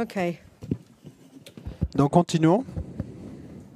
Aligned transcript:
Okay. 0.00 0.40
Donc 1.94 2.12
continuons. 2.12 2.64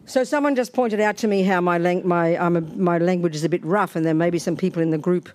So 0.07 0.25
someone 0.25 0.55
just 0.55 0.73
pointed 0.73 1.01
out 1.01 1.17
to 1.19 1.29
me 1.29 1.43
how 1.43 1.61
my 1.61 1.79
lang- 1.79 2.07
my 2.07 2.37
um, 2.37 2.67
my 2.77 2.99
language 2.99 3.35
is 3.35 3.45
a 3.45 3.49
bit 3.49 3.63
rough, 3.65 3.95
and 3.97 4.05
there 4.07 4.15
may 4.15 4.31
be 4.31 4.39
some 4.39 4.57
people 4.57 4.83
in 4.83 4.91
the 4.91 4.99
group 4.99 5.29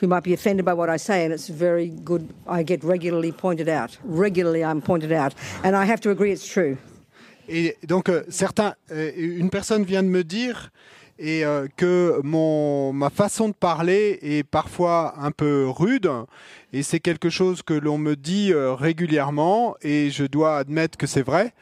who 0.00 0.06
might 0.06 0.22
be 0.22 0.34
offended 0.34 0.64
by 0.64 0.74
what 0.74 0.90
I 0.90 0.98
say, 0.98 1.24
and 1.24 1.32
it's 1.32 1.48
very 1.48 1.88
good. 1.88 2.28
I 2.46 2.62
get 2.62 2.84
regularly 2.84 3.32
pointed 3.32 3.68
out. 3.68 3.96
Regularly, 4.04 4.62
I'm 4.62 4.82
pointed 4.82 5.12
out, 5.12 5.34
and 5.62 5.74
I 5.76 5.86
have 5.86 6.00
to 6.02 6.10
agree 6.10 6.32
it's 6.32 6.46
true. 6.46 6.76
Et 7.48 7.76
donc 7.86 8.08
euh, 8.08 8.24
certains, 8.28 8.74
euh, 8.90 9.12
une 9.16 9.50
personne 9.50 9.84
vient 9.84 10.02
de 10.02 10.08
me 10.08 10.24
dire 10.24 10.70
et 11.18 11.44
euh, 11.44 11.66
que 11.76 12.20
mon 12.24 12.92
ma 12.92 13.10
façon 13.10 13.48
de 13.48 13.54
parler 13.54 14.18
est 14.22 14.42
parfois 14.42 15.14
un 15.18 15.30
peu 15.30 15.66
rude 15.68 16.10
et 16.72 16.82
c'est 16.82 17.00
quelque 17.00 17.30
chose 17.30 17.62
que 17.62 17.74
l'on 17.74 17.98
me 17.98 18.16
dit 18.16 18.52
euh, 18.52 18.74
régulièrement 18.74 19.76
et 19.82 20.10
je 20.10 20.24
dois 20.24 20.58
admettre 20.58 20.98
que 20.98 21.06
c'est 21.06 21.22
vrai 21.22 21.52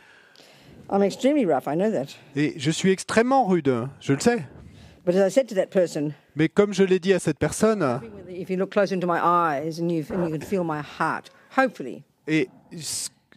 I'm 0.90 1.02
extremely 1.02 1.46
rough. 1.46 1.66
I 1.66 1.74
know 1.74 1.90
that. 1.90 2.08
et 2.36 2.54
je 2.58 2.70
suis 2.70 2.90
extrêmement 2.90 3.46
rude, 3.46 3.88
je 4.00 4.12
le 4.12 4.20
sais. 4.20 4.44
But 5.04 5.16
as 5.16 5.26
I 5.26 5.30
said 5.30 5.48
to 5.48 5.54
that 5.54 5.66
person, 5.66 6.12
Mais 6.36 6.48
comme 6.48 6.72
je 6.72 6.84
l'ai 6.84 6.98
dit 6.98 7.12
à 7.12 7.18
cette 7.18 7.38
personne 7.38 8.00
if 8.28 8.50
you 8.50 8.56
look 8.56 8.70
close 8.70 8.92
into 8.92 9.06
my 9.06 9.18
eyes 9.18 9.80
and 9.80 9.88
you 9.90 10.04
and 10.10 10.28
you 10.28 10.38
can 10.38 10.44
feel 10.44 10.64
my 10.64 10.80
heart, 10.80 11.30
hopefully, 11.56 12.02
et 12.26 12.48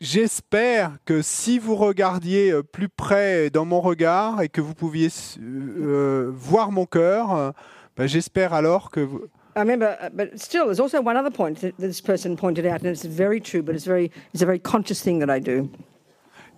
j'espère 0.01 0.97
que 1.05 1.21
si 1.21 1.59
vous 1.59 1.75
regardiez 1.75 2.51
euh, 2.51 2.63
plus 2.63 2.89
près 2.89 3.49
dans 3.49 3.65
mon 3.65 3.81
regard 3.81 4.41
et 4.41 4.49
que 4.49 4.61
vous 4.61 4.73
pouviez 4.73 5.09
euh, 5.39 6.31
voir 6.33 6.71
mon 6.71 6.85
cœur, 6.85 7.35
euh, 7.35 7.51
ben, 7.97 8.07
j'espère 8.07 8.53
alors 8.53 8.91
que 8.91 8.99
vous, 8.99 9.21
I 9.57 9.61
remember. 9.61 9.95
But 10.11 10.37
still, 10.37 10.65
there's 10.65 10.81
also 10.81 10.99
one 10.99 11.15
other 11.15 11.31
point 11.31 11.61
that 11.61 11.77
this 11.79 12.01
person 12.01 12.35
pointed 12.35 12.65
out, 12.65 12.81
and 12.83 12.89
it's 12.89 13.05
very 13.05 13.39
true. 13.39 13.61
But 13.63 13.75
it's 13.75 13.85
very 13.85 14.11
it's 14.33 14.43
a 14.43 14.45
very 14.45 14.59
conscious 14.59 15.01
thing 15.01 15.19
that 15.19 15.33
I 15.33 15.39
do. 15.39 15.69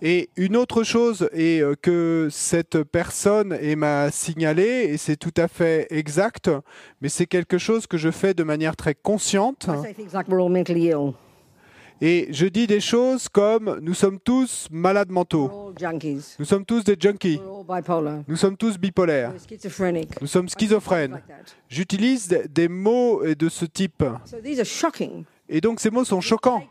Et 0.02 0.30
une 0.36 0.56
autre 0.56 0.84
chose 0.84 1.28
est 1.32 1.60
euh, 1.60 1.74
que 1.80 2.28
cette 2.30 2.82
personne 2.84 3.56
m'a 3.76 4.10
signalé, 4.10 4.88
et 4.90 4.96
c'est 4.96 5.16
tout 5.16 5.34
à 5.36 5.48
fait 5.48 5.86
exact, 5.90 6.50
mais 7.00 7.08
c'est 7.08 7.26
quelque 7.26 7.58
chose 7.58 7.86
que 7.86 7.98
je 7.98 8.10
fais 8.10 8.34
de 8.34 8.44
manière 8.44 8.76
très 8.76 8.94
consciente. 8.94 9.68
I 9.68 9.82
say 9.82 9.94
things 9.94 10.12
like 10.12 10.28
we're 10.28 10.40
all 10.40 10.50
mentally 10.50 10.88
ill, 10.88 11.14
Et 12.00 12.28
je 12.30 12.46
dis 12.46 12.66
des 12.66 12.80
choses 12.80 13.28
comme 13.28 13.78
nous 13.82 13.94
sommes 13.94 14.20
tous 14.20 14.68
malades 14.70 15.10
mentaux, 15.10 15.72
nous 16.38 16.44
sommes 16.44 16.64
tous 16.64 16.84
des 16.84 16.96
junkies, 16.98 17.40
nous 18.28 18.36
sommes 18.36 18.56
tous 18.56 18.78
bipolaires, 18.78 19.32
nous 20.20 20.26
sommes 20.28 20.48
schizophrènes. 20.48 21.20
J'utilise 21.68 22.28
des- 22.28 22.68
mots 22.68 23.22
de 23.24 23.48
ce 23.48 23.64
type. 23.64 24.04
So 24.26 24.36
these 24.42 24.60
are 24.60 24.64
shocking. 24.66 25.24
Et 25.48 25.60
donc 25.60 25.80
ces 25.80 25.90
mots 25.90 26.04
sont 26.04 26.20
choquants. 26.20 26.62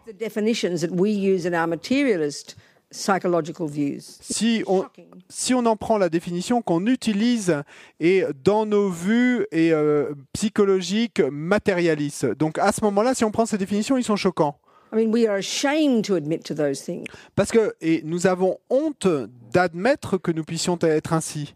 Si 4.22 4.64
on, 4.66 4.86
si 5.28 5.54
on 5.54 5.66
en 5.66 5.76
prend 5.76 5.98
la 5.98 6.08
définition 6.08 6.62
qu'on 6.62 6.86
utilise 6.86 7.64
et 8.00 8.24
dans 8.46 8.66
nos 8.66 8.90
vues 8.90 9.46
et 9.52 9.74
euh, 9.74 10.14
psychologiques 10.32 11.20
matérialistes. 11.20 12.26
Donc 12.38 12.58
à 12.60 12.72
ce 12.72 12.82
moment-là, 12.86 13.14
si 13.14 13.26
on 13.26 13.32
prend 13.32 13.46
ces 13.46 13.58
définitions, 13.58 13.98
ils 13.98 14.06
sont 14.06 14.16
choquants. 14.16 14.58
I 14.92 14.96
mean, 14.96 15.12
we 15.12 15.28
are 15.28 15.38
ashamed 15.38 16.06
to 16.06 16.16
admit 16.16 16.44
to 16.46 16.54
those 16.56 16.82
things. 16.82 17.08
Parce 17.36 17.52
que 17.52 17.74
et 17.82 18.02
nous 18.06 18.26
avons 18.26 18.58
honte 18.70 19.08
d'admettre 19.52 20.18
que 20.18 20.32
nous 20.32 20.44
puissions 20.46 20.78
être 20.82 21.14
ainsi. 21.14 21.54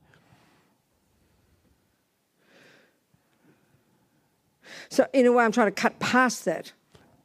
So 4.89 5.06
in 5.13 5.25
a 5.25 5.31
way, 5.31 5.44
I'm 5.44 5.51
trying 5.51 5.67
to 5.73 5.81
cut 5.81 6.00
past 6.00 6.45
that. 6.45 6.73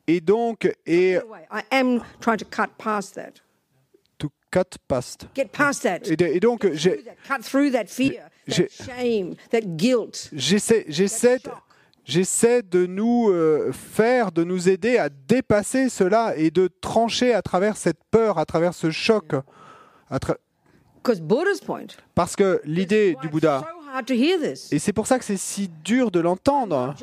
Et 0.06 0.20
donc, 0.20 0.66
et 0.86 1.14
In 1.16 1.22
a 1.22 1.26
way, 1.26 1.46
I 1.50 1.62
am 1.72 2.00
trying 2.20 2.38
to 2.38 2.44
cut 2.44 2.78
past 2.78 3.14
that. 3.16 3.40
to 4.18 4.30
cut 4.52 4.76
past. 4.88 5.26
Get 5.34 5.52
past 5.52 5.82
that. 5.82 6.08
Et, 6.08 6.16
de- 6.16 6.36
et 6.36 6.40
donc, 6.40 6.60
Through 6.60 6.76
j'ai- 6.76 7.02
that. 7.02 7.16
Cut 7.26 7.42
through 7.44 7.70
that 7.72 7.88
fear, 7.90 8.30
that 8.46 8.70
shame, 8.70 9.34
that 9.50 9.76
guilt. 9.76 10.30
j'essaie, 10.32 10.84
j'essaie. 10.88 11.40
J'essaie 12.06 12.62
de 12.62 12.86
nous 12.86 13.28
euh, 13.30 13.70
faire, 13.72 14.32
de 14.32 14.44
nous 14.44 14.68
aider 14.70 14.96
à 14.96 15.08
dépasser 15.10 15.88
cela 15.90 16.34
et 16.36 16.50
de 16.50 16.70
trancher 16.80 17.34
à 17.34 17.42
travers 17.42 17.76
cette 17.76 17.98
peur, 18.10 18.38
à 18.38 18.46
travers 18.46 18.72
ce 18.72 18.90
choc. 18.90 19.34
à 20.08 20.16
tra- 20.18 20.36
Because 21.02 21.20
Buddha's 21.20 21.60
point. 21.60 21.86
Parce 22.14 22.34
que 22.34 22.60
l'idée 22.64 23.16
du 23.20 23.28
Bouddha, 23.28 23.62
et 24.72 24.78
c'est 24.78 24.92
pour 24.92 25.06
ça 25.06 25.18
que 25.18 25.24
c'est 25.24 25.36
si 25.36 25.68
dur 25.84 26.10
de 26.10 26.20
l'entendre, 26.20 26.94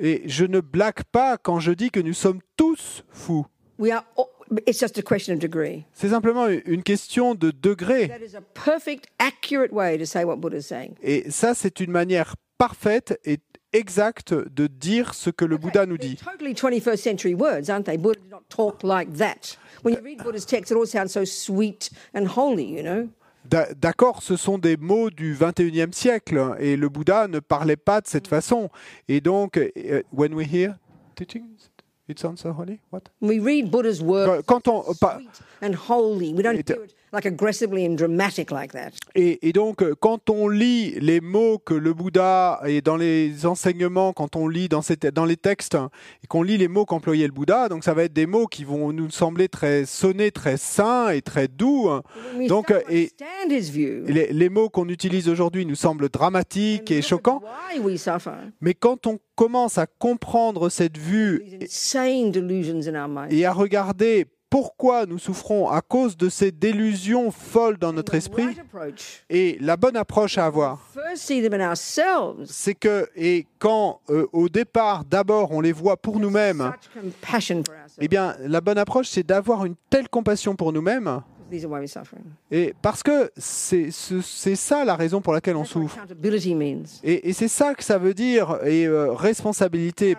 et 0.00 0.22
je 0.26 0.44
ne 0.46 0.60
blague 0.60 1.04
pas 1.12 1.36
quand 1.36 1.58
je 1.60 1.72
dis 1.72 1.90
que 1.90 2.00
nous 2.00 2.14
sommes 2.14 2.40
tous 2.56 3.04
fous. 3.10 3.46
We 4.50 4.56
are. 4.58 4.60
All, 4.60 4.64
it's 4.66 4.78
just 4.80 4.98
a 4.98 5.02
question 5.02 5.34
of 5.34 5.40
degree. 5.40 5.84
C'est 5.92 6.08
simplement 6.10 6.46
une 6.48 6.82
question 6.82 7.34
de 7.34 7.50
degré. 7.50 8.08
That 8.08 8.24
is 8.24 8.36
a 8.36 8.40
perfect, 8.40 9.06
accurate 9.18 9.72
way 9.72 9.98
to 9.98 10.04
say 10.06 10.24
what 10.24 10.36
Buddha's 10.36 10.66
saying. 10.66 10.94
Et 11.02 11.30
ça, 11.30 11.54
c'est 11.54 11.80
une 11.80 11.90
manière 11.90 12.34
parfaite 12.58 13.18
et 13.24 13.38
exacte 13.72 14.32
de 14.32 14.66
dire 14.66 15.12
ce 15.14 15.30
que 15.30 15.44
le 15.44 15.58
Bouddha 15.58 15.84
nous 15.86 15.98
dit. 15.98 16.16
totally 16.16 16.54
21st 16.54 16.96
century 16.96 17.34
words, 17.34 17.68
aren't 17.68 17.84
they? 17.84 17.96
Buddha 17.98 18.20
did 18.20 18.30
not 18.30 18.42
talk 18.48 18.82
like 18.82 19.12
that. 19.18 19.58
When 19.82 19.94
you 19.94 20.00
read 20.02 20.22
Buddha's 20.22 20.46
text, 20.46 20.70
it 20.70 20.76
all 20.76 20.86
sounds 20.86 21.12
so 21.12 21.24
sweet 21.24 21.90
and 22.14 22.26
holy, 22.26 22.64
you 22.64 22.82
know? 22.82 23.08
D'a- 23.44 23.74
D'accord, 23.74 24.22
ce 24.22 24.36
sont 24.36 24.58
des 24.58 24.76
mots 24.76 25.10
du 25.10 25.34
21e 25.34 25.92
siècle 25.92 26.56
et 26.58 26.76
le 26.76 26.88
Bouddha 26.88 27.28
ne 27.28 27.38
parlait 27.38 27.76
pas 27.76 28.00
de 28.00 28.06
cette 28.08 28.26
façon. 28.26 28.70
Et 29.08 29.20
donc, 29.20 29.56
euh, 29.58 30.02
when 30.12 30.32
we 30.34 30.46
hear 30.52 30.74
teaching, 31.14 31.44
it 32.08 32.18
sounds 32.18 32.40
so 32.40 32.52
holy. 32.52 32.80
What? 32.90 33.08
We 33.20 33.38
read 33.38 33.70
Buddha's 33.70 34.02
words 34.02 34.44
Quand 34.46 34.66
on 34.68 34.94
sweet 34.94 35.28
and 35.60 35.74
holy. 35.74 36.32
We 36.32 36.42
don't 36.42 36.64
do 36.64 36.82
it 36.82 36.94
like 37.16 37.26
aggressively 37.26 37.86
and 37.86 37.94
dramatic 37.96 38.50
like 38.50 38.72
that. 38.72 38.90
et, 39.14 39.48
et 39.48 39.52
donc, 39.52 39.82
euh, 39.82 39.94
quand 39.98 40.30
on 40.30 40.48
lit 40.48 40.94
les 41.00 41.20
mots 41.20 41.58
que 41.58 41.74
le 41.74 41.92
Bouddha 41.94 42.60
et 42.66 42.80
dans 42.82 42.96
les 42.96 43.46
enseignements, 43.46 44.12
quand 44.12 44.36
on 44.36 44.46
lit 44.48 44.68
dans, 44.68 44.82
ces 44.82 44.96
te- 44.96 45.08
dans 45.08 45.24
les 45.24 45.36
textes 45.36 45.76
et 46.22 46.26
qu'on 46.26 46.42
lit 46.42 46.58
les 46.58 46.68
mots 46.68 46.84
qu'employait 46.84 47.26
le 47.26 47.32
Bouddha, 47.32 47.68
donc 47.68 47.82
ça 47.84 47.94
va 47.94 48.04
être 48.04 48.12
des 48.12 48.26
mots 48.26 48.46
qui 48.46 48.64
vont 48.64 48.92
nous 48.92 49.10
sembler 49.10 49.48
très 49.48 49.84
sonner 49.86 50.30
très 50.30 50.56
sains 50.56 51.08
et 51.10 51.22
très 51.22 51.48
doux. 51.48 51.88
Donc, 52.48 52.68
to 52.68 52.74
et- 52.90 53.10
Les, 54.06 54.32
les 54.32 54.48
mots 54.48 54.68
qu'on 54.68 54.88
utilise 54.88 55.28
aujourd'hui 55.28 55.64
nous 55.66 55.74
semblent 55.74 56.08
dramatiques 56.08 56.90
et 56.90 57.02
choquants, 57.02 57.42
mais 58.60 58.74
quand 58.74 59.06
on 59.06 59.18
commence 59.34 59.78
à 59.78 59.86
comprendre 59.86 60.68
cette 60.70 60.96
vue 60.98 61.42
et 63.30 63.44
à 63.46 63.52
regarder 63.52 64.26
pourquoi 64.48 65.06
nous 65.06 65.18
souffrons 65.18 65.68
à 65.68 65.80
cause 65.80 66.16
de 66.16 66.28
ces 66.28 66.52
délusions 66.52 67.30
folles 67.30 67.78
dans 67.78 67.92
notre 67.92 68.14
esprit, 68.14 68.44
et 69.28 69.58
la 69.60 69.76
bonne 69.76 69.96
approche 69.96 70.38
à 70.38 70.46
avoir, 70.46 70.80
First, 70.94 71.22
see 71.24 71.42
them 71.42 71.54
in 71.60 71.68
ourselves. 71.70 72.44
c'est 72.46 72.74
que, 72.74 73.08
et 73.16 73.46
quand 73.58 74.00
euh, 74.10 74.26
au 74.32 74.48
départ, 74.48 75.04
d'abord, 75.04 75.50
on 75.52 75.60
les 75.60 75.72
voit 75.72 75.96
pour 75.96 76.20
nous-mêmes, 76.20 76.72
eh 78.00 78.08
bien, 78.08 78.36
la 78.40 78.60
bonne 78.60 78.78
approche, 78.78 79.08
c'est 79.08 79.26
d'avoir 79.26 79.64
une 79.64 79.74
telle 79.90 80.08
compassion 80.08 80.54
pour 80.54 80.72
nous-mêmes, 80.72 81.22
et 82.50 82.74
parce 82.82 83.02
que 83.02 83.30
c'est 83.36 83.90
ce- 83.90 84.20
c'est 84.20 84.56
ça 84.56 84.84
la 84.84 84.96
raison 84.96 85.20
pour 85.20 85.32
laquelle 85.32 85.56
on 85.56 85.64
souffre. 85.64 85.96
et 87.04 87.32
c'est 87.32 87.48
ça 87.48 87.74
que 87.74 87.84
ça 87.84 87.98
veut 87.98 88.14
dire, 88.14 88.58
et 88.64 88.86
euh, 88.86 89.12
responsabilité. 89.12 90.16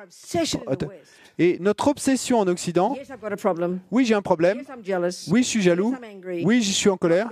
Et 1.40 1.58
notre 1.60 1.88
obsession 1.88 2.40
en 2.40 2.48
Occident, 2.48 2.96
oui, 3.92 4.06
j'ai 4.06 4.16
un 4.16 4.22
problème, 4.24 4.58
oui, 5.32 5.44
je 5.44 5.48
suis 5.48 5.62
jaloux, 5.62 5.94
oui, 6.44 6.62
j'y 6.64 6.74
suis 6.74 6.90
en 6.90 6.98
colère, 6.98 7.30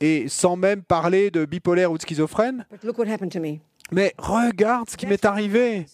et 0.00 0.26
sans 0.28 0.56
même 0.56 0.82
parler 0.82 1.30
de 1.30 1.44
bipolaire 1.44 1.92
ou 1.92 1.98
de 1.98 2.02
schizophrène. 2.02 2.64
Mais 3.92 4.14
regarde 4.18 4.88
ce 4.90 4.96
qui 4.96 5.06
m'est 5.06 5.24
arrivé. 5.24 5.86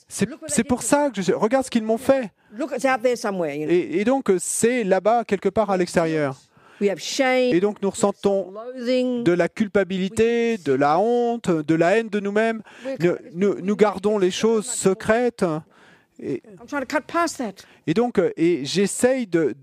C'est 0.47 0.64
pour 0.64 0.82
ça 0.82 1.11
que 1.11 1.20
je 1.20 1.32
regarde 1.32 1.64
ce 1.64 1.70
qu'ils 1.70 1.82
m'ont 1.82 1.99
fait. 1.99 2.31
Et, 3.69 4.00
et 4.00 4.05
donc, 4.05 4.31
c'est 4.38 4.85
là-bas, 4.85 5.25
quelque 5.25 5.49
part 5.50 5.69
à 5.70 5.76
l'extérieur. 5.76 6.37
Et 7.53 7.61
donc, 7.61 7.82
nous 7.82 7.91
ressentons 7.91 8.53
de 9.25 9.32
la 9.32 9.49
culpabilité, 9.49 10.56
de 10.58 10.73
la 10.73 10.99
honte, 10.99 11.50
de 11.50 11.75
la 11.75 11.97
haine 11.99 12.08
de 12.08 12.19
nous-mêmes. 12.20 12.62
Nous, 13.00 13.15
nous- 13.35 13.61
nous 13.62 13.76
gardons 13.76 14.17
les 14.19 14.31
choses 14.31 14.67
secrètes. 14.67 15.44
Et, 16.22 17.94
donc, 17.94 18.19
euh, 18.19 18.30
et 18.36 18.64
j'essaye 18.64 19.26
de, 19.26 19.54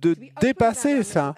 dépasser 0.42 1.04
ça. 1.04 1.34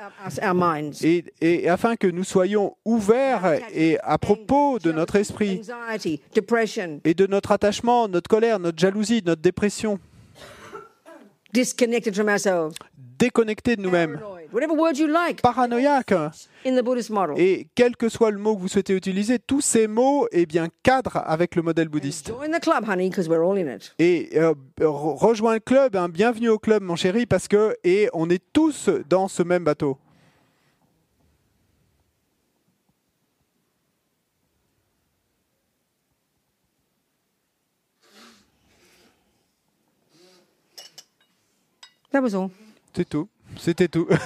Et, 1.04 1.26
et 1.42 1.70
afin 1.70 1.96
que 1.96 2.08
nous 2.08 2.24
soyons 2.24 2.76
ouverts 2.86 3.60
et 3.74 4.00
à 4.02 4.18
propos 4.18 4.80
de 4.80 4.92
notre 4.92 5.16
esprit 5.16 5.62
et 7.04 7.14
de 7.14 7.28
notre 7.28 7.52
attachement, 7.52 8.08
notre 8.08 8.28
colère, 8.28 8.60
notre 8.60 8.80
jalousie, 8.80 9.22
notre 9.24 9.42
dépression, 9.42 10.00
déconnectés 13.20 13.76
de 13.76 13.82
nous-mêmes, 13.82 14.20
whatever 14.52 14.74
word 14.74 14.98
you 14.98 15.08
like 15.08 15.42
paranoïaque. 15.42 16.12
in 16.66 16.76
the 16.76 16.84
Buddhist 16.84 17.10
model. 17.10 17.36
Et 17.38 17.68
quel 17.76 17.96
que 17.96 18.10
soit 18.10 18.32
le 18.32 18.38
mot 18.38 18.56
que 18.56 18.62
vous 18.62 18.68
souhaitez 18.68 18.94
utiliser, 18.96 19.40
tous 19.40 19.62
ces 19.62 19.88
mots 19.88 20.28
eh 20.32 20.46
bien, 20.46 20.68
cadrent 20.84 21.24
avec 21.26 21.56
le 21.56 21.62
modèle 21.62 21.90
bouddhiste. 21.90 22.28
Join 22.28 22.52
the 22.52 22.62
club, 22.62 22.88
honey, 22.88 23.10
because 23.10 23.28
we're 23.28 23.44
all 23.44 23.58
in 23.58 23.74
it. 23.74 23.94
Et 24.00 24.30
euh, 24.36 24.54
re- 24.80 25.18
rejoins 25.18 25.54
le 25.56 25.60
club, 25.60 25.96
hein, 25.96 26.10
bienvenue 26.10 26.50
au 26.50 26.60
club 26.60 26.84
mon 26.84 26.96
chéri, 26.96 27.26
parce 27.26 27.48
que 27.48 27.76
et 27.84 28.10
on 28.14 28.30
est 28.30 28.44
tous 28.54 28.90
dans 29.10 29.28
ce 29.28 29.44
même 29.44 29.64
bateau. 29.64 29.98
C'est 42.94 43.08
tout. 43.08 43.30
C'était 43.58 43.88
tout. 43.88 44.08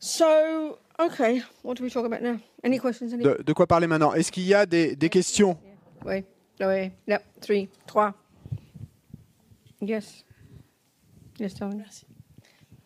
So, 0.00 0.78
okay, 0.98 1.42
what 1.62 1.76
do 1.76 1.84
we 1.84 1.90
talk 1.90 2.06
about 2.06 2.22
now? 2.22 2.40
Any 2.64 2.78
questions? 2.78 3.12
Any? 3.12 3.24
De, 3.24 3.42
de 3.42 3.52
quoi 3.52 3.66
parler 3.66 3.86
maintenant? 3.86 4.14
Est-ce 4.14 4.30
qu'il 4.32 4.44
y 4.44 4.54
a 4.54 4.64
des, 4.64 4.96
des 4.96 5.08
questions? 5.08 5.56
No, 6.04 6.68
wait, 6.68 6.92
yep, 7.06 7.22
three, 7.40 7.68
trois. 7.86 8.14
Yes. 9.80 10.24
Yes, 11.38 11.54
darling. 11.54 11.78
Merci. 11.78 12.04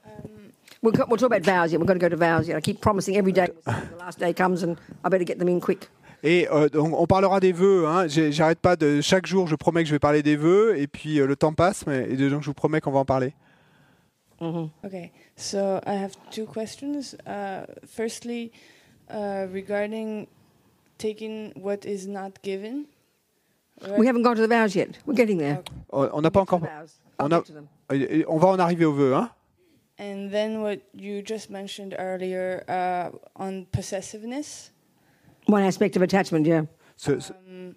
Um, 0.04 0.52
we'll 0.82 0.92
talk 0.92 1.22
about 1.22 1.42
vows 1.42 1.72
yet. 1.72 1.80
We're 1.80 1.86
going 1.86 1.98
to 1.98 2.04
go 2.04 2.10
to 2.10 2.16
vows 2.16 2.48
yet. 2.48 2.56
I 2.56 2.60
keep 2.60 2.80
promising 2.80 3.16
every 3.16 3.32
day 3.32 3.48
the 3.64 3.96
last 3.98 4.18
day 4.18 4.34
comes 4.34 4.62
and 4.62 4.76
I 5.04 5.08
better 5.08 5.24
get 5.24 5.38
them 5.38 5.48
in 5.48 5.60
quick. 5.60 5.88
Et 6.22 6.48
euh, 6.50 6.68
donc, 6.68 6.94
on 6.98 7.06
parlera 7.06 7.40
des 7.40 7.52
vœux. 7.52 7.86
Hein. 7.86 8.06
J'arrête 8.08 8.60
pas 8.60 8.76
de 8.76 9.00
chaque 9.00 9.26
jour. 9.26 9.46
Je 9.48 9.56
promets 9.56 9.82
que 9.82 9.88
je 9.88 9.94
vais 9.94 9.98
parler 9.98 10.22
des 10.22 10.36
vœux. 10.36 10.78
Et 10.78 10.86
puis 10.86 11.18
euh, 11.18 11.26
le 11.26 11.34
temps 11.36 11.52
passe, 11.52 11.86
mais 11.86 12.08
et 12.10 12.16
donc 12.28 12.42
je 12.42 12.46
vous 12.46 12.54
promets 12.54 12.80
qu'on 12.80 12.92
va 12.92 13.00
en 13.00 13.04
parler. 13.04 13.34
okay, 14.84 15.12
so 15.36 15.80
I 15.86 15.94
have 15.94 16.12
two 16.30 16.46
questions. 16.46 17.14
Uh, 17.26 17.64
firstly, 17.86 18.50
uh, 19.10 19.46
regarding 19.52 20.26
taking 20.98 21.52
what 21.56 21.84
is 21.84 22.06
not 22.08 22.32
given. 22.42 22.86
right? 23.80 23.98
We 23.98 24.06
haven't 24.06 24.22
gone 24.22 24.36
to 24.36 24.42
the 24.42 24.48
vows 24.48 24.74
yet. 24.74 24.98
We're 25.06 25.14
getting 25.16 25.38
there. 25.38 25.62
On 25.90 26.08
on 26.12 26.20
n'a 26.22 26.30
pas 26.30 26.40
encore. 26.40 26.60
a- 26.64 26.86
On 28.28 28.38
va 28.38 28.48
en 28.48 28.58
arriver 28.58 28.84
aux 28.84 28.92
vœux. 28.94 29.14
Hein. 29.14 29.30
And 30.00 30.30
then 30.30 30.60
what 30.62 30.78
you 30.94 31.22
just 31.24 31.50
mentioned 31.50 31.94
earlier 31.98 32.62
uh, 32.68 33.10
on 33.36 33.64
possessiveness, 33.70 34.72
One 35.46 35.62
aspect 35.62 35.96
of 35.96 36.02
attachment, 36.02 36.46
yeah. 36.46 36.62
Ce- 36.96 37.18
ce- 37.26 37.30
um, 37.30 37.74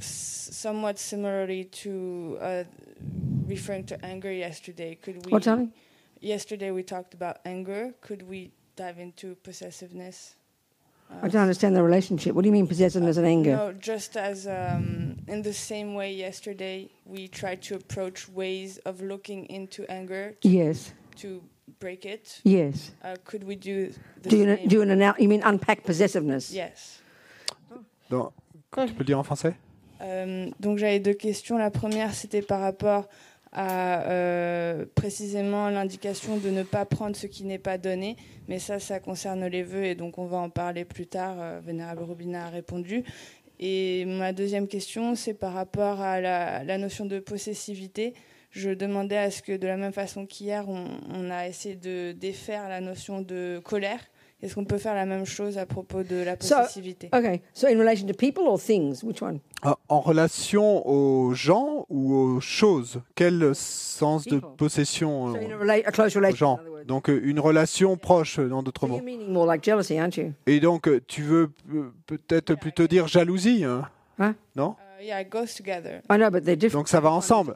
somewhat 0.00 0.98
similarly 0.98 1.64
to 1.64 2.38
uh, 2.40 2.64
referring 3.46 3.84
to 3.86 4.04
anger 4.04 4.32
yesterday. 4.32 4.94
Could 4.94 5.26
we? 5.26 5.32
What, 5.32 5.42
darling? 5.42 5.72
Yesterday 6.20 6.70
we 6.70 6.82
talked 6.82 7.14
about 7.14 7.38
anger. 7.44 7.92
Could 8.00 8.22
we 8.22 8.52
dive 8.76 8.98
into 8.98 9.34
possessiveness? 9.36 10.36
I 11.22 11.28
don't 11.28 11.42
understand 11.42 11.76
the 11.76 11.82
relationship. 11.82 12.34
What 12.34 12.42
do 12.42 12.48
you 12.48 12.52
mean 12.52 12.66
possessiveness 12.66 13.18
and 13.18 13.26
anger? 13.26 13.50
No, 13.56 13.72
just 13.72 14.16
as 14.16 14.46
um, 14.46 15.16
in 15.28 15.42
the 15.42 15.52
same 15.52 15.94
way 15.94 16.12
yesterday 16.12 16.88
we 17.04 17.28
tried 17.28 17.60
to 17.62 17.74
approach 17.74 18.28
ways 18.28 18.78
of 18.78 19.02
looking 19.02 19.46
into 19.46 19.84
anger 19.90 20.34
to, 20.40 20.48
Yes, 20.48 20.92
to 21.16 21.42
break 21.80 22.04
it? 22.04 22.40
yes. 22.44 22.92
Uh, 23.02 23.14
could 23.24 23.44
we 23.44 23.56
do 23.56 23.88
the 24.22 24.28
Do 24.30 24.36
you, 24.36 24.44
same? 24.56 24.68
do 24.68 24.82
an 24.82 24.90
anal- 24.90 25.14
you 25.18 25.28
mean 25.28 25.42
unpack 25.44 25.82
possessiveness? 25.84 26.50
Yes. 26.52 27.00
donc, 28.10 28.32
tu 28.86 28.92
peux 28.92 28.98
le 29.00 29.04
dire 29.04 29.18
en 29.18 29.22
français? 29.24 29.54
Euh, 30.00 30.50
donc 30.60 30.78
j'avais 30.78 31.00
deux 31.00 31.14
questions. 31.14 31.56
La 31.58 31.70
première, 31.70 32.14
c'était 32.14 32.42
par 32.42 32.60
rapport 32.60 33.08
à 33.52 34.02
euh, 34.10 34.84
précisément 34.96 35.68
l'indication 35.70 36.36
de 36.38 36.50
ne 36.50 36.64
pas 36.64 36.84
prendre 36.84 37.14
ce 37.16 37.26
qui 37.28 37.44
n'est 37.44 37.58
pas 37.60 37.78
donné. 37.78 38.16
Mais 38.48 38.58
ça, 38.58 38.78
ça 38.80 38.98
concerne 38.98 39.46
les 39.46 39.62
vœux 39.62 39.84
et 39.84 39.94
donc 39.94 40.18
on 40.18 40.26
va 40.26 40.38
en 40.38 40.50
parler 40.50 40.84
plus 40.84 41.06
tard. 41.06 41.36
Euh, 41.38 41.60
Vénérable 41.64 42.02
Robina 42.02 42.46
a 42.46 42.50
répondu. 42.50 43.04
Et 43.60 44.04
ma 44.06 44.32
deuxième 44.32 44.66
question, 44.66 45.14
c'est 45.14 45.34
par 45.34 45.52
rapport 45.52 46.00
à 46.00 46.20
la, 46.20 46.64
la 46.64 46.76
notion 46.78 47.06
de 47.06 47.20
possessivité. 47.20 48.12
Je 48.54 48.70
demandais 48.70 49.16
à 49.16 49.30
ce 49.32 49.42
que, 49.42 49.56
de 49.56 49.66
la 49.66 49.76
même 49.76 49.92
façon 49.92 50.26
qu'hier, 50.26 50.68
on, 50.68 50.86
on 51.12 51.28
a 51.30 51.48
essayé 51.48 51.74
de 51.74 52.12
défaire 52.12 52.68
la 52.68 52.80
notion 52.80 53.20
de 53.20 53.60
colère. 53.64 53.98
Est-ce 54.42 54.54
qu'on 54.54 54.64
peut 54.64 54.78
faire 54.78 54.94
la 54.94 55.06
même 55.06 55.24
chose 55.24 55.58
à 55.58 55.66
propos 55.66 56.02
de 56.04 56.16
la 56.22 56.36
So- 56.38 56.54
possessivité? 56.56 57.08
Okay, 57.12 57.40
so 57.52 57.66
in 57.66 57.78
relation 57.78 58.06
to 58.06 58.12
people 58.14 58.44
or 58.46 58.60
things? 58.60 59.02
Which 59.02 59.22
one? 59.22 59.40
En- 59.64 59.74
En 59.88 60.00
relation 60.00 60.86
aux 60.86 61.32
gens 61.34 61.84
ou 61.88 62.14
aux 62.14 62.40
choses? 62.40 63.00
Quel 63.16 63.54
sens 63.54 64.24
de 64.26 64.38
possession 64.38 65.32
So 65.32 65.36
euh, 65.36 65.40
in 65.40 65.50
a, 65.50 65.56
rela- 65.56 65.82
a 65.86 65.90
close 65.92 66.16
aux 66.16 66.36
gens? 66.36 66.60
Donc 66.86 67.08
euh, 67.08 67.20
une 67.24 67.40
relation 67.40 67.96
proche, 67.96 68.38
euh, 68.38 68.50
en 68.52 68.62
d'autres 68.62 68.82
So 68.82 68.86
mots. 68.88 68.96
you're 68.96 69.04
meaning 69.04 69.32
more 69.32 69.46
like 69.46 69.64
jealousy, 69.64 69.98
aren't 69.98 70.16
you? 70.16 70.32
Et 70.46 70.60
donc 70.60 70.86
euh, 70.86 71.00
tu 71.08 71.22
veux 71.22 71.50
euh, 71.74 71.90
peut-être 72.06 72.54
plutôt 72.54 72.86
dire 72.86 73.08
jalousie, 73.08 73.64
hein? 73.64 73.88
Huh? 74.20 74.32
non? 74.54 74.76
Uh, 74.78 74.83
Yeah, 75.00 75.20
it 75.20 75.28
goes 75.30 75.54
together. 75.54 76.02
I 76.10 76.16
know, 76.16 76.30
but 76.30 76.44
they're 76.44 76.56
different. 76.56 76.80
Donc 76.80 76.88
ça 76.88 77.00
va 77.00 77.10
ensemble. 77.10 77.54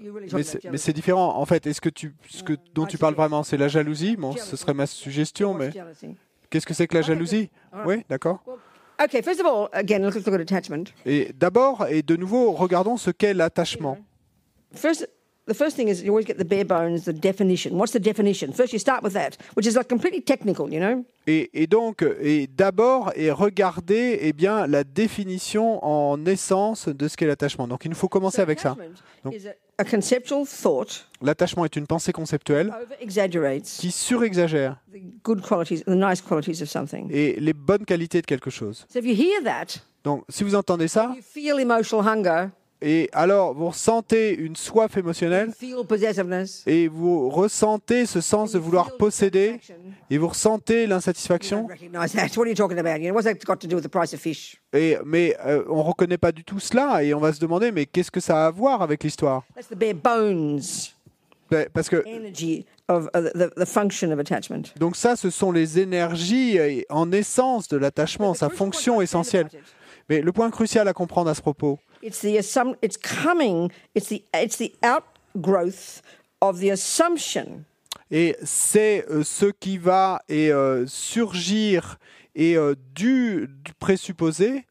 Mais 0.70 0.78
c'est, 0.78 0.92
différent. 0.92 1.36
En 1.36 1.46
fait, 1.46 1.66
est-ce 1.66 1.80
que 1.80 1.88
tu, 1.88 2.14
ce 2.28 2.42
que, 2.42 2.54
dont 2.74 2.86
tu 2.86 2.98
parles 2.98 3.14
vraiment, 3.14 3.42
c'est 3.42 3.56
la 3.56 3.68
jalousie? 3.68 4.16
Bon, 4.16 4.34
ce 4.36 4.56
serait 4.56 4.74
ma 4.74 4.86
suggestion, 4.86 5.54
mais 5.54 5.70
jealousy? 5.70 6.16
qu'est-ce 6.50 6.66
que 6.66 6.74
c'est 6.74 6.86
que 6.86 6.96
la 6.96 7.02
jalousie? 7.02 7.50
Oui, 7.86 8.04
d'accord. 8.08 8.42
Okay, 9.02 9.22
first 9.22 9.40
of 9.40 9.46
all, 9.46 9.68
again, 9.72 10.00
let's 10.00 10.16
look 10.16 10.28
at 10.28 10.40
attachment. 10.40 10.92
Et 11.06 11.32
d'abord, 11.32 11.86
et 11.88 12.02
de 12.02 12.16
nouveau, 12.16 12.50
regardons 12.50 12.96
ce 12.96 13.12
qu'est 13.12 13.32
l'attachement. 13.32 13.96
First, 14.74 15.08
the 15.48 15.54
first 15.54 15.76
thing 15.76 15.88
is 15.88 16.02
you 16.02 16.10
always 16.10 16.26
get 16.26 16.38
the 16.38 16.44
bare 16.44 16.64
bones, 16.64 17.04
the 17.04 17.12
definition. 17.12 17.72
What's 17.78 17.92
the 17.92 17.98
definition? 18.00 18.52
First, 18.52 18.72
you 18.72 18.78
start 18.78 19.02
with 19.02 19.14
that, 19.14 19.36
which 19.56 19.66
is 19.66 19.74
like 19.74 19.88
completely 19.88 20.20
technical, 20.20 20.68
you 20.72 20.78
know? 20.78 21.04
Et, 21.26 21.50
et 21.52 21.66
donc, 21.66 22.04
et 22.20 22.46
d'abord, 22.46 23.12
et 23.16 23.30
regarder 23.30 24.18
eh 24.22 24.32
bien, 24.32 24.66
la 24.66 24.84
définition 24.84 25.84
en 25.84 26.24
essence 26.26 26.88
de 26.88 27.08
ce 27.08 27.16
qu'est 27.16 27.26
l'attachement. 27.26 27.66
Donc, 27.68 27.84
il 27.84 27.90
nous 27.90 27.96
faut 27.96 28.08
commencer 28.08 28.40
avec 28.40 28.60
ça. 28.60 28.76
Donc- 29.24 29.34
is 29.34 29.46
a, 29.48 29.52
a 29.78 29.84
conceptual 29.84 30.44
thought 30.46 31.06
L'attachement 31.22 31.64
est 31.64 31.76
une 31.76 31.86
pensée 31.86 32.12
conceptuelle 32.12 32.72
qui 33.64 33.90
surexagère 33.90 34.76
the 34.92 34.98
good 35.22 35.42
qualities, 35.42 35.82
the 35.84 35.88
nice 35.88 36.20
qualities 36.22 36.62
of 36.62 36.68
something. 36.68 37.08
et 37.10 37.38
les 37.40 37.52
bonnes 37.52 37.84
qualités 37.84 38.20
de 38.20 38.26
quelque 38.26 38.50
chose. 38.50 38.86
So 38.92 38.98
if 38.98 39.04
you 39.04 39.14
hear 39.14 39.42
that, 39.44 39.80
Donc, 40.04 40.24
si 40.28 40.44
vous 40.44 40.54
entendez 40.54 40.88
ça, 40.88 41.12
et 42.80 43.08
alors 43.12 43.54
vous 43.54 43.68
ressentez 43.68 44.34
une 44.34 44.56
soif 44.56 44.96
émotionnelle, 44.96 45.52
et 46.66 46.88
vous 46.88 47.28
ressentez 47.28 48.06
ce 48.06 48.20
sens 48.20 48.52
de 48.52 48.58
vouloir 48.58 48.96
posséder, 48.96 49.60
et 50.10 50.18
vous 50.18 50.28
ressentez 50.28 50.86
l'insatisfaction, 50.86 51.66
recognize 51.66 52.12
that. 52.12 52.28
What 52.36 52.44
are 52.44 52.48
you 52.48 52.54
talking 52.54 52.78
about? 52.78 53.00
You 53.00 53.08
know, 53.08 53.14
what's 53.14 53.24
that 53.24 53.44
got 53.44 53.56
to 53.56 53.66
do 53.66 53.76
with 53.76 53.84
the 53.84 53.90
price 53.90 54.14
of 54.14 54.20
fish? 54.20 54.60
et, 54.72 54.96
mais 55.04 55.36
euh, 55.44 55.64
on 55.68 55.78
ne 55.78 55.82
reconnaît 55.82 56.18
pas 56.18 56.32
du 56.32 56.44
tout 56.44 56.60
cela, 56.60 57.02
et 57.02 57.14
on 57.14 57.20
va 57.20 57.32
se 57.32 57.40
demander, 57.40 57.72
mais 57.72 57.86
qu'est-ce 57.86 58.10
que 58.10 58.20
ça 58.20 58.44
a 58.44 58.46
à 58.48 58.50
voir 58.50 58.82
avec 58.82 59.02
l'histoire? 59.04 59.44
That's 59.54 59.68
the 59.68 59.74
bare 59.74 59.94
bones 59.94 60.60
Ben, 61.50 61.66
Parce 61.72 61.88
que 61.88 61.96
uh, 61.96 62.32
the, 62.90 63.54
the 63.56 63.64
function 63.64 64.12
of 64.12 64.18
attachment. 64.18 64.74
donc 64.78 64.96
ça, 64.96 65.16
ce 65.16 65.30
sont 65.30 65.50
les 65.50 65.78
énergies 65.78 66.58
en 66.90 67.10
essence 67.10 67.68
de 67.68 67.78
l'attachement, 67.78 68.34
sa 68.34 68.50
fonction 68.50 69.00
essentielle. 69.00 69.48
Mais 70.10 70.20
le 70.20 70.32
point 70.32 70.50
crucial 70.50 70.88
à 70.88 70.92
comprendre 70.92 71.30
à 71.30 71.34
ce 71.34 71.40
propos, 71.40 71.78
It's 72.02 72.20
the 72.20 72.36
assum- 72.38 72.76
It's 72.82 72.96
coming. 72.96 73.70
It's 73.94 74.08
the. 74.08 74.22
It's 74.34 74.56
the 74.58 74.72
outgrowth 74.82 76.02
of 76.40 76.60
the 76.60 76.70
assumption 76.70 77.64
et 78.10 78.36
c'est 78.42 79.04
euh, 79.10 79.22
ce 79.22 79.46
qui 79.46 79.76
va 79.76 80.22
et, 80.28 80.50
euh, 80.50 80.86
surgir 80.86 81.98
et 82.34 82.56
euh, 82.56 82.74
du, 82.94 83.48
du 83.64 83.72
présupposé 83.78 84.64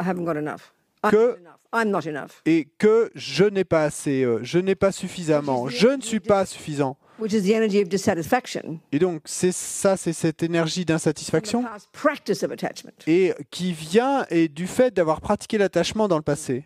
I 0.00 0.04
haven't 0.08 0.24
got 0.24 0.36
enough. 0.38 0.72
I'm 1.04 1.10
Que- 1.10 1.16
not 1.16 1.38
enough. 1.38 1.58
I'm 1.72 1.90
not 1.90 2.06
enough. 2.06 2.40
et 2.46 2.66
que 2.78 3.10
je 3.14 3.44
n'ai 3.44 3.64
pas 3.64 3.82
assez, 3.84 4.22
euh, 4.22 4.38
je 4.42 4.58
n'ai 4.58 4.74
pas 4.74 4.90
suffisamment, 4.92 5.68
je 5.68 5.88
ne 5.88 6.00
suis 6.00 6.20
pas 6.20 6.46
suffisant. 6.46 6.96
Which 7.18 7.32
is 7.32 7.42
the 7.42 7.54
energy 7.54 7.80
of 7.82 7.88
dissatisfaction. 7.88 8.78
Et 8.92 8.98
donc 8.98 9.22
c'est 9.24 9.52
ça, 9.52 9.96
c'est 9.96 10.12
cette 10.12 10.42
énergie 10.42 10.84
d'insatisfaction 10.84 11.64
et 13.06 13.34
qui 13.50 13.72
vient 13.72 14.24
et 14.30 14.48
du 14.48 14.66
fait 14.66 14.94
d'avoir 14.94 15.20
pratiqué 15.20 15.58
l'attachement 15.58 16.06
dans 16.06 16.16
le 16.16 16.22
passé. 16.22 16.64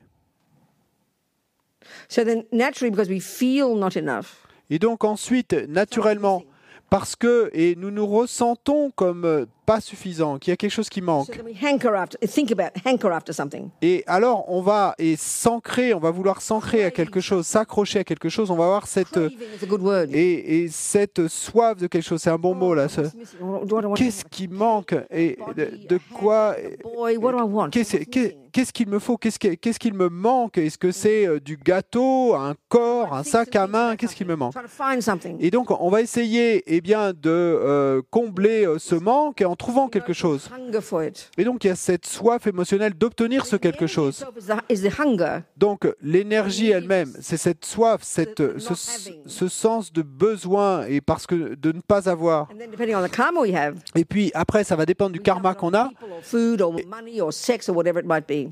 So 2.09 2.25
then, 2.25 2.44
naturally, 2.52 2.90
because 2.90 3.09
we 3.09 3.21
feel 3.21 3.76
not 3.76 3.97
enough, 3.97 4.47
Et 4.71 4.78
donc 4.78 5.04
ensuite, 5.04 5.52
naturellement, 5.68 6.44
parce 6.88 7.16
que 7.16 7.50
et 7.52 7.75
nous 7.76 7.90
nous 7.90 8.06
ressentons 8.06 8.90
comme 8.90 9.47
pas 9.64 9.81
suffisant, 9.81 10.38
qu'il 10.38 10.50
y 10.50 10.54
a 10.54 10.57
quelque 10.57 10.71
chose 10.73 10.88
qui 10.88 11.00
manque. 11.00 11.28
Et 13.81 14.02
alors, 14.07 14.45
on 14.49 14.61
va 14.62 14.95
et 14.99 15.16
s'ancrer, 15.16 15.95
on 15.95 16.00
va 16.00 16.11
vouloir 16.11 16.40
s'ancrer 16.42 16.85
à 16.85 16.90
quelque 16.90 17.21
chose, 17.21 17.47
s'accrocher 17.47 18.00
à 18.00 18.04
quelque 18.04 18.28
chose. 18.28 18.50
On 18.50 18.57
va 18.57 18.64
avoir 18.64 18.87
cette 18.87 19.16
et, 20.12 20.62
et 20.64 20.69
cette 20.69 21.28
soif 21.28 21.76
de 21.78 21.87
quelque 21.87 22.02
chose. 22.04 22.21
C'est 22.21 22.31
un 22.31 22.38
bon 22.38 22.54
mot 22.54 22.75
là. 22.75 22.88
ce- 22.88 23.00
want? 23.87 23.95
Qu'est-ce 23.95 24.25
qui 24.25 24.49
manque? 24.49 24.95
Et 25.11 25.38
de, 25.57 25.71
quoi? 26.14 26.57
Qu'est-ce 28.52 28.73
qu'il 28.73 28.88
me 28.88 28.99
faut? 28.99 29.16
Qu'est-ce 29.16 29.38
qui- 29.38 29.57
qu'est-ce 29.57 29.78
qu'il 29.78 29.95
me 29.95 30.09
manque? 30.09 30.59
Est-ce 30.59 30.76
que 30.76 30.90
c'est 30.92 31.26
euh, 31.26 31.40
du 31.40 31.57
gâteau, 31.57 32.35
un 32.35 32.54
corps, 32.69 33.14
un 33.14 33.23
sac 33.25 33.57
à 33.57 33.66
main? 33.66 33.97
Qu'est-ce 33.97 34.14
qu'il 34.14 34.26
me 34.26 34.37
manque? 34.37 34.52
Et 35.40 35.50
donc, 35.50 35.71
on 35.71 35.88
va 35.88 36.02
essayer 36.02 36.62
eh 36.66 36.81
bien, 36.81 37.12
de 37.12 37.31
euh, 37.31 38.02
combler 38.11 38.66
euh, 38.66 38.78
ce 38.78 38.95
manque 38.95 39.40
en 39.52 39.56
trouvant 39.56 39.88
quelque 39.88 40.14
chose. 40.14 40.49
Et 41.37 41.44
donc, 41.44 41.62
il 41.64 41.66
y 41.66 41.71
a 41.71 41.76
cette 41.76 42.06
soif 42.06 42.47
émotionnelle 42.47 42.94
d'obtenir 42.94 43.44
ce 43.44 43.56
quelque 43.56 43.87
chose. 43.87 44.25
Donc, 45.59 45.87
l'énergie 46.00 46.71
elle-même, 46.71 47.12
c'est 47.21 47.37
cette 47.37 47.66
soif, 47.66 48.00
cette, 48.02 48.59
ce, 48.59 48.75
ce 49.26 49.49
sens 49.49 49.92
de 49.92 50.00
besoin 50.00 50.87
et 50.87 51.02
parce 51.02 51.26
que 51.26 51.54
de 51.54 51.73
ne 51.73 51.80
pas 51.80 52.09
avoir. 52.09 52.49
Et 53.94 54.06
puis 54.06 54.30
après, 54.32 54.64
ça 54.64 54.75
va 54.75 54.87
dépendre 54.87 55.12
du 55.12 55.21
karma 55.21 55.54
qu'on 55.54 55.75
a. 55.75 55.90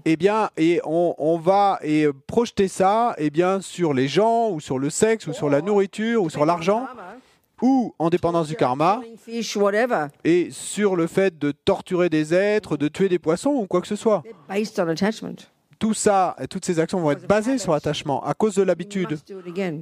Eh 0.04 0.16
bien, 0.16 0.50
et 0.58 0.80
on, 0.84 1.14
on 1.16 1.38
va 1.38 1.78
et 1.82 2.04
euh, 2.04 2.12
projeter 2.26 2.68
ça, 2.68 3.14
eh 3.16 3.30
bien, 3.30 3.62
sur 3.62 3.94
les 3.94 4.06
gens 4.06 4.50
ou 4.50 4.60
sur 4.60 4.78
le 4.78 4.90
sexe 4.90 5.26
ou 5.28 5.32
sur 5.32 5.48
la 5.48 5.62
nourriture 5.62 6.22
ou 6.22 6.28
sur 6.28 6.44
l'argent 6.44 6.86
ou 7.62 7.94
en 7.98 8.10
dépendance 8.10 8.48
du 8.48 8.56
karma 8.56 9.00
et 10.24 10.50
sur 10.50 10.96
le 10.96 11.06
fait 11.06 11.38
de 11.38 11.52
torturer 11.52 12.08
des 12.08 12.34
êtres, 12.34 12.76
de 12.76 12.88
tuer 12.88 13.08
des 13.08 13.18
poissons 13.18 13.50
ou 13.50 13.66
quoi 13.66 13.80
que 13.80 13.86
ce 13.86 13.96
soit. 13.96 14.22
Tout 15.78 15.94
ça, 15.94 16.36
et 16.38 16.46
toutes 16.46 16.66
ces 16.66 16.78
actions 16.78 17.00
vont 17.00 17.10
être 17.10 17.26
basées 17.26 17.56
sur 17.56 17.72
l'attachement 17.72 18.22
à 18.22 18.34
cause 18.34 18.54
de 18.54 18.62
l'habitude. 18.62 19.18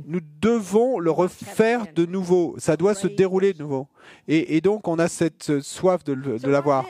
Nous 0.06 0.20
devons 0.40 1.00
le 1.00 1.10
refaire 1.10 1.86
de 1.92 2.06
nouveau. 2.06 2.54
Ça 2.58 2.76
doit 2.76 2.94
se 2.94 3.08
dérouler 3.08 3.52
de 3.52 3.58
nouveau. 3.58 3.88
Et, 4.28 4.56
et 4.56 4.60
donc, 4.60 4.86
on 4.86 5.00
a 5.00 5.08
cette 5.08 5.60
soif 5.60 6.04
de, 6.04 6.14
l'avoir. 6.48 6.84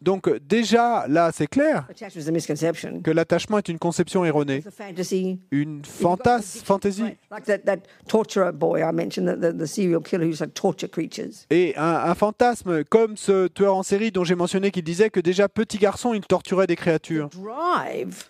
Donc, 0.00 0.28
euh, 0.28 0.38
déjà, 0.40 1.06
là, 1.08 1.30
c'est 1.32 1.46
clair 1.46 1.86
Attachment 1.90 2.22
is 2.22 2.28
a 2.28 2.32
misconception. 2.32 3.00
que 3.02 3.10
l'attachement 3.10 3.58
est 3.58 3.68
une 3.68 3.78
conception 3.78 4.24
erronée, 4.24 4.58
It's 4.58 4.66
a 4.66 4.70
fantasy. 4.70 5.40
une 5.50 5.82
fantas, 5.84 6.60
fantaisie. 6.64 7.02
right, 7.02 7.18
Like 7.30 7.44
that, 7.44 7.58
that 7.58 7.78
torturer 8.08 8.52
boy 8.52 8.80
I 8.80 8.92
mentioned, 8.92 9.26
the, 9.28 9.52
the, 9.52 9.56
the 9.58 9.66
serial 9.66 10.02
killer 10.02 10.26
who's 10.26 10.40
like 10.40 10.54
torture 10.54 10.88
creatures. 10.88 11.46
Et 11.50 11.74
un, 11.76 11.82
un 12.10 12.14
fantasme, 12.14 12.84
comme 12.84 13.16
ce 13.16 13.48
tueur 13.48 13.74
en 13.76 13.82
série 13.82 14.10
dont 14.12 14.24
j'ai 14.24 14.34
mentionné 14.36 14.70
qu'il 14.70 14.84
disait 14.84 15.10
que 15.10 15.20
déjà 15.20 15.48
petit 15.48 15.78
garçon, 15.78 16.14
il 16.14 16.20
torturait 16.22 16.66
des 16.66 16.76
créatures. 16.76 17.28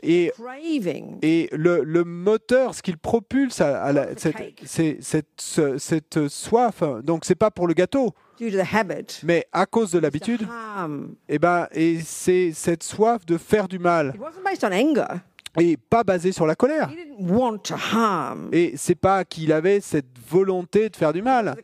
Et, 0.02 0.32
et 1.22 1.48
le, 1.52 1.82
le 1.84 2.04
moteur, 2.04 2.74
ce 2.74 2.82
qu'il 2.82 2.96
propulse 2.98 3.60
à, 3.60 3.82
à 3.82 3.92
la- 3.92 4.14
the 4.14 4.18
cette, 4.18 5.02
cette, 5.02 5.26
ce- 5.38 5.78
cette 5.78 6.28
soif, 6.28 6.82
donc 7.04 7.24
c'est 7.24 7.34
pas 7.34 7.50
pour 7.50 7.66
le 7.66 7.74
gâteau, 7.74 8.14
mais 9.24 9.46
à 9.52 9.66
cause 9.66 9.90
de 9.90 9.98
l'habitude, 9.98 10.46
et 11.28 11.38
ben, 11.38 11.66
et 11.72 12.00
c'est 12.00 12.52
cette 12.52 12.82
soif 12.82 13.24
de 13.26 13.36
faire 13.38 13.68
du 13.68 13.78
mal. 13.78 14.14
Et 15.58 15.76
pas 15.76 16.04
basé 16.04 16.30
sur 16.30 16.46
la 16.46 16.54
colère. 16.54 16.88
Et 18.52 18.74
c'est 18.76 18.94
pas 18.94 19.24
qu'il 19.24 19.52
avait 19.52 19.80
cette 19.80 20.06
volonté 20.28 20.88
de 20.88 20.94
faire 20.96 21.12
du 21.12 21.22
mal, 21.22 21.56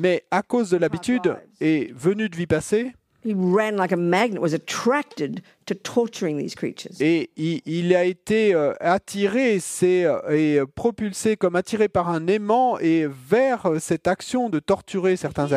mais 0.00 0.22
à 0.30 0.42
cause 0.42 0.70
de 0.70 0.76
l'habitude 0.78 1.36
et 1.60 1.92
venu 1.94 2.28
de 2.30 2.36
vie 2.36 2.46
passée, 2.46 2.92
He 3.26 3.34
ran 3.34 3.72
like 3.76 3.92
a 3.92 3.96
magnet, 3.96 4.40
was 4.40 4.54
attracted 4.54 5.40
to 5.66 5.74
torturing 5.74 6.38
these 6.38 6.54
creatures. 6.54 6.96
et 7.00 7.28
il, 7.36 7.94
a 7.96 8.04
été 8.04 8.54
euh, 8.54 8.72
attiré 8.78 9.58
c'est, 9.58 10.04
euh, 10.04 10.20
et 10.30 10.60
euh, 10.60 10.66
propulsé 10.66 11.36
comme 11.36 11.56
attiré 11.56 11.88
par 11.88 12.08
un 12.08 12.28
aimant 12.28 12.78
et 12.78 13.06
vers 13.08 13.68
cette 13.80 14.06
action 14.06 14.48
de 14.48 14.60
torturer 14.60 15.16
certains 15.16 15.48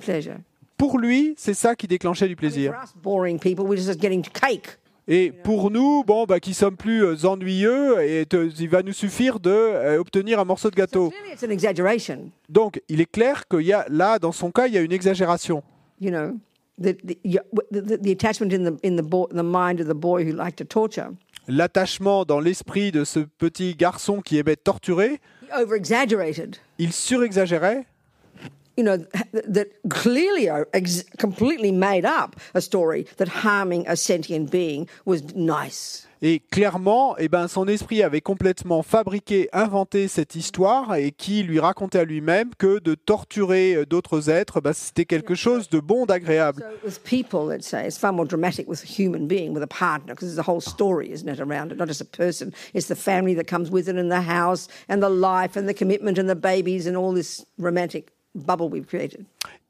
pleasure. 0.00 0.34
Pour 0.76 0.98
lui, 0.98 1.34
c'est 1.36 1.54
ça 1.54 1.76
qui 1.76 1.86
déclenchait 1.86 2.26
du 2.26 2.34
plaisir. 2.34 2.72
for 2.72 2.82
us 2.82 2.94
boring 3.00 3.38
people, 3.38 3.64
we're 3.64 3.76
just 3.76 4.00
getting 4.00 4.22
cake. 4.22 4.78
Et 5.06 5.30
pour 5.30 5.70
nous, 5.70 6.02
bon, 6.04 6.24
bah, 6.26 6.40
qui 6.40 6.54
sommes 6.54 6.76
plus 6.76 7.24
ennuyeux, 7.24 8.02
et 8.02 8.26
te- 8.26 8.50
il 8.58 8.68
va 8.68 8.82
nous 8.82 8.92
suffire 8.92 9.40
de 9.40 9.50
euh, 9.50 9.98
obtenir 10.00 10.40
un 10.40 10.44
morceau 10.44 10.70
de 10.70 10.76
gâteau. 10.76 11.10
clearly, 11.10 11.32
it's 11.32 11.42
an 11.44 11.50
exaggeration. 11.50 12.30
Donc, 12.48 12.80
il 12.88 13.00
est 13.00 13.10
clair 13.10 13.46
qu'il 13.48 13.62
y 13.62 13.72
a 13.72 13.84
là, 13.88 14.18
dans 14.18 14.32
son 14.32 14.50
cas, 14.50 14.66
il 14.68 14.74
y 14.74 14.78
a 14.78 14.80
une 14.80 14.92
exagération. 14.92 15.62
You 16.00 16.10
know, 16.10 16.38
the 16.82 16.94
the, 17.04 17.18
you- 17.24 17.40
the, 17.70 17.80
the, 17.80 17.96
the 17.98 18.12
attachment 18.12 18.52
in 18.52 18.64
the 18.64 18.76
in 18.82 18.96
the, 18.96 19.02
bo- 19.02 19.28
the 19.30 19.42
mind 19.42 19.80
of 19.80 19.86
the 19.86 19.94
boy 19.94 20.24
who 20.24 20.32
liked 20.32 20.56
to 20.58 20.64
torture. 20.64 21.10
L'attachement 21.48 22.24
dans 22.24 22.38
l'esprit 22.40 22.92
de 22.92 23.04
ce 23.04 23.20
petit 23.20 23.74
garçon 23.74 24.20
qui 24.20 24.38
aimait 24.38 24.56
torturer, 24.56 25.20
He 25.50 25.64
il 26.78 26.92
surexagérait 26.92 27.84
You 28.82 28.86
know, 28.88 28.96
that, 29.32 29.68
clearly 29.90 30.48
are 30.48 30.66
ex- 30.72 31.04
completely 31.16 31.70
made 31.70 32.04
up 32.04 32.34
a 32.52 32.60
story 32.60 33.06
that 33.18 33.28
harming 33.28 33.86
a 33.86 33.94
sentient 33.94 34.50
being 34.50 34.88
was 35.04 35.22
nice. 35.36 36.08
Et 36.24 36.38
clairement, 36.38 37.16
eh 37.18 37.28
ben, 37.28 37.48
son 37.48 37.66
esprit 37.66 38.04
avait 38.04 38.20
complètement 38.20 38.84
fabriqué, 38.84 39.48
inventé 39.52 40.06
cette 40.06 40.36
histoire 40.36 40.94
et 40.94 41.10
qui 41.10 41.42
lui 41.42 41.58
racontait 41.58 41.98
à 41.98 42.04
lui-même 42.04 42.50
que 42.56 42.78
de 42.78 42.94
torturer 42.94 43.74
euh, 43.74 43.84
d'autres 43.84 44.30
êtres, 44.30 44.60
ben, 44.60 44.72
c'était 44.72 45.04
quelque 45.04 45.34
chose 45.34 45.68
de 45.68 45.80
bon, 45.80 46.06
d'agréable. 46.06 46.64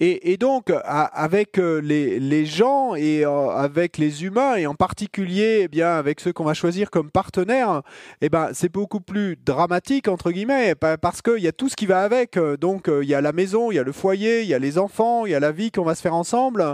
Et, 0.04 0.37
donc, 0.37 0.73
avec 0.85 1.59
euh, 1.59 1.81
les, 1.81 2.45
gens 2.45 2.95
et 2.97 3.25
euh, 3.25 3.50
avec 3.50 3.99
les 3.99 4.25
humains, 4.25 4.57
et 4.57 4.66
en 4.66 4.75
particulier 4.75 5.61
eh 5.62 5.69
bien, 5.69 5.90
avec 5.97 6.19
ceux 6.19 6.33
qu'on 6.33 6.45
va 6.45 6.54
choisir 6.54 6.90
comme 6.90 7.11
partenaires, 7.11 7.83
eh 8.21 8.28
ben, 8.28 8.50
c'est 8.52 8.71
beaucoup 8.71 9.00
plus 9.00 9.37
dramatique, 9.37 10.09
entre 10.09 10.33
guillemets, 10.33 10.75
pa- 10.75 10.99
parce 10.99 11.23
qu'il 11.23 11.38
y 11.38 11.47
a 11.49 11.52
tout 11.52 11.69
ce 11.69 11.76
qui 11.76 11.87
va 11.87 12.02
avec. 12.02 12.37
Donc, 12.61 12.88
euh, 12.88 13.04
il 13.04 13.09
y 13.09 13.14
a 13.14 13.21
la 13.21 13.33
maison, 13.33 13.71
il 13.71 13.76
y 13.76 13.78
a 13.78 13.85
le 13.85 13.92
foyer, 13.92 14.42
il 14.42 14.49
y 14.49 14.54
a 14.54 14.59
les 14.59 14.76
enfants, 14.78 15.25
il 15.25 15.31
y 15.33 15.35
a 15.37 15.40
la 15.40 15.52
vie 15.52 15.71
qu'on 15.71 15.85
va 15.85 15.95
se 15.95 16.02
faire 16.02 16.14
ensemble. 16.14 16.64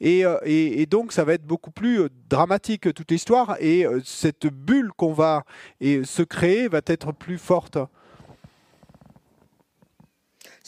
Et, 0.00 0.24
et- 0.44 0.86
donc, 0.86 1.12
ça 1.12 1.24
va 1.24 1.34
être 1.34 1.44
beaucoup 1.46 1.70
plus 1.70 2.08
dramatique, 2.30 2.92
toute 2.94 3.10
l'histoire. 3.10 3.56
Et 3.60 3.86
cette 4.04 4.46
bulle 4.46 4.90
qu'on 4.96 5.12
va 5.12 5.44
se 5.82 6.22
créer 6.22 6.68
va 6.68 6.80
être 6.86 7.12
plus 7.12 7.38
forte. 7.38 7.78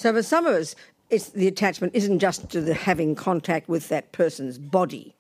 So 0.03 0.13
for 0.13 0.25
some 0.25 0.47
of 0.47 0.55
us, 0.55 0.75
it's 1.11 1.31
the 1.31 1.47
attachment 1.47 1.95
isn't 1.95 2.19
just 2.19 2.49
to 2.51 2.61
the 2.61 2.75
having 2.75 3.15
contact 3.15 3.69
with 3.69 3.89
that 3.91 4.11
person's 4.11 4.59
body, 4.59 5.15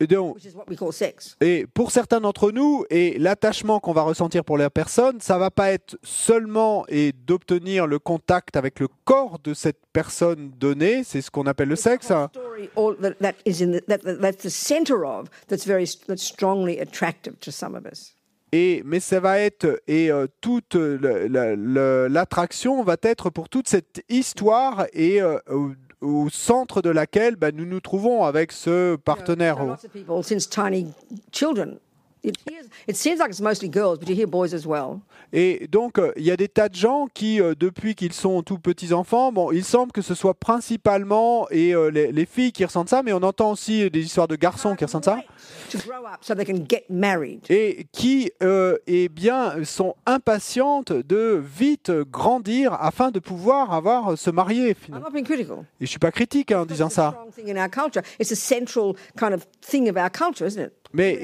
donc, 0.00 0.36
which 0.36 0.46
is 0.46 0.54
what 0.54 0.66
we 0.70 0.74
call 0.74 0.90
sex. 0.90 1.36
Et 1.42 1.66
pour 1.74 1.90
certains 1.90 2.18
d'entre 2.18 2.50
nous, 2.50 2.86
et 2.88 3.18
l'attachement 3.18 3.78
qu'on 3.78 3.92
va 3.92 4.00
ressentir 4.00 4.42
pour 4.42 4.56
la 4.56 4.70
personne, 4.70 5.20
ça 5.20 5.36
va 5.36 5.50
pas 5.50 5.70
être 5.70 5.98
seulement 6.02 6.86
et 6.88 7.12
d'obtenir 7.12 7.86
le 7.86 7.98
contact 7.98 8.56
avec 8.56 8.80
le 8.80 8.88
corps 9.04 9.38
de 9.44 9.52
cette 9.52 9.80
personne 9.92 10.50
donnée, 10.58 11.04
c'est 11.04 11.20
ce 11.20 11.30
qu'on 11.30 11.44
appelle 11.44 11.68
le 11.68 11.76
sexe, 11.76 12.10
hein. 12.10 12.30
Et 18.52 18.82
mais 18.84 19.00
ça 19.00 19.18
va 19.18 19.38
être 19.38 19.80
et 19.86 20.10
euh, 20.10 20.26
toute 20.42 20.74
l'attraction 20.74 22.84
va 22.84 22.96
être 23.02 23.30
pour 23.30 23.48
toute 23.48 23.66
cette 23.66 24.04
histoire 24.10 24.86
et 24.92 25.22
euh, 25.22 25.38
au, 25.50 25.70
au 26.02 26.28
centre 26.28 26.82
de 26.82 26.90
laquelle 26.90 27.36
bah, 27.36 27.50
nous 27.50 27.64
nous 27.64 27.80
trouvons 27.80 28.24
avec 28.24 28.52
ce 28.52 28.96
partenaire. 28.96 29.58
You. 31.34 31.78
Et 35.32 35.66
donc, 35.70 35.98
euh, 35.98 36.12
il 36.16 36.24
y 36.24 36.30
a 36.30 36.36
des 36.36 36.48
tas 36.48 36.68
de 36.68 36.74
gens 36.74 37.08
qui, 37.12 37.40
euh, 37.40 37.54
depuis 37.58 37.94
qu'ils 37.94 38.12
sont 38.12 38.42
tout 38.42 38.58
petits 38.58 38.92
enfants, 38.92 39.32
bon, 39.32 39.50
il 39.50 39.64
semble 39.64 39.90
que 39.92 40.02
ce 40.02 40.14
soit 40.14 40.34
principalement 40.34 41.48
et 41.50 41.74
euh, 41.74 41.90
les, 41.90 42.12
les 42.12 42.26
filles 42.26 42.52
qui 42.52 42.64
ressentent 42.64 42.88
ça, 42.90 43.02
mais 43.02 43.12
on 43.12 43.22
entend 43.22 43.50
aussi 43.52 43.90
des 43.90 44.00
histoires 44.04 44.28
de 44.28 44.36
garçons 44.36 44.76
qui 44.76 44.84
ressentent 44.84 45.06
ça, 45.06 45.18
To 45.70 45.78
grow 45.78 46.04
up 46.06 46.18
so 46.20 46.34
they 46.34 46.44
can 46.44 46.64
get 46.68 46.84
married. 46.90 47.40
et 47.48 47.86
qui, 47.92 48.30
euh, 48.42 48.76
eh 48.86 49.08
bien, 49.08 49.64
sont 49.64 49.94
impatientes 50.06 50.92
de 50.92 51.42
vite 51.42 51.90
grandir 51.90 52.74
afin 52.74 53.10
de 53.10 53.18
pouvoir 53.18 53.72
avoir 53.72 54.18
se 54.18 54.30
marier. 54.30 54.70
I'm 54.70 54.74
finalement. 54.74 55.06
not 55.06 55.12
being 55.12 55.24
critical. 55.24 55.64
Et 55.80 55.86
je 55.86 55.90
suis 55.90 55.98
pas 55.98 56.10
critique 56.12 56.52
hein, 56.52 56.60
en 56.60 56.66
disant 56.66 56.90
ça. 56.90 57.14
Mais 60.94 61.18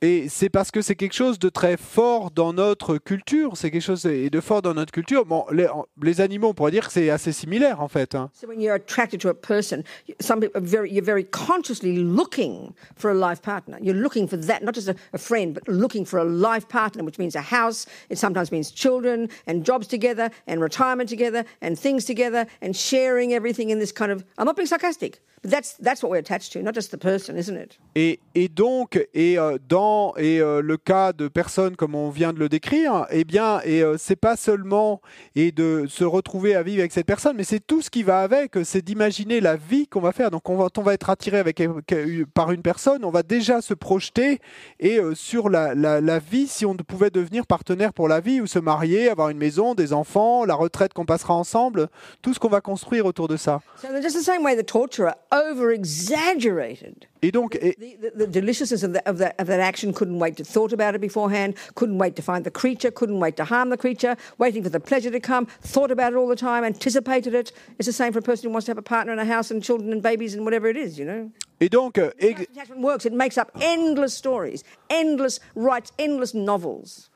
et 0.00 0.28
c'est 0.28 0.48
parce 0.48 0.70
que 0.70 0.80
c'est 0.82 0.94
quelque 0.94 1.12
chose 1.14 1.38
de 1.38 1.48
très 1.48 1.76
fort 1.76 2.30
dans 2.30 2.52
notre 2.52 2.98
culture. 2.98 3.56
C'est 3.56 3.70
quelque 3.70 3.82
chose 3.82 4.02
de 4.02 4.40
fort 4.40 4.62
dans 4.62 4.74
notre 4.74 4.92
culture. 4.92 5.24
Bon, 5.26 5.44
les, 5.52 5.66
les 6.02 6.20
animaux, 6.20 6.48
on 6.48 6.54
pourrait 6.54 6.70
dire 6.70 6.86
que 6.86 6.92
c'est 6.92 7.10
assez 7.10 7.32
similaire 7.32 7.80
en 7.80 7.88
fait. 7.88 8.14
hein. 8.14 8.30
So 8.32 8.46
when 8.48 8.60
you're 8.60 8.74
attracted 8.74 9.20
to 9.20 9.28
a 9.28 9.34
person, 9.34 9.82
you- 10.08 10.14
some 10.20 10.40
people 10.40 10.60
are 10.60 10.64
very, 10.66 10.90
you're 10.90 11.04
very 11.04 11.24
consciously 11.24 11.96
looking 11.96 12.72
for 12.96 13.10
a 13.10 13.14
life 13.14 13.42
partner. 13.42 13.78
You're 13.82 14.00
looking 14.00 14.26
for 14.28 14.38
that, 14.46 14.62
not 14.62 14.74
just 14.74 14.88
a, 14.88 14.94
a 15.12 15.18
friend, 15.18 15.52
but 15.54 15.68
looking 15.68 16.04
for 16.06 16.18
a 16.18 16.24
life 16.24 16.66
partner, 16.68 17.04
which 17.04 17.18
means 17.18 17.34
a 17.36 17.40
house. 17.42 17.86
It 18.08 18.18
sometimes 18.18 18.50
means 18.50 18.70
children 18.70 19.28
and 19.46 19.64
jobs 19.64 19.86
together 19.86 20.30
and 20.46 20.60
retirement 20.60 21.08
together 21.08 21.44
and 21.60 21.78
things 21.78 22.04
together 22.04 22.46
and 22.60 22.74
sharing 22.74 23.32
everything 23.32 23.70
in 23.70 23.78
this 23.78 23.92
kind 23.92 24.10
of. 24.10 24.24
I'm 24.38 24.46
not 24.46 24.56
being 24.56 24.66
sarcastic, 24.66 25.20
that's 25.42 25.76
that's 25.80 26.02
what 26.02 26.10
we're 26.10 26.18
attached 26.18 26.52
to, 26.52 26.62
not 26.62 26.74
just 26.74 26.90
the 26.90 26.98
person, 26.98 27.36
isn't 27.36 27.56
it? 27.56 27.78
Et, 27.94 28.20
et 28.34 28.48
donc, 28.48 28.98
et 29.14 29.38
euh, 29.38 29.58
dans 29.68 30.14
et 30.16 30.40
euh, 30.40 30.62
le 30.62 30.76
cas 30.76 31.12
de 31.12 31.28
personnes 31.28 31.76
comme 31.76 31.94
on 31.94 32.10
vient 32.10 32.32
de 32.32 32.38
le 32.38 32.48
décrire, 32.48 33.06
eh 33.10 33.24
bien, 33.24 33.60
et 33.64 33.82
euh, 33.82 33.96
c'est 33.98 34.16
pas 34.16 34.36
seulement 34.36 35.00
et 35.34 35.52
de 35.52 35.86
se 35.88 36.04
retrouver 36.04 36.54
à 36.54 36.62
vivre 36.62 36.80
avec 36.80 36.92
cette 36.92 37.06
personne, 37.06 37.36
mais 37.36 37.44
c'est 37.44 37.60
tout 37.60 37.82
ce 37.82 37.90
qui 37.90 38.02
va 38.02 38.20
avec. 38.20 38.52
C'est 38.64 38.82
d'imaginer 38.82 39.40
la 39.40 39.56
vie 39.56 39.86
qu'on 39.88 40.00
va 40.00 40.12
faire. 40.12 40.30
Donc, 40.30 40.48
on 40.48 40.56
va, 40.56 40.68
on 40.76 40.82
va 40.82 40.94
être 40.94 41.10
attiré 41.10 41.38
avec 41.38 41.60
euh, 41.60 42.24
par 42.34 42.52
une 42.52 42.62
personne, 42.62 43.04
on 43.04 43.10
va 43.10 43.22
déjà 43.22 43.60
se 43.60 43.74
projeter 43.74 44.40
et 44.80 45.00
sur 45.14 45.48
la, 45.48 45.74
la, 45.74 46.00
la 46.00 46.18
vie 46.18 46.46
si 46.46 46.64
on 46.66 46.74
pouvait 46.74 47.10
devenir 47.10 47.46
partenaire 47.46 47.92
pour 47.92 48.08
la 48.08 48.20
vie 48.20 48.40
ou 48.40 48.46
se 48.46 48.58
marier, 48.58 49.08
avoir 49.08 49.28
une 49.28 49.38
maison, 49.38 49.74
des 49.74 49.92
enfants, 49.92 50.44
la 50.44 50.54
retraite 50.54 50.92
qu'on 50.92 51.04
passera 51.04 51.34
ensemble, 51.34 51.88
tout 52.22 52.34
ce 52.34 52.38
qu'on 52.38 52.48
va 52.48 52.60
construire 52.60 53.06
autour 53.06 53.28
de 53.28 53.36
ça. 53.36 53.60
So 53.80 53.88
they're 53.88 54.02
just 54.02 54.16
the 54.16 54.24
same 54.24 54.44
way 54.44 54.56
the 54.56 54.66
torturer 54.66 55.12
over 55.32 55.72
exaggerated. 55.72 57.06
Et 57.22 57.30
donc, 57.32 57.56
et- 57.60 57.76
The, 57.78 57.96
the, 57.96 58.10
the 58.10 58.26
deliciousness 58.26 58.82
of, 58.82 58.92
the, 58.92 59.08
of, 59.08 59.18
that, 59.18 59.34
of 59.38 59.46
that 59.46 59.60
action 59.60 59.92
couldn't 59.92 60.18
wait 60.18 60.36
to 60.36 60.44
thought 60.44 60.72
about 60.72 60.94
it 60.94 61.00
beforehand, 61.00 61.54
couldn't 61.74 61.98
wait 61.98 62.16
to 62.16 62.22
find 62.22 62.44
the 62.44 62.50
creature, 62.50 62.90
couldn't 62.90 63.18
wait 63.20 63.36
to 63.36 63.44
harm 63.44 63.70
the 63.70 63.76
creature, 63.76 64.16
waiting 64.38 64.62
for 64.62 64.68
the 64.68 64.80
pleasure 64.80 65.10
to 65.10 65.20
come, 65.20 65.46
thought 65.62 65.90
about 65.90 66.12
it 66.12 66.16
all 66.16 66.28
the 66.28 66.36
time, 66.36 66.64
anticipated 66.64 67.34
it. 67.34 67.52
It's 67.78 67.86
the 67.86 67.92
same 67.92 68.12
for 68.12 68.18
a 68.18 68.22
person 68.22 68.48
who 68.48 68.52
wants 68.52 68.66
to 68.66 68.70
have 68.70 68.78
a 68.78 68.82
partner 68.82 69.12
and 69.12 69.20
a 69.20 69.24
house 69.24 69.50
and 69.50 69.62
children 69.62 69.92
and 69.92 70.02
babies 70.02 70.34
and 70.34 70.44
whatever 70.44 70.68
it 70.68 70.76
is, 70.76 70.98
you 70.98 71.04
know. 71.06 71.30
et 71.60 71.70
donc, 71.70 71.96
euh, 71.98 72.10
ex- 72.18 72.42
Attachment 72.42 72.82
works. 72.82 73.06
It 73.06 73.12
makes 73.12 73.38
up 73.38 73.50
endless 73.60 74.14
stories, 74.14 74.64
endless, 74.90 75.40
writes 75.54 75.92
endless 75.98 76.34
novels. 76.34 77.08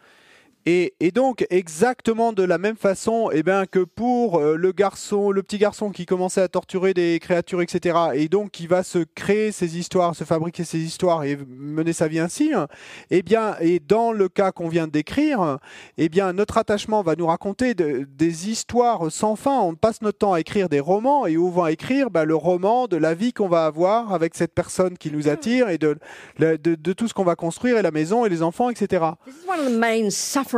Et, 0.69 0.95
et 0.99 1.13
donc 1.13 1.47
exactement 1.51 2.33
de 2.33 2.43
la 2.43 2.59
même 2.59 2.75
façon, 2.77 3.31
eh 3.33 3.45
ben 3.45 3.67
que 3.67 3.79
pour 3.79 4.39
euh, 4.41 4.57
le 4.57 4.73
garçon, 4.73 5.31
le 5.31 5.45
petit 5.45 5.59
garçon 5.59 5.91
qui 5.91 6.07
commençait 6.07 6.41
à 6.41 6.49
torturer 6.49 6.93
des 6.93 7.21
créatures, 7.21 7.63
etc. 7.63 7.97
Et 8.15 8.29
donc 8.29 8.51
qui 8.51 8.67
va 8.67 8.83
se 8.83 8.99
créer 9.15 9.53
ses 9.53 9.79
histoires, 9.79 10.17
se 10.17 10.25
fabriquer 10.25 10.65
ses 10.65 10.79
histoires 10.81 11.23
et 11.23 11.39
mener 11.49 11.93
sa 11.93 12.09
vie 12.09 12.19
ainsi. 12.19 12.53
hein, 12.53 12.67
Eh 13.13 13.23
bien, 13.23 13.55
et 13.61 13.79
dans 13.79 14.11
le 14.11 14.29
cas 14.29 14.51
qu'on 14.51 14.69
vient 14.69 14.89
de 14.89 14.93
décrire, 14.93 15.59
eh 15.99 16.09
bien 16.09 16.33
notre 16.33 16.59
attachement 16.59 17.03
va 17.03 17.15
nous 17.15 17.27
raconter 17.29 17.75
de- 17.75 18.05
des 18.19 18.51
histoires 18.51 19.13
sans 19.13 19.37
fin. 19.37 19.61
On 19.61 19.77
passe 19.77 20.03
notre 20.03 20.19
temps 20.19 20.33
à 20.33 20.41
écrire 20.41 20.69
des 20.69 20.81
romans 20.81 21.27
et 21.27 21.37
où 21.37 21.47
on 21.47 21.51
va 21.51 21.71
écrire 21.71 22.11
bah, 22.11 22.25
le 22.25 22.35
roman 22.35 22.89
de 22.89 22.97
la 22.97 23.15
vie 23.15 23.33
qu'on 23.33 23.49
va 23.49 23.67
avoir 23.67 24.13
avec 24.13 24.35
cette 24.35 24.53
personne 24.53 24.99
qui 24.99 25.13
nous 25.13 25.29
attire 25.29 25.69
et 25.69 25.79
de, 25.79 25.97
de, 26.41 26.57
de 26.57 26.93
tout 26.93 27.07
ce 27.07 27.15
qu'on 27.15 27.23
va 27.23 27.37
construire 27.37 27.79
et 27.79 27.83
la 27.83 27.93
maison 27.93 28.27
et 28.27 28.29
les 28.29 28.43
enfants, 28.43 28.69
etc. 28.69 29.05
This 29.25 29.35
is 29.45 29.49
one 29.49 29.61
of 29.61 29.67
the 29.73 29.79
main 29.79 30.11
suffering. 30.11 30.56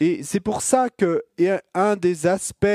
Et 0.00 0.22
c'est 0.22 0.40
pour 0.40 0.62
ça 0.62 0.88
que 0.90 1.24
un 1.74 1.96
des 1.96 2.26
aspects 2.26 2.66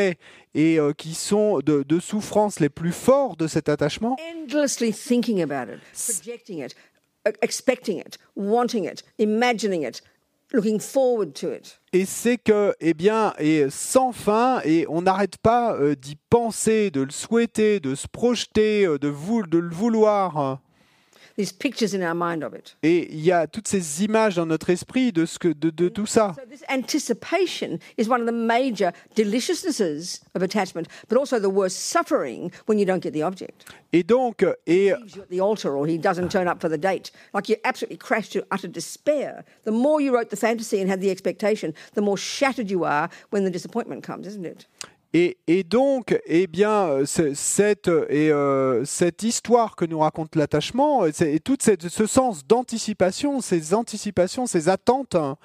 et 0.53 0.79
euh, 0.79 0.93
qui 0.93 1.13
sont 1.13 1.59
de, 1.59 1.83
de 1.83 1.99
souffrance 1.99 2.59
les 2.59 2.69
plus 2.69 2.91
forts 2.91 3.35
de 3.37 3.47
cet 3.47 3.69
attachement, 3.69 4.17
endlessly 4.35 4.91
thinking 4.93 5.41
about 5.41 5.71
it, 5.71 5.79
projecting 5.93 6.59
it, 6.63 6.75
expecting 7.41 7.99
it, 7.99 8.17
wanting 8.35 8.85
it, 8.85 9.03
imagining 9.17 9.83
it, 9.83 10.01
looking 10.53 10.79
forward 10.79 11.33
to 11.33 11.53
it. 11.53 11.79
et 11.93 12.05
c'est 12.05 12.37
que 12.37 12.73
eh 12.81 12.93
bien 12.93 13.33
et 13.39 13.69
sans 13.69 14.11
fin 14.11 14.59
et 14.65 14.85
on 14.89 15.01
n'arrête 15.03 15.37
pas 15.37 15.75
euh, 15.75 15.95
d'y 15.95 16.17
penser, 16.29 16.91
de 16.91 17.01
le 17.01 17.11
souhaiter, 17.11 17.79
de 17.79 17.95
se 17.95 18.07
projeter, 18.07 18.85
euh, 18.85 18.97
de, 18.99 19.07
vou- 19.07 19.43
de 19.47 19.57
le 19.57 19.69
vouloir. 19.73 20.59
These 21.37 21.53
pictures 21.53 21.93
in 21.93 22.01
our 22.01 22.15
mind 22.15 22.43
of 22.43 22.53
it. 22.53 22.75
Et 22.83 23.07
il 23.11 23.21
y 23.21 23.31
a 23.31 23.47
toutes 23.47 23.67
ces 23.67 24.03
images 24.03 24.35
dans 24.35 24.45
notre 24.45 24.69
esprit 24.69 25.11
de 25.11 25.25
ce 25.25 25.39
que 25.39 25.47
de, 25.47 25.69
de 25.69 25.89
tout 25.89 26.05
ça. 26.05 26.35
So 26.35 26.45
this 26.49 26.63
anticipation 26.69 27.79
is 27.97 28.09
one 28.09 28.21
of 28.21 28.27
the 28.27 28.33
major 28.33 28.91
deliciousnesses 29.15 30.21
of 30.35 30.41
attachment, 30.41 30.87
but 31.07 31.17
also 31.17 31.39
the 31.39 31.49
worst 31.49 31.77
suffering 31.91 32.51
when 32.65 32.77
you 32.77 32.85
don't 32.85 33.01
get 33.01 33.13
the 33.13 33.23
object. 33.23 33.65
Et 33.93 34.03
donc 34.03 34.43
et 34.67 34.93
Leaves 34.93 35.15
you 35.15 35.21
at 35.21 35.29
the 35.29 35.41
altar 35.41 35.75
or 35.75 35.87
he 35.87 35.97
doesn't 35.97 36.29
turn 36.29 36.47
up 36.47 36.61
for 36.61 36.69
the 36.69 36.77
date. 36.77 37.11
Like 37.33 37.49
you 37.49 37.57
absolutely 37.63 37.97
crash 37.97 38.29
to 38.29 38.45
utter 38.51 38.67
despair. 38.67 39.43
The 39.63 39.71
more 39.71 40.01
you 40.01 40.13
wrote 40.13 40.29
the 40.29 40.37
fantasy 40.37 40.81
and 40.81 40.89
had 40.89 41.01
the 41.01 41.11
expectation, 41.11 41.73
the 41.93 42.01
more 42.01 42.17
shattered 42.17 42.69
you 42.69 42.83
are 42.83 43.09
when 43.29 43.43
the 43.43 43.51
disappointment 43.51 44.03
comes, 44.03 44.27
isn't 44.27 44.45
it? 44.45 44.65
Et, 45.13 45.63
donc, 45.65 46.17
eh 46.25 46.47
bien, 46.47 46.87
euh, 46.87 47.05
euh, 47.19 48.05
et, 48.09 48.31
euh, 48.31 48.85
cette 48.85 49.23
histoire 49.23 49.75
que 49.75 49.83
nous 49.83 49.99
raconte 49.99 50.37
l'attachement, 50.37 51.05
et 51.05 51.11
c'est- 51.11 51.33
et 51.33 51.39
tout 51.41 51.57
ce 51.59 52.05
sens 52.05 52.47
d'anticipation, 52.47 53.41
ces 53.41 53.73
anticipations, 53.73 54.45
ces 54.45 54.69
attentes, 54.69 55.15
hein, 55.15 55.35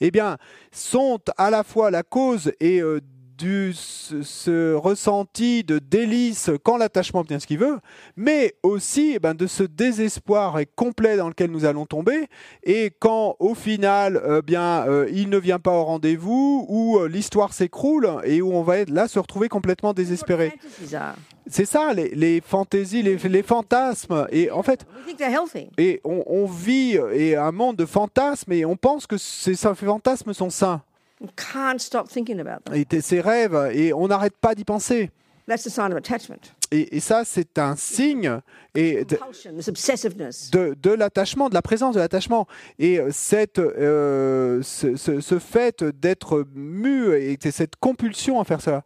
eh 0.00 0.12
bien, 0.12 0.36
sont 0.70 1.18
à 1.36 1.50
la 1.50 1.64
fois 1.64 1.90
la 1.90 2.04
cause 2.04 2.52
et 2.60 2.80
euh, 2.80 3.00
du 3.36 3.72
ce, 3.74 4.22
ce 4.22 4.74
ressenti 4.74 5.64
de 5.64 5.78
délice 5.78 6.50
quand 6.64 6.76
l'attachement 6.76 7.20
obtient 7.20 7.38
ce 7.38 7.46
qu'il 7.46 7.58
veut, 7.58 7.78
mais 8.16 8.54
aussi 8.62 9.12
eh 9.14 9.18
ben, 9.18 9.34
de 9.34 9.46
ce 9.46 9.62
désespoir 9.62 10.58
et 10.58 10.66
complet 10.66 11.16
dans 11.16 11.28
lequel 11.28 11.50
nous 11.50 11.64
allons 11.64 11.86
tomber, 11.86 12.28
et 12.62 12.92
quand 12.98 13.36
au 13.38 13.54
final, 13.54 14.16
euh, 14.16 14.42
bien, 14.42 14.86
euh, 14.86 15.08
il 15.12 15.28
ne 15.28 15.38
vient 15.38 15.58
pas 15.58 15.72
au 15.72 15.84
rendez-vous, 15.84 16.66
ou 16.68 16.98
euh, 16.98 17.08
l'histoire 17.08 17.52
s'écroule, 17.52 18.08
et 18.24 18.42
où 18.42 18.52
on 18.52 18.62
va 18.62 18.78
être 18.78 18.90
là 18.90 19.08
se 19.08 19.18
retrouver 19.18 19.48
complètement 19.48 19.92
désespéré. 19.92 20.52
Are. 20.94 21.16
C'est 21.48 21.64
ça, 21.64 21.92
les, 21.92 22.08
les 22.14 22.40
fantaisies, 22.40 23.02
les, 23.02 23.16
les 23.16 23.42
fantasmes, 23.42 24.26
et 24.30 24.50
en 24.50 24.62
fait, 24.62 24.84
et 25.78 26.00
on, 26.04 26.24
on 26.26 26.46
vit 26.46 26.98
et 27.12 27.36
un 27.36 27.52
monde 27.52 27.76
de 27.76 27.86
fantasmes, 27.86 28.52
et 28.52 28.64
on 28.64 28.76
pense 28.76 29.06
que 29.06 29.16
ces 29.16 29.54
fantasmes 29.54 30.32
sont 30.32 30.50
sains, 30.50 30.82
You 31.20 31.28
can't 31.36 31.78
stop 31.78 32.08
thinking 32.08 32.40
about 32.40 32.62
them. 32.64 32.74
et 32.74 33.00
ces 33.00 33.20
rêves, 33.20 33.70
et 33.72 33.92
on 33.92 34.06
n'arrête 34.08 34.36
pas 34.40 34.54
d'y 34.54 34.64
penser. 34.64 35.10
That's 35.48 35.62
the 35.62 35.70
sign 35.70 35.92
of 35.92 35.96
attachment. 35.96 36.52
Et, 36.72 36.96
et 36.96 37.00
ça, 37.00 37.24
c'est 37.24 37.56
un 37.58 37.76
signe 37.76 38.40
et 38.74 39.04
de, 39.04 39.16
de, 40.50 40.74
de 40.74 40.90
l'attachement, 40.90 41.48
de 41.48 41.54
la 41.54 41.62
présence 41.62 41.94
de 41.94 42.00
l'attachement. 42.00 42.46
Et 42.80 42.98
euh, 42.98 43.10
cette, 43.12 43.60
euh, 43.60 44.60
ce, 44.62 44.96
ce- 44.96 45.20
ce 45.20 45.38
fait 45.38 45.84
d'être 45.84 46.44
mu 46.54 47.14
et 47.14 47.38
cette 47.52 47.76
compulsion 47.76 48.40
à 48.40 48.44
faire 48.44 48.60
ça. 48.60 48.82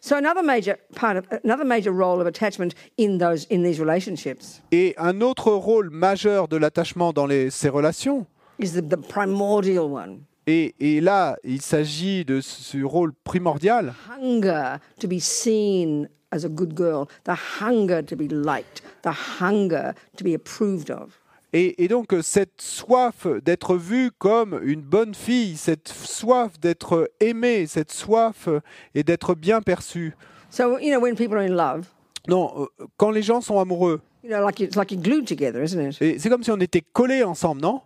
So 0.00 0.16
another 0.16 0.42
major 0.42 0.74
part 0.96 1.16
of 1.16 1.24
another 1.44 1.64
major 1.64 1.92
role 1.92 2.20
of 2.20 2.26
attachment 2.26 2.74
in 2.98 3.18
those 3.18 3.46
in 3.50 3.62
these 3.62 3.80
relationships 3.80 4.60
Et 4.72 4.94
un 4.98 5.20
autre 5.20 5.52
rôle 5.52 5.90
majeur 5.90 6.48
de 6.48 6.56
l'attachement 6.56 7.12
dans 7.12 7.26
les, 7.26 7.50
ces 7.50 7.68
relations, 7.68 8.26
is 8.58 8.70
the, 8.72 8.80
the 8.88 8.96
primordial 8.96 9.84
one. 9.92 10.20
Et, 10.46 10.74
et 10.80 11.00
là, 11.00 11.36
il 11.44 11.60
s'agit 11.62 12.24
de 12.24 12.40
ce 12.40 12.82
rôle 12.84 13.12
primordial, 13.24 13.94
Hunger 14.20 14.76
to 15.00 15.08
be 15.08 15.18
seen 15.20 16.08
as 16.30 16.44
a 16.44 16.48
good 16.48 16.74
girl, 16.76 17.06
the 17.24 17.34
hunger 17.60 18.02
to 18.02 18.16
be 18.16 18.28
liked, 18.30 18.82
the 19.02 19.12
hunger 19.40 19.94
to 20.16 20.24
be 20.24 20.34
approved 20.34 20.90
of. 20.90 21.20
Et, 21.52 21.84
et 21.84 21.86
donc 21.88 22.12
euh, 22.12 22.20
cette 22.20 22.60
soif 22.60 23.28
d'être 23.44 23.76
vue 23.76 24.10
comme 24.18 24.58
une 24.64 24.80
bonne 24.80 25.14
fille, 25.14 25.56
cette 25.56 25.88
soif 25.88 26.58
d'être 26.60 27.08
aimée, 27.20 27.66
cette 27.68 27.92
soif 27.92 28.48
euh, 28.48 28.58
et 28.96 29.04
d'être 29.04 29.36
bien 29.36 29.62
perçue. 29.62 30.16
So 30.50 30.78
you 30.80 30.90
know 30.90 31.00
when 31.00 31.14
people 31.14 31.36
are 31.38 31.44
in 31.44 31.54
love, 31.54 31.86
Non, 32.26 32.52
euh, 32.58 32.86
quand 32.96 33.10
les 33.12 33.22
gens 33.22 33.40
sont 33.40 33.60
amoureux, 33.60 34.00
you 34.24 34.30
know, 34.30 34.44
like 34.44 34.58
it's 34.58 34.74
like 34.76 34.92
glued 35.00 35.26
together, 35.28 35.62
isn't 35.62 35.90
it? 35.92 36.02
et 36.02 36.18
c'est 36.18 36.28
comme 36.28 36.42
si 36.42 36.50
on 36.50 36.58
était 36.58 36.82
collés 36.92 37.22
ensemble, 37.22 37.60
non? 37.60 37.82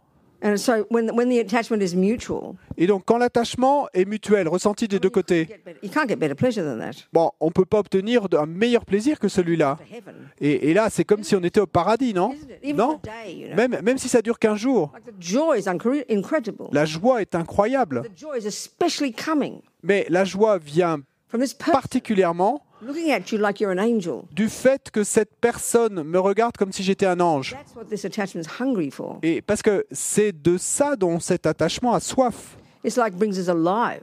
So 0.57 0.87
when 0.90 1.11
when 1.16 1.29
the 1.29 1.38
attachment 1.40 1.83
is 1.83 1.96
mutual, 1.96 2.55
Et 2.77 2.87
donc 2.87 3.03
quand 3.05 3.18
l'attachement 3.18 3.88
est 3.92 4.05
mutuel, 4.05 4.46
ressenti 4.48 4.87
des 4.87 5.01
deux 5.01 5.11
côtés, 5.11 5.46
get 5.46 5.61
better- 5.64 5.79
you 5.83 5.90
can't 5.90 6.09
get 6.09 6.16
better 6.16 6.35
pleasure 6.35 6.62
than 6.62 6.79
that. 6.79 6.92
bon, 7.12 7.31
on 7.40 7.51
peut 7.51 7.64
pas 7.64 7.81
obtenir 7.81 8.27
un 8.38 8.46
meilleur 8.46 8.85
plaisir 8.85 9.18
que 9.18 9.27
celui-là. 9.29 9.79
Heaven, 9.92 10.14
Et, 10.40 10.70
et 10.70 10.74
là, 10.74 10.88
c'est 10.90 11.05
comme 11.05 11.24
si 11.24 11.35
on 11.35 11.42
était 11.42 11.61
au 11.61 11.66
paradis, 11.66 12.14
non? 12.14 12.31
Isn't 12.33 12.51
it? 12.51 12.59
Even 12.62 12.77
Non? 12.77 12.90
for 13.03 13.11
a 13.11 13.24
day, 13.27 13.35
you 13.35 13.46
know. 13.48 13.57
même, 13.57 13.81
même 13.83 13.98
si 13.98 14.09
ça 14.09 14.22
dure 14.22 14.38
qu'un 14.38 14.55
jour, 14.57 14.92
Like 14.94 15.05
the 15.07 15.20
joy 15.20 15.59
is 15.59 15.64
incre- 15.68 16.05
incredible. 16.09 16.66
la 16.72 16.85
joie 16.85 17.20
est 17.20 17.35
incroyable. 17.35 18.03
The 18.05 18.16
joy 18.18 18.38
is 18.38 18.46
especially 18.46 19.12
coming 19.12 19.61
Mais 19.83 20.07
la 20.09 20.24
joie 20.24 20.59
vient 20.59 21.01
from 21.27 21.40
this 21.42 21.53
person 21.55 21.72
particulièrement 21.72 22.62
looking 22.83 23.11
at 23.11 23.31
you 23.31 23.38
like 23.38 23.61
you're 23.61 23.73
an 23.73 23.83
angel. 23.83 24.25
du 24.33 24.49
fait 24.49 24.91
que 24.91 25.05
cette 25.05 25.37
personne 25.41 26.03
me 26.03 26.19
regarde 26.19 26.57
comme 26.57 26.73
si 26.73 26.83
j'étais 26.83 27.07
un 27.07 27.21
ange. 27.21 27.53
That's 27.53 27.75
what 27.75 27.85
this 27.85 28.05
attachment 28.05 28.43
is 28.43 28.62
hungry 28.62 28.91
for. 28.91 29.19
Et 29.23 29.43
parce 29.43 29.62
que 29.62 29.87
c'est 29.91 30.33
de 30.33 30.57
ça 30.59 30.97
dont 30.97 31.21
cet 31.21 31.47
attachement 31.47 31.95
a 31.95 32.01
soif. 32.01 32.57
It's 32.85 32.97
like 32.97 33.14
brings 33.14 33.38
us 33.38 33.49
alive. 33.49 34.03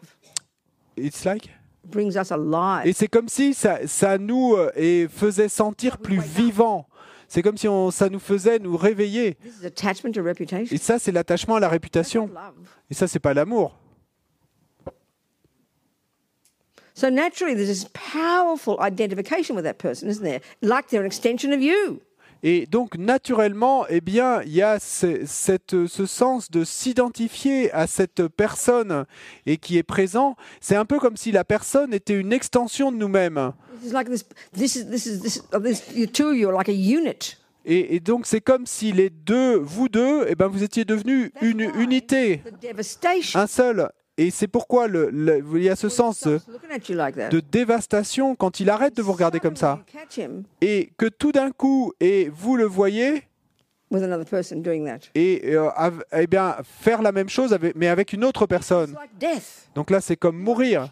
It's 0.97 1.25
like? 1.25 1.49
Brings 1.83 2.15
us 2.15 2.31
alive. 2.31 2.85
Et 2.85 2.93
c'est 2.93 3.07
comme 3.07 3.29
si 3.29 3.53
ça, 3.53 3.79
ça 3.87 4.17
nous 4.17 4.55
euh, 4.55 4.71
et 4.75 5.07
faisait 5.09 5.49
sentir 5.49 5.97
plus 5.97 6.19
vivants. 6.19 6.87
C'est 7.27 7.41
comme 7.41 7.57
si 7.57 7.67
on, 7.67 7.91
ça 7.91 8.09
nous 8.09 8.19
faisait 8.19 8.59
nous 8.59 8.77
réveiller. 8.77 9.35
This 9.35 9.61
is 9.61 9.65
attachment 9.65 10.11
to 10.13 10.23
reputation. 10.23 10.75
Et 10.75 10.77
ça, 10.77 10.99
c'est 10.99 11.11
l'attachement 11.11 11.55
à 11.55 11.59
la 11.59 11.69
réputation. 11.69 12.27
Love. 12.27 12.67
Et 12.89 12.93
ça, 12.93 13.07
c'est 13.07 13.19
pas 13.19 13.33
l'amour. 13.33 13.77
So 16.95 17.09
naturally, 17.09 17.53
there's 17.55 17.67
this 17.67 17.85
powerful 17.93 18.77
identification 18.79 19.55
with 19.55 19.65
that 19.65 19.77
person, 19.77 20.07
isn't 20.09 20.23
there? 20.23 20.39
Like 20.61 20.87
they're 20.89 21.01
an 21.01 21.05
extension 21.07 21.51
of 21.53 21.61
you. 21.61 21.99
Et 22.41 22.67
donc, 22.67 22.95
naturellement, 22.97 23.85
eh 23.89 24.01
bien, 24.01 24.41
il 24.43 24.53
y 24.53 24.61
a 24.61 24.79
ce, 24.79 25.25
cette- 25.25 25.87
ce 25.87 26.05
sens 26.05 26.51
de 26.51 26.63
s'identifier 26.63 27.71
à 27.73 27.87
cette 27.87 28.27
personne 28.27 29.05
et 29.45 29.57
qui 29.57 29.77
est 29.77 29.83
présent. 29.83 30.35
C'est 30.61 30.75
un 30.75 30.85
peu 30.85 30.99
comme 30.99 31.17
si 31.17 31.31
la 31.31 31.43
personne 31.43 31.93
était 31.93 32.13
une 32.19 32.31
extension 32.31 32.91
de 32.91 32.97
nous-mêmes. 32.97 33.51
This 33.81 33.89
is 33.89 33.93
like 33.93 34.09
this. 34.09 34.25
This 34.53 34.75
is 34.75 34.85
this 34.89 35.05
is 35.05 35.19
this. 35.21 35.41
Of 35.51 35.63
this 35.63 35.83
you 35.95 36.05
two, 36.07 36.33
you're 36.33 36.53
like 36.55 36.69
a 36.69 36.73
unit. 36.73 37.37
Et, 37.65 37.95
et 37.95 37.99
donc, 37.99 38.27
c'est 38.27 38.41
comme 38.41 38.67
si 38.67 38.91
les 38.91 39.09
deux, 39.09 39.55
vous 39.57 39.89
deux, 39.89 40.25
eh 40.29 40.35
ben, 40.35 40.47
vous 40.47 40.61
étiez 40.63 40.85
devenus 40.85 41.31
une 41.41 41.61
unité, 41.61 42.43
un 43.33 43.47
seul. 43.47 43.89
Et 44.17 44.31
c'est 44.31 44.47
pourquoi 44.47 44.87
le- 44.87 45.09
le- 45.09 45.43
il 45.55 45.63
y 45.63 45.69
a 45.69 45.75
ce 45.75 45.89
sens 45.89 46.23
de, 46.23 46.39
dévastation 47.41 48.35
quand 48.35 48.59
il 48.61 48.69
arrête 48.69 48.95
de 48.95 49.01
vous 49.01 49.11
regarder 49.11 49.39
comme 49.41 49.57
ça. 49.57 49.83
Et 50.61 50.91
que 50.97 51.07
tout 51.07 51.31
d'un 51.33 51.51
coup, 51.51 51.91
et 51.99 52.29
vous 52.33 52.55
le 52.55 52.63
voyez, 52.65 53.23
with 53.91 54.03
another 54.03 54.25
person 54.25 54.57
doing 54.61 54.85
that. 54.85 55.09
et 55.15 55.41
euh, 55.55 55.69
eh 56.13 56.27
bien, 56.27 56.55
faire 56.63 57.01
la 57.01 57.11
même 57.11 57.27
chose, 57.29 57.51
avec, 57.53 57.75
mais 57.75 57.87
avec 57.87 58.13
une 58.13 58.23
autre 58.23 58.43
It's 58.43 58.49
personne. 58.49 58.95
Donc 59.75 59.89
là, 59.91 59.99
c'est 59.99 60.15
comme 60.15 60.37
mourir. 60.37 60.89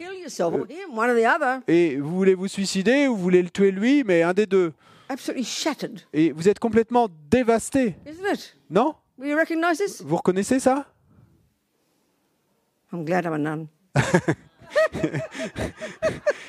Et 1.68 1.96
vous 1.98 2.16
voulez 2.16 2.36
vous 2.36 2.48
suicider 2.50 3.08
ou 3.08 3.16
vous 3.16 3.22
voulez 3.24 3.42
le 3.42 3.50
tuer 3.50 3.72
lui, 3.72 4.04
mais 4.06 4.22
un 4.22 4.34
des 4.34 4.46
deux. 4.46 4.74
Absolutely 5.10 5.44
shattered, 5.46 6.02
Et 6.14 6.32
vous 6.32 6.50
êtes 6.50 6.60
complètement 6.60 7.08
dévasté, 7.30 7.96
isn't 8.06 8.34
it? 8.34 8.58
non? 8.70 8.96
Vous 9.18 10.16
reconnaissez 10.18 10.60
ça? 10.60 10.88
I'm 12.93 13.03
glad 13.06 13.25
I'm 13.25 13.34
a 13.34 13.38
nun. 13.39 13.67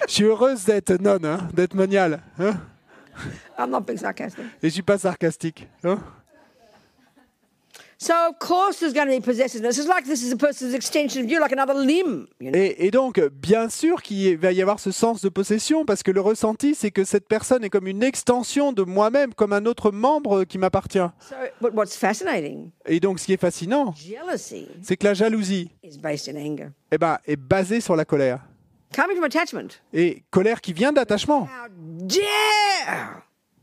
Je 0.06 0.12
suis 0.12 0.24
heureuse 0.24 0.64
d'être 0.64 1.00
nonne, 1.00 1.24
hein, 1.24 1.48
d'être 1.54 1.74
moniale. 1.74 2.20
hein. 2.38 2.54
I'm 3.58 3.70
not 3.70 3.82
being 3.82 3.96
sarcastic. 3.98 4.44
et 4.62 4.68
je 4.68 4.74
suis 4.74 4.82
pas 4.82 4.98
sarcastique. 4.98 5.68
hein. 5.84 5.98
Et, 12.40 12.86
et 12.86 12.90
donc, 12.90 13.20
bien 13.20 13.68
sûr 13.68 14.02
qu'il 14.02 14.36
va 14.38 14.52
y 14.52 14.60
avoir 14.62 14.80
ce 14.80 14.90
sens 14.90 15.20
de 15.20 15.28
possession, 15.28 15.84
parce 15.84 16.02
que 16.02 16.10
le 16.10 16.20
ressenti, 16.20 16.74
c'est 16.74 16.90
que 16.90 17.04
cette 17.04 17.28
personne 17.28 17.64
est 17.64 17.70
comme 17.70 17.86
une 17.86 18.02
extension 18.02 18.72
de 18.72 18.82
moi-même, 18.82 19.32
comme 19.34 19.52
un 19.52 19.66
autre 19.66 19.90
membre 19.90 20.44
qui 20.44 20.58
m'appartient. 20.58 20.98
So, 21.20 21.34
but 21.60 21.72
what's 21.74 21.96
fascinating, 21.96 22.70
Et 22.86 23.00
donc, 23.00 23.20
ce 23.20 23.26
qui 23.26 23.32
est 23.32 23.40
fascinant, 23.40 23.94
c'est 24.82 24.96
que 24.96 25.04
la 25.06 25.14
jalousie 25.14 25.70
is 25.82 25.98
based 25.98 26.28
in 26.28 26.38
anger, 26.38 26.68
eh 26.90 26.98
ben, 26.98 27.18
est 27.26 27.36
basée 27.36 27.80
sur 27.80 27.96
la 27.96 28.04
colère. 28.04 28.40
coming 28.94 29.16
from 29.16 29.24
attachment. 29.24 29.80
Et 29.92 30.22
colère 30.30 30.60
qui 30.60 30.72
vient 30.72 30.92
d'attachement. 30.92 31.48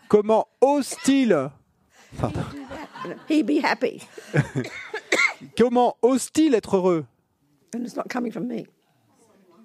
Comment 0.09 0.47
ose-t-il 0.59 1.49
he 3.29 3.43
be 3.43 3.59
happy? 3.63 4.01
Comment 5.57 5.95
ose-t-il 6.01 6.53
être 6.55 6.75
heureux? 6.77 7.05
And 7.75 7.79
it's 7.83 7.95
not 7.95 8.05
coming 8.09 8.31
from 8.31 8.47
me. 8.47 8.65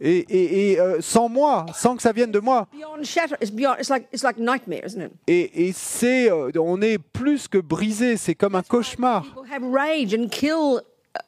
Et, 0.00 0.18
et- 0.28 0.72
et, 0.72 0.78
euh, 0.80 1.00
sans 1.00 1.28
moi, 1.28 1.64
sans 1.74 1.96
que 1.96 2.02
ça 2.02 2.12
vienne 2.12 2.30
de 2.30 2.38
moi. 2.38 2.68
Beyond 2.72 3.02
shatter, 3.04 3.34
it's 3.40 3.50
beyond. 3.50 3.76
It's 3.78 3.88
like 3.88 4.06
it's 4.12 4.22
like 4.22 4.36
nightmare, 4.38 4.84
isn't 4.84 5.00
it? 5.00 5.12
Et, 5.26 5.68
et 5.68 5.72
c'est, 5.72 6.30
euh, 6.30 6.50
on 6.56 6.82
est 6.82 6.98
plus 6.98 7.48
que 7.48 7.56
brisé, 7.58 8.16
c'est 8.18 8.34
comme 8.34 8.54
un 8.56 8.62
cauchemar. 8.62 9.22
People 9.22 9.50
have 9.50 9.62
rage 9.64 10.14
and 10.14 10.28
kill 10.28 10.82
uh, 11.16 11.20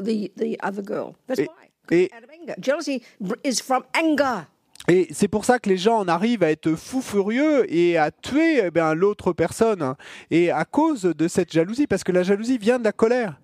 the 0.00 0.30
the 0.36 0.56
other 0.62 0.82
girl. 0.84 1.14
That's 1.26 1.40
Et- 1.40 1.48
why. 1.48 1.96
et- 1.96 2.10
out 2.16 2.22
of 2.22 2.30
anger. 2.30 2.54
Jealousy 2.60 3.02
is 3.44 3.60
from 3.60 3.82
anger. 3.92 4.46
Et 4.88 5.06
c'est 5.12 5.28
pour 5.28 5.44
ça 5.44 5.58
que 5.58 5.68
les 5.68 5.76
gens 5.76 5.98
en 5.98 6.08
arrivent 6.08 6.42
à 6.42 6.50
être 6.50 6.74
fous 6.74 7.02
furieux 7.02 7.72
et 7.72 7.96
à 7.96 8.10
tuer 8.10 8.62
eh 8.66 8.70
bien, 8.70 8.94
l'autre 8.94 9.32
personne. 9.32 9.94
Et 10.30 10.50
à 10.50 10.64
cause 10.64 11.02
de 11.02 11.28
cette 11.28 11.52
jalousie, 11.52 11.86
parce 11.86 12.02
que 12.02 12.10
la 12.12 12.22
jalousie 12.24 12.58
vient 12.58 12.78
de 12.78 12.84
la 12.84 12.92
colère, 12.92 13.38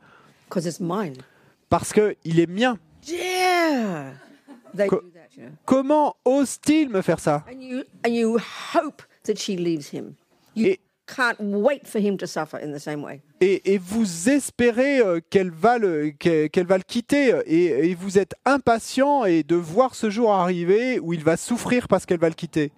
Because 0.48 0.66
it's 0.66 0.81
mine. 0.81 1.14
parce 1.68 1.92
qu'il 1.92 2.40
est 2.40 2.48
mien. 2.51 2.77
Dare 3.07 4.12
they 4.77 4.88
Co- 4.88 4.96
do 5.01 5.09
that, 5.14 5.29
you 5.37 5.44
know? 5.44 5.53
Comment 5.64 6.16
ose-t-il 6.24 6.88
me 6.90 7.03
faire 7.03 7.20
ça? 7.20 7.44
And 7.51 7.61
you 7.61 7.83
and 8.05 8.11
you 8.11 8.38
hope 8.74 9.03
that 9.24 9.37
she 9.37 9.51
leaves 9.57 9.90
him. 9.92 10.14
You 10.57 10.66
Et- 10.66 10.81
can't 11.16 11.38
wait 11.40 11.87
for 11.87 11.99
him 12.01 12.16
to 12.18 12.27
suffer 12.27 12.59
in 12.59 12.73
the 12.73 12.79
same 12.79 13.03
way. 13.03 13.21
et, 13.40 13.73
et 13.75 13.79
vous 13.79 14.29
espérez 14.29 15.01
euh, 15.01 15.21
qu'elle 15.31 15.51
va, 15.51 15.79
le, 15.79 16.11
qu'elle 16.11 16.51
qu'elle 16.51 16.66
va 16.66 16.77
le 16.77 16.85
quitter 16.85 17.35
et, 17.47 17.90
et 17.90 17.94
vous 17.94 18.18
êtes 18.18 18.35
impatient 18.44 19.25
et 19.25 19.42
de 19.42 19.57
voir 19.57 19.94
ce 19.94 20.11
jour 20.11 20.33
arriver 20.33 20.99
où 21.01 21.12
il 21.12 21.25
va 21.25 21.37
souffrir 21.37 21.88
parce 21.88 22.05
qu'elle 22.05 22.21
va 22.21 22.29
le 22.29 22.35
quitter. 22.35 22.73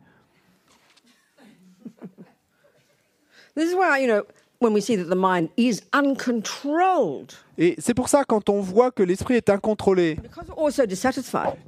This 3.57 3.73
is 3.73 3.75
why, 3.75 3.99
you 3.99 4.07
know, 4.07 4.23
when 4.61 4.73
we 4.73 4.81
see 4.81 4.97
that 4.97 5.09
the 5.09 5.17
mind 5.17 5.51
is 5.57 5.83
uncontrolled, 5.93 7.35
Et 7.63 7.75
c'est 7.79 7.93
pour 7.93 8.09
ça 8.09 8.25
quand 8.25 8.49
on 8.49 8.61
voit 8.61 8.91
que 8.91 9.03
l'esprit 9.03 9.35
est 9.35 9.51
incontrôlé 9.51 10.17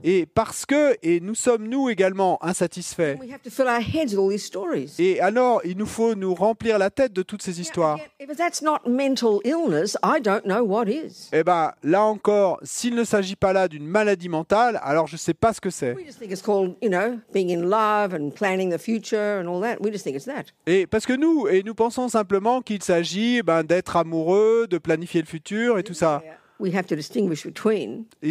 et 0.03 0.25
parce 0.25 0.65
que 0.65 0.97
et 1.03 1.21
nous 1.21 1.35
sommes 1.35 1.69
nous 1.69 1.91
également 1.91 2.43
insatisfaits. 2.43 3.17
Et 4.99 5.21
alors, 5.21 5.61
il 5.65 5.77
nous 5.77 5.87
faut 5.87 6.15
nous 6.15 6.35
remplir 6.35 6.79
la 6.79 6.89
tête 6.89 7.13
de 7.13 7.23
toutes 7.23 7.43
ces 7.43 7.61
histoires. 7.61 7.97
Again, 7.97 8.33
If 8.33 8.39
that's 8.39 8.63
not 8.63 8.89
mental 8.89 9.41
illness, 9.45 9.99
I 10.03 10.19
don't 10.19 10.45
know 10.45 10.65
what 10.65 10.87
is. 10.89 11.29
Eh 11.33 11.43
ben, 11.45 11.73
là 11.83 12.05
encore, 12.05 12.59
s'il 12.63 12.95
ne 12.95 13.05
s'agit 13.05 13.37
pas 13.37 13.53
là 13.53 13.69
d'une 13.69 13.87
maladie 13.87 14.31
mentale, 14.31 14.81
alors 14.83 15.07
je 15.07 15.17
ne 15.17 15.19
sais 15.19 15.35
pas 15.35 15.53
ce 15.53 15.61
que 15.61 15.69
c'est. 15.69 15.95
Et 20.67 20.87
parce 20.87 21.07
que 21.07 21.13
nous, 21.13 21.49
et 21.49 21.63
nous 21.63 21.75
pensons 21.75 22.09
simplement 22.09 22.63
qu'il 22.63 22.83
s'agit 22.83 23.43
ben, 23.43 23.65
d'être 23.65 23.97
amoureux, 23.97 24.67
de 24.71 24.79
planifier 24.79 25.21
le 25.21 25.27
futur 25.27 25.82
et 25.83 25.85
tout 25.85 25.95
ça. 25.95 26.23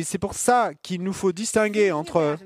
C'est 0.04 0.18
pour 0.18 0.34
ça 0.34 0.72
qu'il 0.82 1.04
nous 1.04 1.14
faut 1.14 1.32
distinguer 1.32 1.92
entre 1.92 2.38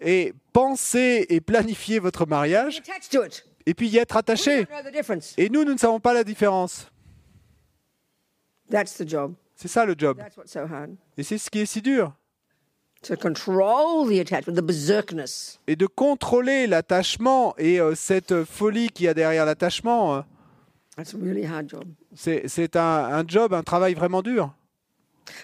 et 0.00 0.34
penser 0.52 1.26
et 1.28 1.40
planifier 1.40 1.98
votre 1.98 2.26
mariage 2.26 2.80
et 3.66 3.74
puis 3.74 3.88
y 3.88 3.98
être 3.98 4.16
attaché. 4.16 4.66
Et 5.36 5.48
nous, 5.48 5.64
nous 5.64 5.72
ne 5.72 5.78
savons 5.78 6.00
pas 6.00 6.12
la 6.12 6.24
différence. 6.24 6.86
That's 8.70 8.96
the 8.96 9.08
job. 9.08 9.34
C'est 9.54 9.68
ça 9.68 9.84
le 9.84 9.94
job. 9.96 10.20
Et 11.16 11.22
c'est 11.22 11.38
ce 11.38 11.50
qui 11.50 11.60
est 11.60 11.66
si 11.66 11.82
dur. 11.82 12.12
Et 15.66 15.76
de 15.76 15.86
contrôler 15.86 16.66
l'attachement 16.66 17.54
et 17.58 17.80
euh, 17.80 17.94
cette 17.96 18.44
folie 18.44 18.88
qu'il 18.90 19.06
y 19.06 19.08
a 19.08 19.14
derrière 19.14 19.44
l'attachement, 19.44 20.16
euh, 20.16 20.20
That's 20.96 21.14
a 21.14 21.18
really 21.18 21.44
hard 21.44 21.68
job. 21.68 21.84
c'est 22.14 22.76
un, 22.76 22.80
un 22.80 23.24
job, 23.26 23.54
un 23.54 23.62
travail 23.62 23.94
vraiment 23.94 24.22
dur. 24.22 24.52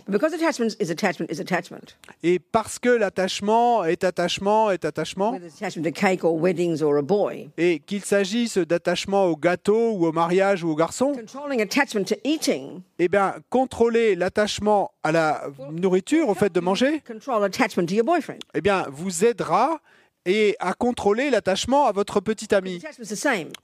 Because 0.09 0.35
attachment 0.35 0.75
is 0.81 0.91
attachment 0.91 1.31
is 1.31 1.41
attachment, 1.41 1.95
Et 2.25 2.41
parce 2.41 2.79
que 2.81 2.89
l'attachement 2.89 3.85
est 3.85 4.03
attachement 4.03 4.71
est 4.73 4.85
attachement, 4.85 5.31
whether 5.31 5.47
it's 5.47 5.57
attachment 5.57 5.85
to 5.85 5.93
cake 5.93 6.25
or 6.25 6.35
weddings 6.35 6.83
or 6.83 6.97
a 6.99 7.03
boy, 7.03 7.49
et 7.57 7.79
qu'il 7.79 8.05
s'agisse 8.05 8.59
d'attachement 8.59 9.27
au 9.27 9.37
gâteau 9.37 9.93
ou 9.93 10.07
au 10.07 10.13
mariage 10.13 10.65
ou 10.65 10.71
au 10.71 10.75
garçon, 10.75 11.13
controlling 11.15 11.63
attachment 11.63 12.05
to 12.05 12.17
eating, 12.25 12.83
eh 12.99 13.09
bien, 13.09 13.37
contrôler 13.51 14.17
l'attachement 14.17 14.91
à 15.05 15.13
la 15.13 15.45
nourriture, 15.71 16.29
au 16.29 16.35
fait 16.35 16.53
de 16.53 16.61
manger, 16.61 17.01
control 17.07 17.45
attachment 17.45 17.87
to 17.87 17.95
your 17.95 18.05
boyfriend. 18.05 18.41
eh 18.55 18.61
bien, 18.61 18.85
vous 18.91 19.25
aidera 19.25 19.81
et 20.27 20.57
à 20.61 20.75
contrôler 20.75 21.31
l'attachement 21.31 21.87
à 21.87 21.93
votre 21.93 22.21
petit 22.21 22.55
ami. 22.55 22.81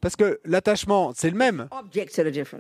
Parce 0.01 0.17
que 0.17 0.40
l'attachement, 0.45 1.12
c'est 1.14 1.31
le 1.31 1.37
même. 1.37 1.69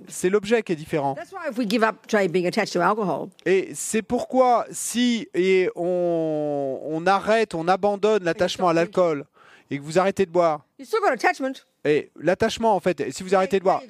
C'est 0.08 0.30
l'objet 0.30 0.62
qui 0.62 0.72
est 0.72 0.76
différent. 0.76 1.14
That's 1.14 1.32
why 1.32 1.50
if 1.50 1.58
we 1.58 1.68
give 1.68 1.82
up, 1.82 1.96
say, 2.08 2.28
being 2.28 2.46
attached 2.46 2.72
to 2.74 2.80
alcohol, 2.80 3.28
Et 3.46 3.70
c'est 3.74 4.02
pourquoi 4.02 4.66
si 4.70 5.28
et 5.34 5.70
on, 5.76 6.80
on 6.82 7.06
arrête, 7.06 7.54
on 7.54 7.68
abandonne 7.68 8.24
l'attachement 8.24 8.68
à 8.68 8.72
l'alcool 8.72 9.24
et 9.70 9.78
que 9.78 9.82
vous 9.82 9.98
arrêtez 9.98 10.26
de 10.26 10.30
boire, 10.30 10.66
you 10.78 10.84
still 10.84 11.00
got 11.00 11.12
attachment. 11.12 11.64
et 11.84 12.10
l'attachement 12.20 12.74
en 12.74 12.80
fait, 12.80 13.12
si 13.12 13.22
vous 13.22 13.34
arrêtez 13.34 13.58
de 13.58 13.64
boire, 13.64 13.82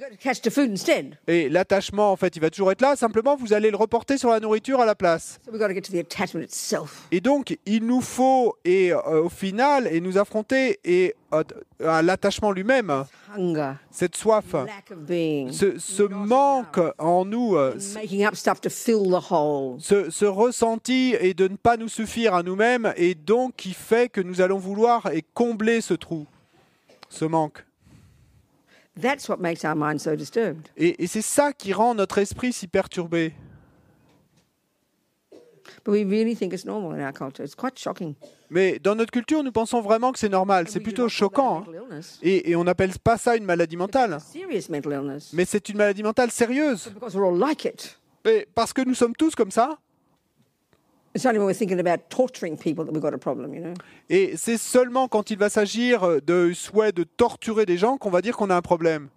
et 1.29 1.49
l'attachement 1.49 2.13
en 2.13 2.17
fait, 2.17 2.37
il 2.37 2.41
va 2.41 2.51
toujours 2.51 2.73
être 2.73 2.83
là, 2.83 2.97
simplement 2.97 3.37
vous 3.37 3.53
allez 3.53 3.71
le 3.71 3.77
reporter 3.77 4.19
sur 4.19 4.31
la 4.31 4.41
nourriture 4.41 4.81
à 4.81 4.87
la 4.87 4.95
place. 4.95 5.39
So 5.45 5.53
we've 5.53 5.61
got 5.61 5.69
to 5.69 5.75
get 5.75 5.83
to 5.83 5.93
the 5.93 6.01
attachment 6.01 6.43
itself. 6.43 7.07
Et 7.13 7.21
donc 7.21 7.57
il 7.67 7.85
nous 7.87 8.01
faut 8.01 8.57
et 8.65 8.93
euh, 8.93 9.25
au 9.25 9.29
final 9.29 9.87
et 9.87 10.01
nous 10.01 10.19
affronter 10.19 10.81
et 10.85 11.15
euh, 11.33 11.43
à 11.85 12.03
l'attachement 12.03 12.53
lui-même, 12.53 13.05
cette 13.91 14.17
soif, 14.17 14.45
ce, 14.51 15.79
ce 15.79 16.03
manque 16.03 16.81
en 16.99 17.25
nous, 17.25 17.57
euh, 17.57 17.75
ce, 17.79 17.99
ce 20.11 20.25
ressenti 20.25 21.15
et 21.21 21.35
de 21.35 21.49
ne 21.49 21.57
pas 21.57 21.77
nous 21.77 21.89
suffire 21.89 22.35
à 22.35 22.43
nous-mêmes 22.43 22.93
et 22.97 23.15
donc 23.15 23.55
qui 23.57 23.73
fait 23.73 24.09
que 24.09 24.21
nous 24.21 24.41
allons 24.41 24.59
vouloir 24.59 25.11
et 25.13 25.25
combler 25.35 25.81
ce 25.81 25.95
trou, 25.95 26.27
ce 27.15 27.25
manque. 27.25 27.65
That's 29.01 29.29
what 29.29 29.39
makes 29.39 29.65
our 29.65 29.75
mind 29.75 29.99
so 30.01 30.15
disturbed. 30.15 30.69
Et, 30.77 31.03
et 31.03 31.07
c'est 31.07 31.23
ça 31.23 31.53
qui 31.53 31.73
rend 31.73 31.95
notre 31.95 32.19
esprit 32.19 32.53
si 32.53 32.69
perturbé. 32.69 33.33
But 35.85 35.93
we 35.93 36.05
really 36.05 36.37
think 36.37 36.53
it's 36.53 36.65
normal 36.65 36.93
in 36.99 37.05
our 37.05 37.13
culture. 37.13 37.43
It's 37.45 37.55
quite 37.55 37.79
shocking. 37.79 38.15
Mais 38.51 38.79
dans 38.79 38.95
notre 38.95 39.11
culture, 39.11 39.43
nous 39.43 39.51
pensons 39.53 39.81
vraiment 39.81 40.13
que 40.13 40.19
c'est 40.19 40.29
normal. 40.29 40.69
C'est 40.69 40.81
plutôt 40.81 41.09
choquant. 41.09 41.65
hein. 41.91 42.01
Et, 42.23 42.51
et 42.51 42.57
on 42.57 42.65
n'appelle 42.65 42.93
pas 43.03 43.17
ça 43.19 43.37
une 43.37 43.45
maladie 43.45 43.77
mentale. 43.77 44.19
Mais 45.33 45.45
c'est 45.45 45.69
une 45.69 45.77
maladie 45.79 46.03
mentale 46.03 46.31
sérieuse. 46.31 46.91
Because 46.95 47.15
we're 47.17 47.27
all 47.27 47.39
like 47.39 47.65
it. 47.65 47.99
Et 48.27 48.47
parce 48.55 48.73
que 48.73 48.83
nous 48.83 48.95
sommes 48.95 49.17
tous 49.17 49.35
comme 49.35 49.51
ça. 49.51 49.79
Et 54.11 54.37
c'est 54.37 54.59
seulement 54.59 55.07
quand 55.09 55.31
il 55.31 55.39
va 55.39 55.49
s'agir 55.49 56.21
de 56.23 56.53
souhait 56.53 56.93
de 56.93 57.05
torturer 57.05 57.67
des 57.67 57.77
gens 57.77 57.97
qu'on 57.99 58.11
va 58.11 58.21
dire 58.21 58.37
qu'on 58.37 58.51
a 58.51 58.57
un 58.57 58.63
problème. 58.63 59.09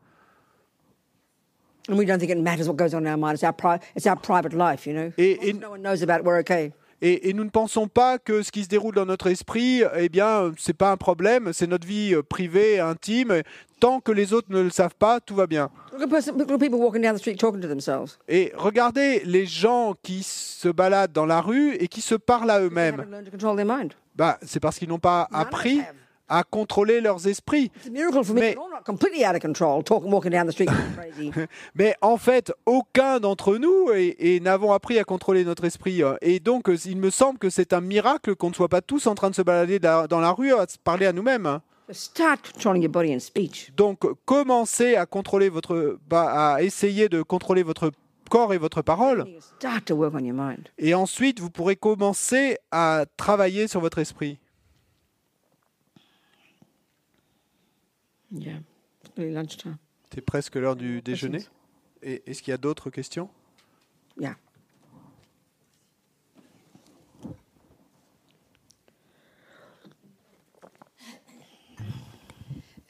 And 1.89 1.95
we 1.97 2.05
don't 2.05 2.19
think 2.19 2.31
it 2.31 2.37
matters 2.37 2.67
what 2.67 2.75
goes 2.75 2.93
on 2.93 3.05
in 3.05 3.07
our 3.07 3.17
mind. 3.17 3.35
It's 3.35 3.43
our, 3.43 3.53
pri- 3.53 3.79
it's 3.95 4.05
our 4.05 4.17
private 4.17 4.53
life, 4.53 4.85
you 4.85 4.93
know? 4.93 5.11
Et- 5.17 5.37
et- 5.41 5.53
Et, 7.01 7.29
et 7.29 7.33
nous 7.33 7.43
ne 7.43 7.49
pensons 7.49 7.87
pas 7.87 8.17
que 8.17 8.41
ce 8.41 8.51
qui 8.51 8.63
se 8.63 8.69
déroule 8.69 8.95
dans 8.95 9.05
notre 9.05 9.27
esprit, 9.27 9.83
eh 9.95 10.09
bien, 10.09 10.51
c'est 10.57 10.73
pas 10.73 10.91
un 10.91 10.97
problème, 10.97 11.51
c'est 11.53 11.67
notre 11.67 11.85
vie 11.85 12.13
euh, 12.15 12.23
privée, 12.23 12.79
intime. 12.79 13.41
Tant 13.79 13.99
que 13.99 14.11
les 14.11 14.33
autres 14.33 14.47
ne 14.49 14.61
le 14.61 14.71
savent 14.71 14.95
pas, 14.97 15.19
tout 15.19 15.35
va 15.35 15.45
bien. 15.45 15.69
Et 18.27 18.51
regardez 18.55 19.21
les 19.25 19.45
gens 19.45 19.93
qui 20.01 20.23
se 20.23 20.67
baladent 20.69 21.11
dans 21.11 21.27
la 21.27 21.41
rue 21.41 21.75
et 21.75 21.87
qui 21.87 22.01
se 22.01 22.15
parlent 22.15 22.49
à 22.49 22.59
eux-mêmes. 22.61 23.05
Bah, 24.15 24.39
c'est 24.41 24.59
parce 24.59 24.79
qu'ils 24.79 24.89
n'ont 24.89 24.97
pas 24.97 25.27
appris. 25.31 25.81
À 26.29 26.43
contrôler 26.43 27.01
leurs 27.01 27.27
esprits. 27.27 27.71
Mais- 31.75 31.95
en 32.01 32.17
fait, 32.17 32.51
aucun 32.65 33.19
d'entre 33.19 33.57
nous 33.57 33.91
et, 33.93 34.35
et 34.35 34.39
n'avons 34.39 34.71
appris 34.71 34.99
à 34.99 35.03
contrôler 35.03 35.43
notre 35.43 35.65
esprit. 35.65 36.01
Et 36.21 36.39
donc, 36.39 36.69
euh, 36.69 36.77
il 36.85 36.97
me 36.97 37.09
semble 37.09 37.39
que 37.39 37.49
c'est 37.49 37.73
un 37.73 37.81
miracle 37.81 38.35
qu'on 38.35 38.49
ne 38.49 38.55
soit 38.55 38.69
pas 38.69 38.81
tous 38.81 39.07
en 39.07 39.15
train 39.15 39.29
de 39.29 39.35
se 39.35 39.41
balader 39.41 39.79
da- 39.79 40.07
dans 40.07 40.19
la 40.19 40.31
rue 40.31 40.53
à 40.53 40.65
se 40.67 40.77
parler 40.77 41.05
à 41.05 41.13
nous-mêmes. 41.13 41.59
So 41.89 41.93
start 41.93 42.51
controlling 42.53 42.83
your 42.83 42.91
body 42.91 43.15
and 43.15 43.19
speech. 43.19 43.71
Donc, 43.77 43.99
commencez 44.25 44.95
à 44.95 45.05
contrôler 45.05 45.47
votre, 45.47 45.97
bah, 46.09 46.55
à 46.55 46.61
essayer 46.61 47.07
de 47.07 47.21
contrôler 47.21 47.63
votre 47.63 47.91
corps 48.29 48.53
et 48.53 48.57
votre 48.57 48.81
parole. 48.81 49.23
You 49.25 49.39
Start 49.57 49.85
to 49.85 49.95
work 49.95 50.13
on 50.13 50.19
your 50.19 50.35
mind. 50.35 50.67
Et 50.77 50.93
ensuite, 50.93 51.39
vous 51.39 51.49
pourrez 51.49 51.77
commencer 51.77 52.57
à 52.71 53.05
travailler 53.15 53.69
sur 53.69 53.79
votre 53.79 53.99
esprit. 53.99 54.37
Yeah. 58.31 58.59
It's 59.03 59.17
nearly 59.17 59.33
lunchtime. 59.33 59.77
C'est 60.13 60.21
presque 60.21 60.55
l'heure 60.55 60.75
du 60.75 61.01
déjeuner. 61.01 61.43
Et 62.01 62.23
est-ce 62.25 62.41
qu'il 62.41 62.51
y 62.51 62.53
a 62.53 62.57
d'autres 62.57 62.89
questions? 62.89 63.29
Yeah. 64.19 64.37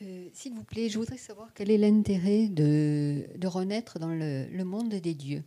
Euh, 0.02 0.30
S'il 0.34 0.54
vous 0.54 0.64
plaît, 0.64 0.90
je 0.90 1.00
voudrais 1.00 1.18
savoir 1.18 1.54
quel 1.54 1.72
est 1.72 1.78
l'intérêt 1.78 2.48
de, 2.48 3.26
de 3.36 3.48
renaître 3.48 4.00
dans 4.00 4.14
le, 4.14 4.46
le 4.46 4.64
monde 4.64 4.90
des 4.90 5.14
dieux. 5.14 5.44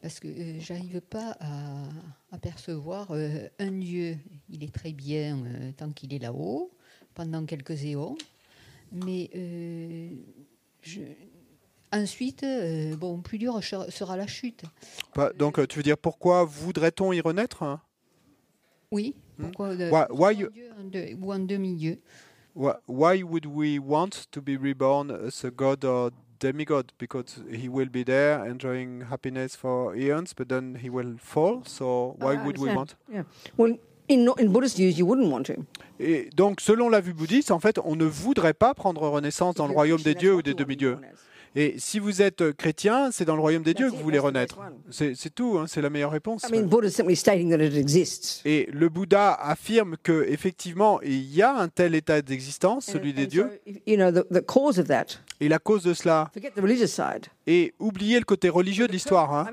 Parce 0.00 0.20
que 0.20 0.28
euh, 0.28 0.60
j'arrive 0.60 1.00
pas 1.00 1.36
à, 1.40 1.88
à 2.30 2.38
percevoir 2.38 3.08
euh, 3.10 3.48
un 3.58 3.72
dieu. 3.72 4.16
Il 4.48 4.62
est 4.62 4.72
très 4.72 4.92
bien 4.92 5.44
euh, 5.44 5.72
tant 5.76 5.90
qu'il 5.90 6.14
est 6.14 6.18
là-haut, 6.20 6.70
pendant 7.14 7.44
quelques 7.44 7.84
éons. 7.84 8.16
Mais 8.92 9.30
euh, 9.34 10.10
je- 10.82 11.00
ensuite, 11.92 12.42
euh, 12.42 12.96
bon, 12.96 13.20
plus 13.20 13.38
dur 13.38 13.60
sera 13.62 14.16
la 14.16 14.26
chute. 14.26 14.62
Pas- 15.14 15.32
Donc, 15.32 15.58
euh, 15.58 15.66
tu 15.66 15.76
veux 15.78 15.82
dire 15.82 15.98
pourquoi 15.98 16.44
voudrait-on 16.44 17.12
y 17.12 17.20
renaître 17.20 17.62
hein? 17.62 17.80
Oui, 18.90 19.14
pourquoi 19.38 19.76
de- 19.76 19.90
Why- 19.90 20.06
why 20.10 20.34
en 20.36 20.40
you- 20.40 21.16
ou 21.20 21.32
en 21.32 21.38
demi-dieu 21.40 22.00
Wh- 22.56 22.78
Why 22.88 23.22
would 23.22 23.46
we 23.46 23.78
want 23.78 24.26
to 24.32 24.40
be 24.40 24.56
reborn 24.60 25.10
as 25.10 25.44
a 25.44 25.50
god 25.50 25.84
or 25.84 26.10
demigod? 26.40 26.90
Because 26.98 27.40
he 27.52 27.68
will 27.68 27.88
be 27.90 28.04
there 28.04 28.44
enjoying 28.50 29.02
happiness 29.08 29.54
for 29.54 29.94
eons, 29.94 30.32
but 30.36 30.48
then 30.48 30.76
he 30.82 30.88
will 30.88 31.16
fall. 31.18 31.62
So 31.66 32.16
why 32.18 32.34
I 32.36 32.44
would 32.44 32.58
we 32.58 32.74
want? 32.74 32.96
Yeah. 33.12 33.24
Well, 33.56 33.76
in, 34.10 34.26
in 34.38 34.48
Buddhist 34.48 34.76
views, 34.76 34.98
you 34.98 35.06
wouldn't 35.06 35.30
want 35.30 35.44
to. 35.44 35.54
Et 36.00 36.30
donc, 36.36 36.60
selon 36.60 36.88
la 36.88 37.00
vue 37.00 37.12
bouddhiste, 37.12 37.50
en 37.50 37.58
fait, 37.60 37.78
on 37.84 37.96
ne 37.96 38.04
voudrait 38.04 38.54
pas 38.54 38.74
prendre 38.74 39.02
renaissance 39.08 39.54
dans 39.56 39.66
le 39.66 39.74
royaume 39.74 40.00
des 40.00 40.14
dieux 40.14 40.34
ou 40.34 40.42
des 40.42 40.54
demi-dieux. 40.54 40.96
Et 41.56 41.74
si 41.78 41.98
vous 41.98 42.20
êtes 42.22 42.42
euh, 42.42 42.52
chrétien, 42.52 43.10
c'est 43.10 43.24
dans 43.24 43.34
le 43.34 43.40
royaume 43.40 43.62
des 43.62 43.72
dieux 43.74 43.90
que 43.90 43.96
vous 43.96 44.02
voulez 44.02 44.18
renaître. 44.18 44.58
C'est 44.90 45.34
tout, 45.34 45.58
hein, 45.58 45.64
c'est 45.66 45.80
la 45.80 45.88
meilleure 45.90 46.10
réponse. 46.12 46.44
I 46.48 46.52
mean, 46.52 46.66
Buddha's 46.66 46.94
simply 46.94 47.16
stating 47.16 47.50
that 47.50 47.64
it 47.64 47.74
exists. 47.74 48.42
Et 48.44 48.68
le 48.70 48.88
Bouddha 48.90 49.32
affirme 49.32 49.96
que 50.02 50.26
effectivement, 50.28 51.00
il 51.02 51.34
y 51.34 51.42
a 51.42 51.56
un 51.56 51.68
tel 51.68 51.94
état 51.94 52.20
d'existence, 52.20 52.84
celui 52.86 53.14
des 53.14 53.26
dieux, 53.26 53.50
et 53.66 53.96
la 53.96 55.58
cause 55.58 55.82
de 55.82 55.94
cela. 55.94 56.30
Et 57.46 57.74
oubliez 57.78 58.18
le 58.18 58.24
côté 58.24 58.50
religieux 58.50 58.86
de 58.86 58.92
l'histoire. 58.92 59.34
hein. 59.34 59.46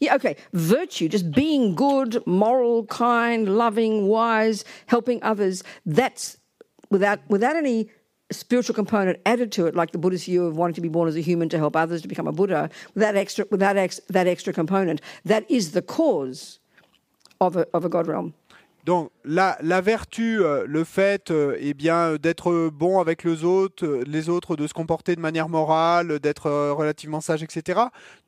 Yeah, 0.00 0.14
okay, 0.16 0.36
virtue, 0.52 1.08
just 1.08 1.30
being 1.30 1.74
good, 1.74 2.26
moral, 2.26 2.86
kind, 2.86 3.56
loving, 3.56 4.06
wise, 4.06 4.64
helping 4.86 5.22
others, 5.22 5.62
that's 5.84 6.38
without, 6.90 7.20
without 7.28 7.56
any 7.56 7.90
spiritual 8.30 8.74
component 8.74 9.20
added 9.26 9.52
to 9.52 9.66
it, 9.66 9.74
like 9.74 9.92
the 9.92 9.98
Buddhist 9.98 10.24
view 10.24 10.46
of 10.46 10.56
wanting 10.56 10.74
to 10.74 10.80
be 10.80 10.88
born 10.88 11.08
as 11.08 11.16
a 11.16 11.20
human 11.20 11.48
to 11.50 11.58
help 11.58 11.76
others 11.76 12.02
to 12.02 12.08
become 12.08 12.26
a 12.26 12.32
Buddha, 12.32 12.70
without 12.94 13.16
extra, 13.16 13.46
without 13.50 13.76
ex, 13.76 14.00
that 14.08 14.26
extra 14.26 14.52
component, 14.52 15.00
that 15.24 15.48
is 15.50 15.72
the 15.72 15.82
cause 15.82 16.58
of 17.40 17.56
a, 17.56 17.66
of 17.74 17.84
a 17.84 17.88
God 17.88 18.06
realm. 18.06 18.34
Donc 18.84 19.10
la, 19.24 19.56
vertu, 19.80 20.42
euh, 20.42 20.66
le 20.68 20.84
fait 20.84 21.30
euh, 21.30 21.56
eh 21.58 21.72
bien 21.72 22.16
d'être 22.16 22.68
bon 22.68 23.00
avec 23.00 23.24
les 23.24 23.42
autres, 23.42 23.86
euh, 23.86 24.04
les 24.06 24.28
autres, 24.28 24.56
de 24.56 24.66
se 24.66 24.74
comporter 24.74 25.16
de 25.16 25.22
manière 25.22 25.48
morale, 25.48 26.18
d'être 26.18 26.50
relativement 26.50 27.22
sage, 27.22 27.42
etc. 27.42 27.80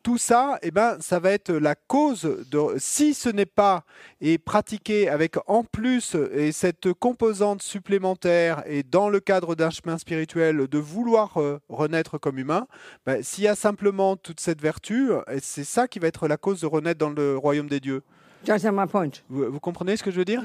Tout 0.03 0.17
ça, 0.17 0.59
eh 0.63 0.71
ben, 0.71 0.97
ça 0.99 1.19
va 1.19 1.33
être 1.33 1.53
la 1.53 1.75
cause 1.75 2.23
de. 2.51 2.59
Si 2.79 3.13
ce 3.13 3.29
n'est 3.29 3.45
pas 3.45 3.85
et 4.23 4.39
pratiqué 4.39 5.11
avec 5.11 5.37
en 5.47 5.63
plus 5.63 6.17
et 6.33 6.53
cette 6.53 6.91
composante 6.95 7.61
supplémentaire 7.61 8.63
et 8.67 8.83
dans 8.83 9.11
le 9.11 9.21
cadre 9.21 9.57
d'un 9.57 9.71
chemin 9.71 9.99
spirituel 9.99 10.69
de 10.69 10.79
vouloir 10.79 11.39
renaître 11.69 12.19
comme 12.19 12.39
humain, 12.39 12.67
ben, 13.05 13.23
s'il 13.23 13.45
y 13.45 13.49
a 13.49 13.57
simplement 13.57 14.17
toute 14.17 14.41
cette 14.41 14.63
vertu, 14.63 15.11
c'est 15.43 15.65
ça 15.65 15.87
qui 15.87 15.99
va 15.99 16.07
être 16.07 16.29
la 16.29 16.39
cause 16.39 16.63
de 16.63 16.67
renaître 16.67 16.99
dans 16.99 17.11
le 17.11 17.37
royaume 17.37 17.69
des 17.69 17.81
dieux. 17.81 18.03
Vous, 19.29 19.51
vous 19.51 19.61
comprenez 19.61 19.97
ce 19.97 20.03
que 20.03 20.11
je 20.11 20.19
veux 20.19 20.25
dire? 20.25 20.43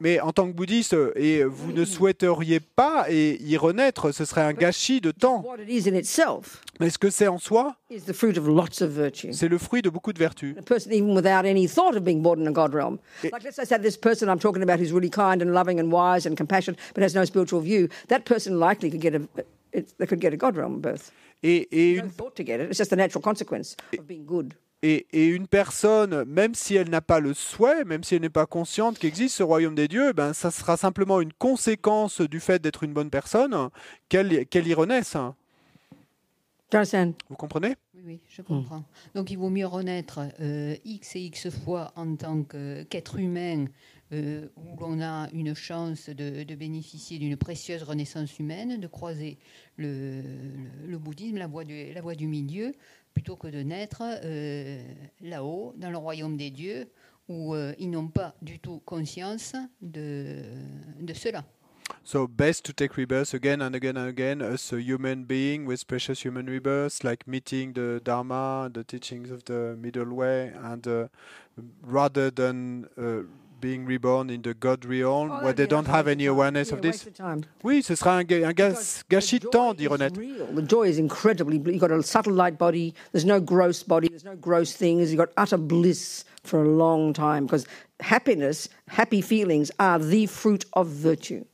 Mais 0.00 0.20
en 0.20 0.32
tant 0.32 0.46
que 0.46 0.52
bouddhiste, 0.52 0.94
euh, 0.94 1.12
et 1.16 1.44
vous 1.44 1.72
ne 1.72 1.84
souhaiteriez 1.84 2.60
pas 2.60 3.06
et 3.08 3.40
y 3.42 3.56
renaître, 3.56 4.12
ce 4.12 4.24
serait 4.24 4.42
un 4.42 4.52
gâchis 4.52 5.00
de 5.00 5.10
temps. 5.10 5.44
Mais 6.80 6.90
ce 6.90 6.98
que 6.98 7.10
c'est 7.10 7.28
en 7.28 7.38
soi, 7.38 7.76
c'est 7.90 8.06
le 8.06 9.58
fruit 9.58 9.82
de 9.82 9.90
beaucoup 9.90 10.12
de 10.12 10.18
vertus. 10.18 10.56
A 10.58 10.62
person, 10.62 10.90
even 10.92 11.14
without 11.14 11.44
any 11.46 11.66
thought 11.68 11.96
of 11.96 12.02
being 12.02 12.22
born 12.22 12.40
in 12.40 12.46
a 12.46 12.52
God 12.52 12.74
realm. 12.74 12.98
Like, 13.22 13.44
let's 13.44 13.56
say 13.56 13.78
this 13.78 13.96
person 13.96 14.28
I'm 14.28 14.38
talking 14.38 14.62
about 14.62 14.78
who's 14.80 14.92
really 14.92 15.10
kind 15.10 15.42
and 15.42 15.52
loving 15.52 15.78
and 15.78 15.90
wise 15.92 16.26
and 16.26 16.36
compassionate, 16.36 16.78
but 16.94 17.02
has 17.02 17.14
no 17.14 17.24
spiritual 17.24 17.60
view. 17.60 17.88
That 18.08 18.24
person 18.24 18.58
likely 18.58 18.90
could 18.90 19.00
get 19.00 19.14
a, 19.14 19.22
it, 19.72 19.92
they 19.98 20.06
could 20.06 20.20
get 20.20 20.32
a 20.32 20.36
God 20.36 20.56
realm 20.56 20.80
birth. 20.80 21.12
Et, 21.42 21.68
et, 21.72 21.96
No 21.96 22.04
une, 24.30 24.54
et, 24.82 25.06
et 25.12 25.26
une 25.26 25.46
personne, 25.46 26.24
même 26.24 26.54
si 26.54 26.74
elle 26.76 26.88
n'a 26.90 27.00
pas 27.02 27.20
le 27.20 27.34
souhait, 27.34 27.84
même 27.84 28.02
si 28.04 28.14
elle 28.14 28.22
n'est 28.22 28.30
pas 28.30 28.46
consciente 28.46 28.98
qu'existe 28.98 29.36
ce 29.36 29.42
royaume 29.42 29.74
des 29.74 29.88
dieux, 29.88 30.12
ben, 30.12 30.32
ça 30.32 30.50
sera 30.50 30.76
simplement 30.76 31.20
une 31.20 31.32
conséquence 31.32 32.20
du 32.20 32.40
fait 32.40 32.60
d'être 32.62 32.82
une 32.84 32.92
bonne 32.94 33.10
personne 33.10 33.68
qu'elle 34.08 34.46
qu'elle 34.46 34.66
y 34.66 34.74
renaisse. 34.74 35.16
Vous 37.28 37.36
comprenez? 37.36 37.74
Oui, 37.94 38.02
oui, 38.06 38.20
je 38.28 38.42
comprends. 38.42 38.84
Donc 39.14 39.30
il 39.30 39.36
vaut 39.38 39.50
mieux 39.50 39.66
renaître 39.66 40.20
euh, 40.40 40.76
X 40.84 41.16
et 41.16 41.20
X 41.20 41.50
fois 41.50 41.92
en 41.96 42.14
tant 42.16 42.44
qu'être 42.44 43.18
humain 43.18 43.66
euh, 44.12 44.46
où 44.56 44.78
l'on 44.80 45.00
a 45.00 45.28
une 45.32 45.54
chance 45.54 46.08
de, 46.08 46.44
de 46.44 46.54
bénéficier 46.54 47.18
d'une 47.18 47.36
précieuse 47.36 47.82
renaissance 47.82 48.38
humaine, 48.38 48.78
de 48.80 48.86
croiser 48.86 49.38
le, 49.76 50.22
le- 50.22 50.86
le 50.88 50.98
bouddhisme, 50.98 51.36
la 51.38 51.46
voie, 51.48 51.64
du, 51.64 51.92
la 51.92 52.00
voie 52.00 52.14
du 52.14 52.26
milieu, 52.26 52.72
plutôt 53.20 53.36
que 53.36 53.48
de 53.48 53.58
naître 53.58 54.00
euh, 54.02 54.82
là-haut, 55.20 55.74
dans 55.76 55.90
le 55.90 55.98
royaume 55.98 56.38
des 56.38 56.50
dieux, 56.50 56.88
où 57.28 57.54
euh, 57.54 57.74
ils 57.78 57.90
n'ont 57.90 58.08
pas 58.08 58.34
du 58.40 58.58
tout 58.58 58.80
conscience 58.86 59.54
de, 59.82 60.42
de 61.00 61.12
cela. 61.12 61.44
So 62.02 62.26
best 62.26 62.64
to 62.64 62.72
take 62.72 62.94
rebirth 62.94 63.34
again 63.34 63.60
and 63.60 63.74
again 63.74 63.98
and 63.98 64.08
again 64.08 64.40
as 64.40 64.72
a 64.72 64.80
human 64.80 65.24
being 65.24 65.66
with 65.66 65.86
precious 65.86 66.24
human 66.24 66.46
rebirths, 66.46 67.04
like 67.04 67.26
meeting 67.26 67.74
the 67.74 68.00
Dharma, 68.02 68.70
the 68.72 68.84
teachings 68.84 69.30
of 69.30 69.44
the 69.44 69.76
middle 69.76 70.14
way, 70.14 70.52
and 70.62 70.86
uh, 70.86 71.08
rather 71.82 72.30
than 72.30 72.86
uh, 72.96 73.24
being 73.60 73.84
reborn 73.84 74.30
in 74.30 74.42
the 74.42 74.54
God 74.54 74.84
realm, 74.84 75.30
Oh, 75.30 75.44
where 75.44 75.52
they 75.52 75.66
don't 75.66 75.86
have 75.86 76.08
any 76.08 76.26
awareness 76.26 76.72
of 76.72 76.80
this. 76.82 77.04
waste 77.04 77.06
of 77.08 77.14
time. 77.14 77.44
Oui, 77.62 77.82
ce 77.82 77.94
sera 77.94 78.16
un, 78.18 78.26
un 78.44 78.52
gas- 78.54 79.04
gâchis 79.08 79.38
de 79.40 79.46
the 79.46 79.50
temps, 79.50 79.74
joy 79.74 79.76
dit 79.76 79.84
is 79.84 79.90
Renette. 79.90 80.54
The 80.56 80.62
joy 80.62 80.88
is 80.88 80.98
incredibly. 80.98 81.58
bl- 81.58 81.70
You've 81.72 81.80
got 81.80 81.90
a 81.92 82.02
subtle 82.02 82.32
light 82.32 82.58
body. 82.58 82.94
There's 83.12 83.24
no 83.24 83.40
gross 83.40 83.82
body. 83.82 84.08
There's 84.08 84.24
no 84.24 84.36
gross 84.36 84.72
things. 84.72 85.10
You've 85.12 85.18
got 85.18 85.30
utter 85.36 85.58
bliss 85.58 86.24
for 86.42 86.62
a 86.62 86.68
long 86.68 87.12
time 87.12 87.44
because 87.46 87.66
happiness, 88.00 88.68
happy 88.88 89.20
feelings 89.20 89.70
are 89.78 89.98
the 89.98 90.26
fruit 90.26 90.64
of 90.72 90.86
virtue. 90.88 91.44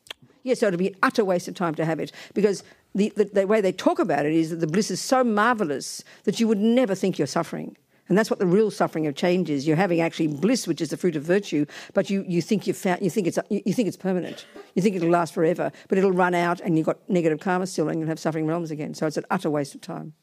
Yes, 0.44 0.60
so 0.60 0.68
it'd 0.68 0.78
be 0.78 0.88
an 0.88 0.96
utter 1.02 1.24
waste 1.24 1.48
of 1.48 1.54
time 1.54 1.74
to 1.74 1.84
have 1.84 1.98
it 1.98 2.12
because 2.34 2.62
the, 2.94 3.12
the, 3.16 3.24
the 3.24 3.46
way 3.46 3.60
they 3.60 3.72
talk 3.72 3.98
about 3.98 4.24
it 4.24 4.32
is 4.32 4.50
that 4.50 4.60
the 4.60 4.66
bliss 4.68 4.90
is 4.92 5.00
so 5.00 5.24
marvelous 5.24 6.04
that 6.24 6.38
you 6.38 6.46
would 6.46 6.58
never 6.58 6.94
think 6.94 7.18
you're 7.18 7.26
suffering. 7.26 7.76
And 8.08 8.16
that's 8.16 8.30
what 8.30 8.38
the 8.38 8.46
real 8.46 8.70
suffering 8.70 9.06
of 9.06 9.14
change 9.14 9.50
is. 9.50 9.66
You're 9.66 9.76
having 9.76 10.00
actually 10.00 10.28
bliss, 10.28 10.66
which 10.66 10.80
is 10.80 10.90
the 10.90 10.96
fruit 10.96 11.16
of 11.16 11.22
virtue, 11.22 11.66
but 11.92 12.08
you, 12.08 12.24
you 12.28 12.40
think 12.40 12.66
you've 12.66 12.76
found, 12.76 13.02
you 13.02 13.10
think 13.10 13.26
it's 13.26 13.38
you 13.50 13.62
you 13.64 13.72
think 13.72 13.88
it's 13.88 13.96
permanent. 13.96 14.46
You 14.74 14.82
think 14.82 14.96
it'll 14.96 15.10
last 15.10 15.34
forever, 15.34 15.72
but 15.88 15.98
it'll 15.98 16.12
run 16.12 16.34
out, 16.34 16.60
and 16.60 16.76
you've 16.76 16.86
got 16.86 16.98
negative 17.08 17.40
karma 17.40 17.66
still, 17.66 17.88
and 17.88 17.98
you'll 17.98 18.08
have 18.08 18.18
suffering 18.18 18.46
realms 18.46 18.70
again. 18.70 18.94
So 18.94 19.06
it's 19.06 19.16
an 19.16 19.24
utter 19.30 19.50
waste 19.50 19.74
of 19.74 19.80
time. 19.80 20.14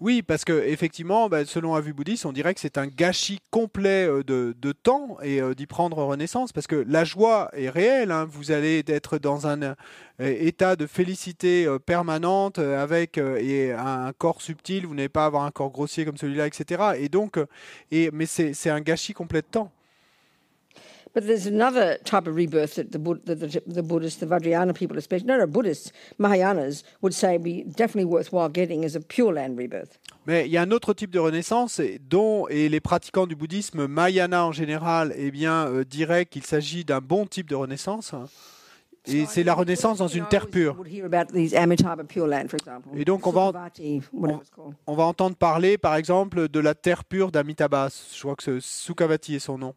Oui, 0.00 0.22
parce 0.22 0.46
que 0.46 0.64
effectivement, 0.66 1.28
bah, 1.28 1.44
selon 1.44 1.74
un 1.74 1.80
vue 1.80 1.92
bouddhiste, 1.92 2.24
on 2.24 2.32
dirait 2.32 2.54
que 2.54 2.60
c'est 2.60 2.78
un 2.78 2.86
gâchis 2.86 3.40
complet 3.50 4.08
euh, 4.08 4.22
de, 4.24 4.72
temps 4.72 5.18
et 5.22 5.42
euh, 5.42 5.54
d'y 5.54 5.66
prendre 5.66 5.98
renaissance, 5.98 6.52
parce 6.52 6.66
que 6.66 6.76
la 6.88 7.04
joie 7.04 7.50
est 7.52 7.68
réelle. 7.68 8.10
hein. 8.10 8.26
Vous 8.30 8.50
allez 8.50 8.82
être 8.86 9.18
dans 9.18 9.46
un 9.46 9.60
euh, 9.62 9.74
état 10.18 10.74
de 10.74 10.86
félicité 10.86 11.68
permanente 11.84 12.58
avec 12.58 13.18
et 13.18 13.72
un 13.72 14.12
corps 14.16 14.40
subtil. 14.40 14.86
Vous 14.86 14.94
n'allez 14.94 15.10
pas 15.10 15.26
avoir 15.26 15.44
un 15.44 15.50
corps 15.50 15.70
grossier 15.70 16.06
comme 16.06 16.16
celui-là, 16.16 16.46
etc. 16.46 16.94
Et 16.98 17.10
donc, 17.10 17.38
et 17.90 18.10
mais 18.12 18.24
c'est 18.26 18.70
un 18.70 18.80
gâchis 18.80 19.12
complet 19.12 19.42
de 19.42 19.46
temps. 19.46 19.70
But 21.12 21.26
there's 21.26 21.46
another 21.46 21.98
type 22.04 22.28
of 22.28 22.36
rebirth 22.36 22.76
that 22.76 22.92
the, 22.92 22.98
Bud- 22.98 23.26
the, 23.26 23.34
the, 23.34 23.62
the 23.66 23.82
Buddhists, 23.82 24.20
the 24.20 24.26
Vajrayana 24.26 24.74
people 24.74 24.96
especially, 24.96 25.26
no, 25.26 25.38
no, 25.38 25.46
Buddhists, 25.46 25.92
Mahayanas 26.20 26.84
would 27.00 27.14
say 27.14 27.36
be 27.36 27.64
definitely 27.64 28.04
worthwhile 28.04 28.48
getting 28.48 28.84
is 28.84 28.94
a 28.94 29.00
Pure 29.00 29.34
Land 29.34 29.58
rebirth. 29.58 29.98
Mais 30.26 30.46
il 30.46 30.52
y 30.52 30.56
a 30.56 30.62
un 30.62 30.70
autre 30.70 30.92
type 30.92 31.10
de 31.10 31.18
renaissance 31.18 31.80
dont 32.08 32.46
et 32.48 32.68
les 32.68 32.80
pratiquants 32.80 33.26
du 33.26 33.34
bouddhisme 33.34 33.86
Mahayana 33.86 34.46
en 34.46 34.52
général 34.52 35.12
eh 35.16 35.30
bien, 35.30 35.66
euh, 35.66 35.84
diraient 35.84 36.26
qu'il 36.26 36.44
s'agit 36.44 36.84
d'un 36.84 37.00
bon 37.00 37.26
type 37.26 37.48
de 37.48 37.56
renaissance. 37.56 38.14
Et 39.06 39.24
c'est 39.26 39.42
la 39.42 39.54
renaissance 39.54 39.98
dans 39.98 40.08
une 40.08 40.26
terre 40.26 40.46
pure. 40.46 40.76
Et 42.94 43.04
donc, 43.04 43.26
on 43.26 43.30
va 43.30 43.70
called. 43.74 44.74
On 44.86 44.94
va 44.94 45.04
entendre 45.04 45.36
parler, 45.36 45.78
par 45.78 45.96
exemple, 45.96 46.48
de 46.48 46.60
la 46.60 46.74
terre 46.74 47.04
pure 47.04 47.30
d'Amitabha. 47.32 47.88
Je 48.14 48.20
crois 48.20 48.36
que 48.36 48.60
Sukhavati 48.60 49.36
est 49.36 49.40
son 49.40 49.56
nom. 49.58 49.74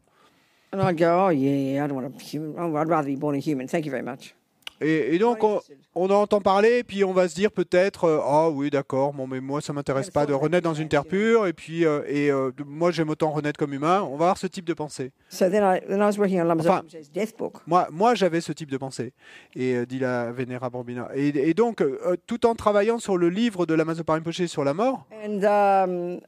And 0.74 0.82
I'd 0.82 0.98
go, 0.98 1.28
oh 1.28 1.30
yeah, 1.30 1.86
I 1.86 1.88
don't 1.88 1.96
want 1.96 2.18
to 2.18 2.26
human. 2.26 2.56
Oh, 2.58 2.76
I'd 2.76 2.90
rather 2.90 3.08
be 3.08 3.16
born 3.16 3.36
a 3.36 3.40
human. 3.40 3.68
Thank 3.68 3.86
you 3.86 3.92
very 3.92 4.04
much. 4.04 4.34
Et, 4.82 5.16
et 5.16 5.20
donc, 5.20 5.44
on, 5.44 5.62
on 5.96 6.10
en 6.10 6.24
entend 6.24 6.42
parler, 6.42 6.84
puis 6.84 7.04
on 7.04 7.14
va 7.14 7.30
se 7.30 7.36
dire 7.36 7.52
peut-être, 7.52 8.06
euh, 8.06 8.20
ah 8.22 8.50
oui, 8.50 8.70
d'accord, 8.70 9.14
bon, 9.14 9.28
mais 9.28 9.40
moi, 9.40 9.62
ça 9.62 9.72
m'intéresse 9.72 10.10
pas 10.10 10.26
de 10.26 10.34
renaître 10.34 10.64
dans 10.64 10.74
une 10.74 10.90
terre 10.90 11.06
pure, 11.06 11.48
et 11.48 11.54
puis, 11.54 11.86
euh, 11.86 12.02
et 12.08 12.30
euh, 12.32 12.52
moi, 12.66 12.92
j'aime 12.92 13.10
autant 13.10 13.32
renaître 13.32 13.58
comme 13.58 13.74
humain. 13.74 14.02
On 14.02 14.18
va 14.18 14.26
avoir 14.26 14.38
ce 14.38 14.48
type 14.48 14.66
de 14.66 14.74
pensée. 14.74 15.12
So 15.30 15.50
then 15.50 15.64
I, 15.64 15.80
then 15.88 16.00
I 16.00 16.06
was 16.06 16.18
working 16.18 16.42
on 16.42 16.46
Lama 16.46 16.64
Enfin-. 16.64 16.82
Moi, 17.68 17.88
moi 17.92 18.16
j'avais 18.16 18.42
ce 18.42 18.52
type 18.52 18.72
de 18.72 18.78
pensée, 18.78 19.14
et 19.56 19.76
euh, 19.76 19.86
dit 19.86 20.00
la 20.00 20.32
vénérable 20.32 20.74
Bambina. 20.74 21.08
Et, 21.16 21.28
et 21.28 21.54
donc, 21.54 21.82
euh, 21.82 22.18
tout 22.28 22.46
en 22.46 22.56
travaillant 22.56 22.98
sur 22.98 23.16
le 23.16 23.30
livre 23.30 23.66
de 23.66 23.76
Lamazopa 23.76 24.14
Rinpoche 24.14 24.46
sur 24.48 24.64
la 24.64 24.74
mort, 24.74 25.08
And 25.24 25.44
um, 25.44 26.20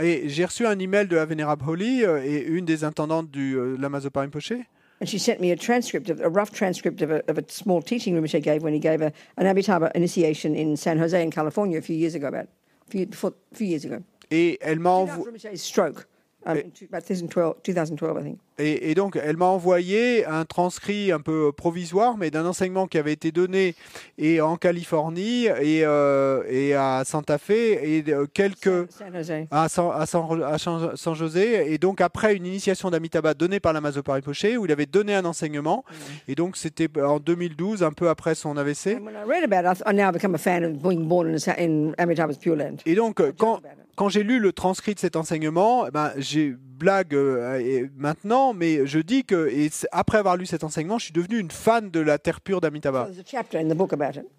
et 0.00 0.28
j'ai 0.28 0.44
reçu 0.44 0.66
un 0.66 0.78
email 0.78 1.06
de 1.06 1.16
la 1.16 1.24
vénérable 1.24 1.64
Holly 1.68 2.04
euh, 2.04 2.24
et 2.24 2.42
une 2.42 2.64
des 2.64 2.84
intendantes 2.84 3.30
du 3.30 3.56
euh, 3.56 3.76
Lamazopa 3.78 4.20
Rinpoche, 4.20 4.54
And 5.00 5.08
she 5.08 5.18
sent 5.18 5.40
me 5.40 5.50
a 5.50 5.56
transcript, 5.56 6.10
of, 6.10 6.20
a 6.20 6.28
rough 6.28 6.52
transcript 6.52 7.02
of 7.02 7.10
a, 7.10 7.28
of 7.28 7.36
a 7.36 7.42
small 7.48 7.82
teaching 7.82 8.14
Rinpoche 8.14 8.40
gave 8.40 8.62
when 8.62 8.72
he 8.72 8.78
gave 8.78 9.02
a, 9.02 9.12
an 9.36 9.46
Amitabha 9.46 9.90
initiation 9.96 10.54
in 10.54 10.76
San 10.76 10.96
Jose 10.96 11.20
in 11.20 11.30
California 11.30 11.78
a 11.78 11.82
few 11.82 11.96
years 11.96 12.14
ago, 12.14 12.28
about 12.28 12.44
a 12.44 12.90
few, 12.90 13.06
before, 13.06 13.32
a 13.52 13.54
few 13.56 13.66
years 13.66 13.84
ago. 13.84 14.02
et 14.32 14.58
elle 14.60 14.80
m'a 14.80 14.90
envoyé. 14.90 15.56
Stroke, 15.56 16.06
in 16.46 16.70
two, 16.70 16.86
about 16.90 17.02
2012, 17.06 17.56
2012, 17.64 18.18
I 18.18 18.22
think. 18.22 18.38
Et, 18.58 18.90
et 18.90 18.94
donc, 18.94 19.18
elle 19.20 19.36
m'a 19.38 19.46
envoyé 19.46 20.26
un 20.26 20.44
transcrit 20.44 21.10
un 21.10 21.20
peu 21.20 21.52
provisoire, 21.52 22.16
mais 22.18 22.30
d'un 22.30 22.44
enseignement 22.44 22.86
qui 22.86 22.98
avait 22.98 23.12
été 23.14 23.32
donné 23.32 23.74
et 24.18 24.40
en 24.42 24.56
Californie 24.56 25.46
et, 25.46 25.84
euh, 25.84 26.42
et 26.48 26.74
à 26.74 27.02
Santa 27.06 27.38
Fe 27.38 27.50
et 27.50 28.04
quelques 28.34 28.90
San 28.90 29.12
Jose. 29.12 29.46
à 29.50 29.68
San, 29.68 29.90
à 29.94 30.04
San- 30.06 30.42
à 30.42 30.58
San- 30.58 31.14
José. 31.14 31.72
Et 31.72 31.78
donc, 31.78 32.00
après 32.00 32.36
une 32.36 32.44
initiation 32.46 32.90
d'Amitabha 32.90 33.32
donnée 33.34 33.58
par 33.58 33.72
la 33.72 33.80
Mazopa 33.80 34.12
Rinpoche, 34.12 34.44
où 34.58 34.66
il 34.66 34.72
avait 34.72 34.86
donné 34.86 35.14
un 35.14 35.24
enseignement. 35.24 35.84
Et 36.28 36.34
donc, 36.34 36.56
c'était 36.58 36.88
en 37.00 37.18
2012, 37.20 37.82
un 37.82 37.92
peu 37.92 38.08
après 38.10 38.34
son 38.34 38.56
AVC. 38.58 38.96
And 39.00 39.04
when 39.06 39.14
I 39.14 39.24
read 39.26 39.44
about 39.44 39.66
it, 39.66 39.78
I, 39.78 39.82
th- 39.82 39.84
I 39.86 39.94
now 39.94 40.12
become 40.12 40.34
a 40.34 40.38
fan 40.38 40.62
of 40.64 40.72
being 40.82 41.08
born 41.08 41.28
in, 41.30 41.34
a 41.34 41.38
sa- 41.38 41.54
in 41.58 41.92
Amitabha's 41.98 42.36
Pure 42.36 42.56
Land. 42.56 42.76
Et 42.86 42.94
donc, 42.94 43.20
quand. 43.38 43.60
Quand 43.96 44.08
j'ai 44.08 44.22
lu 44.22 44.38
le 44.38 44.52
transcrit 44.52 44.94
de 44.94 44.98
cet 45.00 45.16
enseignement, 45.16 45.86
eh 45.86 45.90
ben, 45.90 46.12
j'ai 46.16 46.54
blague 46.56 47.14
euh, 47.14 47.58
et 47.58 47.90
maintenant, 47.96 48.54
mais 48.54 48.86
je 48.86 48.98
dis 48.98 49.24
que 49.24 49.48
et 49.48 49.70
après 49.92 50.18
avoir 50.18 50.36
lu 50.36 50.46
cet 50.46 50.64
enseignement, 50.64 50.98
je 50.98 51.04
suis 51.04 51.12
devenu 51.12 51.38
une 51.38 51.50
fan 51.50 51.90
de 51.90 52.00
la 52.00 52.18
terre 52.18 52.40
pure 52.40 52.60
d'Amitabha. 52.60 53.08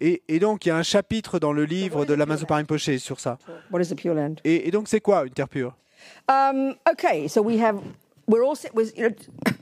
Et, 0.00 0.22
et 0.28 0.38
donc, 0.38 0.66
il 0.66 0.68
y 0.68 0.72
a 0.72 0.76
un 0.76 0.82
chapitre 0.82 1.38
dans 1.38 1.52
le 1.52 1.64
livre 1.64 2.04
de 2.04 2.14
la 2.14 2.26
Mazopa 2.26 2.56
Rinpoche 2.56 2.96
sur 2.98 3.20
ça. 3.20 3.38
What 3.70 3.80
is 3.80 3.88
the 3.88 3.96
Pure 3.96 4.14
Land? 4.14 4.34
Et, 4.44 4.68
et 4.68 4.70
donc, 4.70 4.88
c'est 4.88 5.00
quoi 5.00 5.24
une 5.24 5.32
terre 5.32 5.48
pure? 5.48 5.74
Um, 6.28 6.74
okay, 6.90 7.28
so 7.28 7.40
we 7.42 7.58
have, 7.60 7.78
we're 8.28 8.44
all, 8.44 8.56
se- 8.56 8.68
we're, 8.74 8.90
you 8.96 9.08
know, 9.08 9.14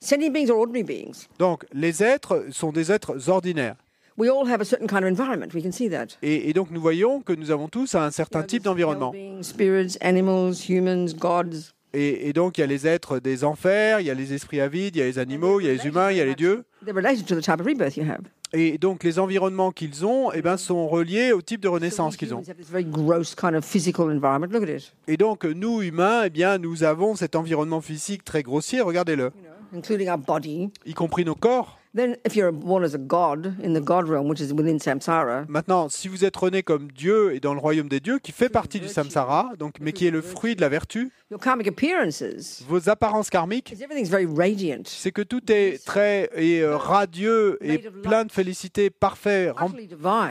sentient 0.00 0.32
beings 0.32 0.50
are 0.50 0.58
ordinary 0.58 0.82
beings. 0.82 1.28
Donc, 1.38 1.64
les 1.72 2.02
êtres 2.02 2.46
sont 2.50 2.72
des 2.72 2.92
êtres 2.92 3.28
ordinaires. 3.30 3.76
We 4.16 4.28
all 4.30 4.46
have 4.48 4.60
a 4.60 4.64
certain 4.64 4.86
kind 4.86 5.02
of 5.04 5.08
environment. 5.10 5.52
We 5.54 5.62
can 5.62 5.72
see 5.72 5.88
that. 5.90 6.18
Et, 6.22 6.48
et 6.48 6.52
donc, 6.52 6.70
nous 6.70 6.80
voyons 6.80 7.20
que 7.20 7.32
nous 7.32 7.50
avons 7.50 7.68
tous 7.68 7.94
un 7.96 8.10
certain 8.12 8.42
type 8.44 8.62
d'environnement. 8.62 9.12
hell 9.12 9.20
beings, 9.20 9.42
spirits, 9.42 9.96
animals, 10.00 10.54
humans, 10.68 11.14
gods. 11.18 11.72
Et, 11.92 12.28
et 12.28 12.32
donc, 12.32 12.58
il 12.58 12.60
y 12.60 12.64
a 12.64 12.66
les 12.66 12.86
êtres 12.86 13.18
des 13.18 13.44
enfers, 13.44 14.00
il 14.00 14.06
y 14.06 14.10
a 14.10 14.14
les 14.14 14.32
esprits 14.32 14.60
avides, 14.60 14.96
il 14.96 14.98
y 15.00 15.02
a 15.02 15.06
les 15.06 15.18
animaux, 15.18 15.60
il 15.60 15.66
y 15.66 15.70
a 15.70 15.72
les 15.72 15.86
humains, 15.86 16.10
il 16.12 16.16
y 16.18 16.20
a 16.20 16.24
les 16.24 16.34
dieux. 16.34 16.64
They're 16.84 16.94
related 16.94 17.26
to 17.26 17.34
the 17.34 17.40
type 17.42 17.60
of 17.60 17.66
rebirth 17.66 17.96
you 17.96 18.04
have. 18.04 18.20
Et 18.52 18.78
donc, 18.78 19.02
les 19.02 19.18
environnements 19.18 19.72
qu'ils 19.72 20.06
ont 20.06 20.30
eh 20.32 20.40
ben, 20.42 20.56
sont 20.56 20.86
reliés 20.86 21.32
au 21.32 21.42
type 21.42 21.60
de 21.60 21.66
renaissance 21.66 22.16
qu'ils 22.16 22.32
ont. 22.34 22.38
humans 22.38 22.50
have 22.50 22.56
this 22.56 22.70
very 22.70 22.84
gross 22.84 23.34
kind 23.34 23.54
of 23.56 23.64
physical 23.64 24.10
environment. 24.12 24.52
Look 24.52 24.62
at 24.62 24.68
it, 24.76 24.92
Et 25.08 25.16
donc, 25.16 25.44
nous, 25.44 25.82
humains, 25.82 26.22
eh 26.26 26.30
bien, 26.30 26.58
nous 26.58 26.84
avons 26.84 27.16
cet 27.16 27.34
environnement 27.34 27.80
physique 27.80 28.22
très 28.24 28.44
grossier, 28.44 28.80
regardez-le, 28.80 29.32
including 29.74 30.08
our 30.08 30.18
body. 30.18 30.70
y 30.86 30.94
compris 30.94 31.24
nos 31.24 31.34
corps. 31.34 31.80
Then, 31.96 32.16
if 32.26 32.34
you're 32.34 32.50
born 32.50 32.82
as 32.82 32.92
a 32.94 32.98
god 32.98 33.54
in 33.62 33.72
the 33.72 33.80
god 33.80 34.08
realm, 34.08 34.28
which 34.28 34.40
is 34.40 34.52
within 34.52 34.80
samsara, 34.80 35.44
Maintenant, 35.48 35.88
si 35.88 36.08
vous 36.08 36.24
êtes 36.24 36.36
rené 36.36 36.64
comme 36.64 36.90
Dieu 36.90 37.32
et 37.32 37.38
dans 37.38 37.54
le 37.54 37.60
royaume 37.60 37.88
des 37.88 38.00
dieux, 38.00 38.18
qui 38.18 38.32
fait 38.32 38.48
partie 38.48 38.80
du 38.80 38.88
samsara, 38.88 39.52
donc, 39.60 39.76
mais 39.80 39.92
qui 39.92 40.08
est 40.08 40.10
le 40.10 40.20
fruit 40.20 40.56
de 40.56 40.60
la 40.60 40.68
vertu, 40.68 41.12
your 41.30 41.38
karmic 41.38 41.68
appearances. 41.68 42.64
vos 42.68 42.88
apparences 42.88 43.30
karmiques, 43.30 43.70
is 43.70 43.80
everything's 43.82 44.08
very 44.10 44.26
radiant, 44.26 44.82
c'est 44.86 45.12
que 45.12 45.22
tout 45.22 45.52
est 45.52 45.84
très 45.84 46.28
et, 46.34 46.62
euh, 46.62 46.76
radieux 46.76 47.58
et 47.60 47.78
plein 47.78 48.24
de 48.24 48.32
félicité, 48.32 48.90
parfait, 48.90 49.50
rem- 49.50 49.72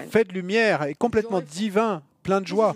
fait 0.09 0.25
de 0.25 0.33
lumière 0.33 0.83
et 0.83 0.95
complètement 0.95 1.39
divin, 1.39 2.03
plein 2.23 2.41
de 2.41 2.47
joie. 2.47 2.75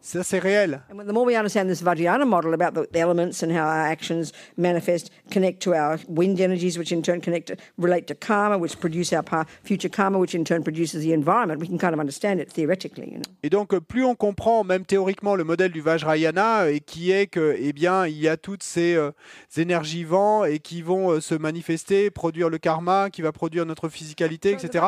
Ça, 0.00 0.22
c'est 0.22 0.38
réel. 0.38 0.80
And 0.90 1.04
the 1.06 1.12
more 1.12 1.26
we 1.26 1.36
understand 1.36 1.68
this 1.68 1.82
Vajrayana 1.82 2.26
model 2.26 2.54
about 2.54 2.74
the, 2.74 2.88
the 2.92 3.00
elements 3.00 3.42
and 3.42 3.50
how 3.50 3.66
our 3.66 3.86
actions 3.86 4.32
manifest, 4.56 5.10
connect 5.30 5.60
to 5.64 5.74
our 5.74 5.98
wind 6.08 6.40
energies, 6.40 6.78
which 6.78 6.92
in 6.92 7.02
turn 7.02 7.20
connect 7.20 7.48
to, 7.48 7.56
relate 7.76 8.06
to 8.06 8.14
karma, 8.14 8.56
which 8.58 8.78
produce 8.78 9.12
our 9.12 9.22
pa- 9.22 9.44
future 9.62 9.88
karma, 9.88 10.18
which 10.18 10.34
in 10.34 10.44
turn 10.44 10.62
produces 10.62 11.02
the 11.02 11.12
environment, 11.12 11.60
we 11.60 11.66
can 11.66 11.78
kind 11.78 11.92
of 11.92 12.00
understand 12.00 12.40
it 12.40 12.50
theoretically. 12.50 13.10
You 13.12 13.18
know? 13.18 13.30
Et 13.42 13.50
donc, 13.50 13.78
plus 13.80 14.04
on 14.04 14.14
comprend, 14.14 14.64
même 14.64 14.84
théoriquement, 14.84 15.34
le 15.34 15.44
modèle 15.44 15.72
du 15.72 15.80
Vajrayana, 15.80 16.62
euh, 16.62 16.74
et 16.74 16.80
qui 16.80 17.10
est 17.10 17.26
que, 17.26 17.56
eh 17.58 17.72
bien, 17.72 18.06
il 18.06 18.18
y 18.18 18.28
a 18.28 18.36
toutes 18.36 18.62
ces 18.62 18.94
euh, 18.94 19.10
énergies 19.56 20.04
vents 20.04 20.44
et 20.44 20.58
qui 20.58 20.82
vont 20.82 21.10
euh, 21.10 21.20
se 21.20 21.34
manifester, 21.34 22.10
produire 22.10 22.48
le 22.48 22.58
karma, 22.58 23.10
qui 23.10 23.22
va 23.22 23.32
produire 23.32 23.66
notre 23.66 23.88
physicalité, 23.88 24.52
etc. 24.52 24.84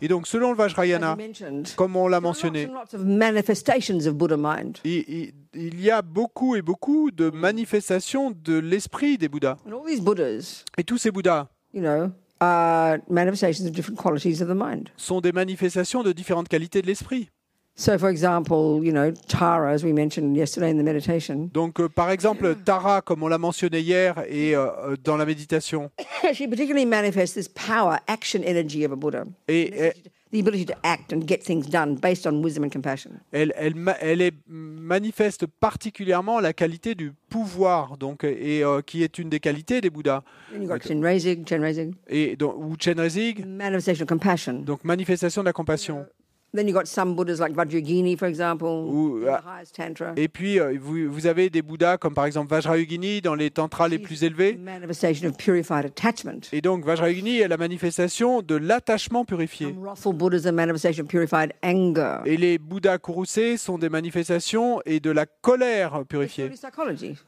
Et 0.00 0.08
donc, 0.08 0.26
selon 0.26 0.50
le 0.50 0.56
Vajrayana, 0.56 1.16
comme 1.76 1.96
on 1.96 2.08
l'a 2.08 2.20
mentionné, 2.20 2.68
manifestations 3.04 4.06
of 4.06 4.14
Buddha 4.14 4.36
mind. 4.36 4.78
il, 4.84 5.32
y 5.80 5.90
a 5.90 6.02
beaucoup 6.02 6.54
et 6.56 6.62
beaucoup 6.62 7.10
de 7.10 7.30
manifestations 7.30 8.30
de 8.30 8.58
l'esprit 8.58 9.18
des 9.18 9.28
Bouddhas. 9.28 9.56
And 9.66 9.72
all 9.72 9.86
these 9.86 10.00
Buddhas, 10.00 10.64
Et 10.78 10.84
tous 10.84 10.98
ces 10.98 11.10
Bouddhas 11.10 11.48
you 11.74 11.80
know, 11.80 12.10
are 12.40 12.98
manifestations 13.08 13.66
of 13.66 13.72
different 13.72 13.98
qualities 14.00 14.40
of 14.42 14.48
the 14.48 14.54
mind. 14.56 14.88
sont 14.96 15.20
des 15.20 15.32
manifestations 15.32 16.02
de 16.02 16.12
différentes 16.12 16.48
qualités 16.48 16.82
de 16.82 16.86
l'esprit. 16.86 17.28
So, 17.76 17.96
for 17.98 18.10
example, 18.10 18.80
you 18.84 18.92
know, 18.92 19.10
Tara, 19.28 19.72
as 19.72 19.82
we 19.84 19.92
mentioned 19.94 20.36
yesterday 20.36 20.70
in 20.70 20.76
the 20.76 20.82
meditation, 20.84 21.48
Donc, 21.54 21.80
euh, 21.80 21.88
par 21.88 22.10
exemple, 22.10 22.54
Tara, 22.64 23.00
comme 23.00 23.22
on 23.22 23.28
l'a 23.28 23.38
mentionné 23.38 23.80
hier 23.80 24.22
et 24.28 24.54
euh, 24.54 24.66
euh, 24.90 24.96
dans 25.02 25.16
la 25.16 25.24
méditation, 25.24 25.90
she 26.34 26.46
particularly 26.46 26.84
manifests 26.84 27.34
this 27.34 27.48
power, 27.48 27.98
action 28.06 28.42
energy 28.44 28.84
of 28.84 28.92
a 28.92 28.96
Buddha. 28.96 29.24
et, 29.48 29.86
et- 29.86 29.92
the 30.32 30.38
ability 30.40 30.64
to 30.66 30.74
act 30.84 31.12
and 31.12 31.22
get 31.26 31.42
things 31.44 31.68
done 31.68 31.96
based 32.00 32.26
on 32.26 32.42
wisdom 32.42 32.64
and 32.64 32.70
compassion. 32.70 33.10
Elle, 33.32 33.52
elle, 33.56 33.74
ma- 33.74 33.96
elle 34.00 34.20
est 34.22 34.32
manifeste 34.48 35.46
particulièrement 35.46 36.40
la 36.40 36.52
qualité 36.52 36.94
du 36.94 37.12
pouvoir, 37.28 37.96
donc, 37.96 38.24
et 38.24 38.62
euh, 38.62 38.80
qui 38.82 39.02
est 39.02 39.18
une 39.18 39.28
des 39.28 39.40
qualités 39.40 39.80
des 39.80 39.90
Bouddhas. 39.90 40.22
Chenrezig, 40.86 41.48
Chenrezig, 41.48 41.94
Et 42.08 42.36
donc, 42.36 42.54
ou 42.56 42.76
Chenrezig, 42.78 43.44
manifestation 43.46 44.04
of 44.04 44.08
compassion. 44.08 44.54
donc 44.60 44.84
manifestation 44.84 45.42
de 45.42 45.46
la 45.46 45.52
compassion. 45.52 46.06
Then 46.52 46.66
you've 46.66 46.76
got 46.76 46.86
some 46.86 47.14
Buddhas 47.14 47.38
like 47.38 47.54
Vajrayogini, 47.54 48.18
for 48.18 48.26
example, 48.26 48.68
Ou, 48.88 49.18
in 49.18 49.36
the 49.36 49.40
highest 49.46 49.74
tantra. 49.76 50.12
Et 50.16 50.26
puis, 50.28 50.58
euh, 50.58 50.76
vous, 50.80 51.08
vous 51.08 51.26
avez 51.28 51.48
des 51.48 51.62
Bouddhas 51.62 51.96
comme 51.96 52.14
par 52.14 52.26
exemple 52.26 52.50
Vajrayogini 52.50 53.20
dans 53.20 53.36
les 53.36 53.50
tantras 53.50 53.86
les 53.86 53.98
plus 54.00 54.24
élevés. 54.24 54.58
Manifestation 54.60 55.28
of 55.28 55.36
purified 55.36 55.86
attachment. 55.86 56.40
Et 56.52 56.60
donc, 56.60 56.84
Vajrayogini 56.84 57.38
est 57.38 57.48
la 57.48 57.56
manifestation 57.56 58.42
de 58.42 58.56
l'attachement 58.56 59.24
purifié. 59.24 59.68
Some 59.68 59.82
wrathful 59.82 60.12
Buddhas 60.12 60.46
are 60.46 60.52
manifestation 60.52 61.04
of 61.04 61.08
purified 61.08 61.52
anger. 61.62 62.18
Et 62.26 62.36
les 62.36 62.58
Bouddhas 62.58 62.98
courroucés 62.98 63.56
sont 63.56 63.78
des 63.78 63.88
manifestations 63.88 64.80
et 64.86 64.98
de 64.98 65.10
la 65.10 65.26
colère 65.26 66.04
purifiée. 66.08 66.50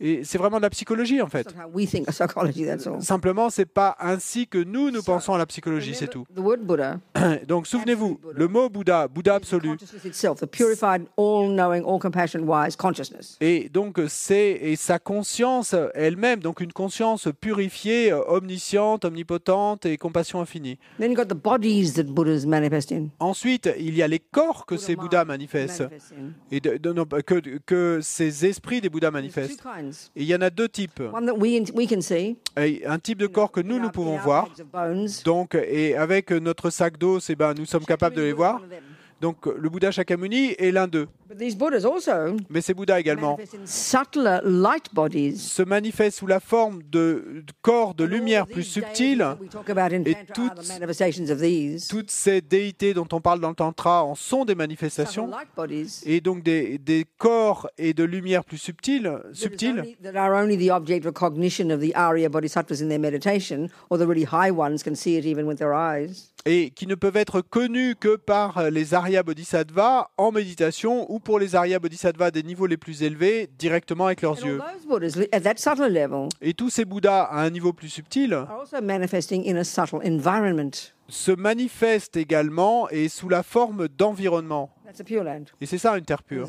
Et 0.00 0.24
c'est 0.24 0.38
vraiment 0.38 0.56
de 0.56 0.62
la 0.62 0.70
psychologie 0.70 1.22
en 1.22 1.28
fait. 1.28 1.46
we 1.72 1.86
think 1.88 2.08
of 2.08 2.14
psychology, 2.14 2.64
that's 2.64 2.86
all. 2.86 3.00
Simplement, 3.00 3.50
c'est 3.50 3.66
pas 3.66 3.96
ainsi 4.00 4.46
que 4.48 4.58
nous 4.58 4.90
nous 4.90 5.02
pensons 5.02 5.34
à 5.34 5.38
la 5.38 5.46
psychologie, 5.46 5.94
c'est 5.94 6.08
tout. 6.08 6.24
The 6.34 6.40
word 6.40 6.58
Buddha, 6.62 6.98
Donc, 7.48 7.66
souvenez-vous, 7.66 8.20
le 8.34 8.48
mot 8.48 8.68
Bouddha, 8.68 9.08
Bouddha 9.14 9.34
absolu. 9.34 9.68
consciousness 9.70 10.04
itself, 10.04 10.40
the 10.40 10.46
purified, 10.46 11.06
all-knowing, 11.16 11.84
all-compassion, 11.84 12.40
wise 12.46 12.76
consciousness. 12.76 13.36
Et 13.40 13.68
donc, 13.68 14.00
c'est 14.08 14.58
et 14.62 14.76
sa 14.76 14.98
conscience 14.98 15.74
elle-même, 15.94 16.40
donc 16.40 16.60
une 16.60 16.72
conscience 16.72 17.28
purifiée, 17.40 18.12
omnisciente, 18.12 19.04
omnipotente 19.04 19.86
et 19.86 19.96
compassion 19.96 20.40
infinie. 20.40 20.78
Then 20.98 21.10
you've 21.12 21.16
got 21.20 21.26
the 21.34 21.38
bodies 21.38 21.94
that 21.94 22.04
Buddhas 22.04 22.46
manifest 22.46 22.92
in. 22.92 23.08
Ensuite, 23.20 23.68
il 23.78 23.94
y 23.94 24.02
a 24.02 24.08
les 24.08 24.18
corps 24.20 24.66
que 24.66 24.76
ces 24.76 24.96
Bouddhas 24.96 25.24
manifestent, 25.24 25.80
Manifest 25.82 26.12
in. 26.12 26.32
et 26.50 26.60
de- 26.60 26.76
de- 26.76 26.92
non, 26.92 27.04
que, 27.04 27.58
que 27.66 28.00
ces 28.02 28.46
esprits 28.46 28.80
des 28.80 28.88
Bouddhas 28.88 29.10
manifestent. 29.10 29.62
Et 30.16 30.22
il 30.22 30.26
y 30.26 30.34
en 30.34 30.40
a 30.40 30.50
deux 30.50 30.68
types. 30.68 31.00
One 31.12 31.26
that 31.26 31.34
we, 31.36 31.62
we 31.74 31.88
can 31.88 32.00
see. 32.00 32.36
Et 32.56 32.82
un 32.86 32.98
type 32.98 33.18
de 33.18 33.26
corps 33.26 33.50
que 33.52 33.60
nous, 33.60 33.78
nous 33.78 33.90
pouvons 33.90 34.18
voir. 34.18 34.48
Donc, 35.24 35.54
et 35.54 35.96
avec 35.96 36.30
notre 36.30 36.70
sac 36.70 36.98
d'eau, 36.98 37.18
ben, 37.38 37.54
nous 37.54 37.66
sommes 37.66 37.84
capables 37.84 38.16
de 38.16 38.22
les 38.22 38.32
voir. 38.32 38.60
Donc, 39.22 39.46
le 39.46 39.68
Bouddha 39.68 39.92
Shakyamuni 39.92 40.56
est 40.58 40.72
l'un 40.72 40.88
d'eux. 40.88 41.06
But 41.32 41.38
these 41.38 41.56
Buddhas 41.56 41.86
also 41.86 42.36
Mais 42.50 42.60
ces 42.60 42.74
Bouddhas 42.74 43.00
également 43.00 43.38
se 43.64 45.62
manifestent 45.62 46.18
sous 46.18 46.26
la 46.26 46.40
forme 46.40 46.82
de 46.82 47.42
corps 47.62 47.94
de 47.94 48.04
lumière 48.04 48.46
plus 48.46 48.64
subtile. 48.64 49.26
We 49.40 49.48
talk 49.48 49.70
about 49.70 49.94
in 49.94 50.04
Et 50.04 50.14
toutes- 50.34 50.68
manifestations 50.68 51.30
of 51.30 51.40
these. 51.40 51.88
Toutes 51.88 52.10
ces 52.10 52.42
déités 52.42 52.92
dont 52.92 53.08
on 53.12 53.22
parle 53.22 53.40
dans 53.40 53.48
le 53.48 53.54
Tantra 53.54 54.04
en 54.04 54.14
sont 54.14 54.44
des 54.44 54.54
manifestations. 54.54 55.30
Et 56.04 56.20
donc 56.20 56.42
des, 56.42 56.76
des 56.76 57.06
corps 57.16 57.70
et 57.78 57.94
de 57.94 58.04
lumière 58.04 58.44
plus 58.44 58.58
is 58.58 58.60
subtiles 59.32 59.82
et 66.44 66.70
qui 66.70 66.86
ne 66.86 66.94
peuvent 66.94 67.16
être 67.16 67.40
connus 67.40 67.94
que 67.98 68.16
par 68.16 68.70
les 68.70 68.94
Arya 68.94 69.22
Bodhisattvas 69.22 70.08
en 70.16 70.32
méditation 70.32 71.10
ou 71.12 71.20
pour 71.22 71.38
les 71.38 71.54
Arya 71.54 71.78
Bodhisattvas 71.78 72.30
des 72.30 72.42
niveaux 72.42 72.66
les 72.66 72.76
plus 72.76 73.02
élevés 73.02 73.48
directement 73.58 74.06
avec 74.06 74.22
leurs 74.22 74.44
yeux. 74.44 74.60
Et 76.40 76.54
tous 76.54 76.70
ces 76.70 76.84
Bouddhas 76.84 77.22
à 77.24 77.42
un 77.42 77.50
niveau 77.50 77.72
plus 77.72 77.88
subtil 77.88 78.34
are 78.34 78.60
also 78.60 78.80
manifesting 78.82 79.48
in 79.48 79.56
a 79.56 79.64
subtle 79.64 80.00
environment. 80.06 80.92
se 81.08 81.32
manifestent 81.32 82.16
également 82.16 82.88
et 82.88 83.08
sous 83.08 83.28
la 83.28 83.42
forme 83.42 83.88
d'environnement. 83.88 84.70
Et 85.60 85.66
c'est 85.66 85.78
ça 85.78 85.96
une 85.96 86.04
terre 86.04 86.22
pure. 86.22 86.48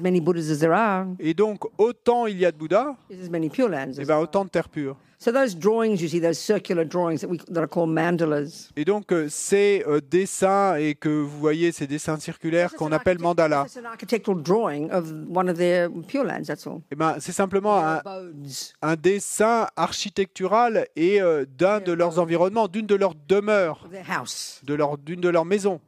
Et 1.20 1.34
donc 1.34 1.60
autant 1.78 2.28
il 2.28 2.40
y 2.40 2.46
a 2.46 2.52
de 2.52 2.58
Bouddhas, 2.58 2.96
et 3.10 3.16
As 3.16 4.06
ben 4.06 4.18
autant 4.18 4.46
de 4.46 4.50
terre 4.50 4.70
pure. 4.70 4.98
So 5.24 5.32
those 5.32 5.56
drawings 5.56 6.02
you 6.02 6.10
see, 6.10 6.20
those 6.20 6.38
circular 6.38 6.84
drawings 6.84 7.22
that 7.22 7.30
we 7.30 7.38
that 7.48 7.62
are 7.62 7.68
called 7.68 7.92
mandalas. 7.92 8.72
Et 8.76 8.84
donc 8.84 9.10
euh, 9.14 9.28
ces 9.30 9.82
euh, 9.88 10.02
dessins 10.02 10.76
et 10.76 10.96
que 10.96 11.08
vous 11.08 11.40
voyez 11.40 11.72
ces 11.72 11.88
dessins 11.88 12.20
circulaires 12.20 12.74
qu'on 12.74 12.92
appelle 12.92 13.20
mandala, 13.20 13.64
That's 13.64 13.78
an 13.78 13.86
architectural 13.86 14.44
drawing 14.44 14.92
of 14.92 15.14
one 15.34 15.48
of 15.48 15.58
their 15.58 15.90
pure 16.10 16.26
lands. 16.26 16.48
That's 16.48 16.68
all. 16.68 16.82
eh 16.92 16.98
ben 16.98 17.16
c'est 17.22 17.32
simplement 17.32 17.82
un, 18.82 18.96
dessin 18.98 19.68
architectural 19.78 20.88
et 20.98 21.22
euh, 21.22 21.46
d'un 21.58 21.80
de 21.80 21.94
leurs 21.94 22.20
environnements, 22.20 22.68
d'une 22.68 22.86
de 22.86 22.96
leurs 22.96 23.16
demeures, 23.16 23.84
of 23.86 23.92
Their 23.92 24.12
house. 24.12 24.60
de 24.66 24.74
leur 24.74 24.98
d'une 24.98 25.22
de 25.22 25.30
leurs 25.30 25.46
maisons. 25.46 25.80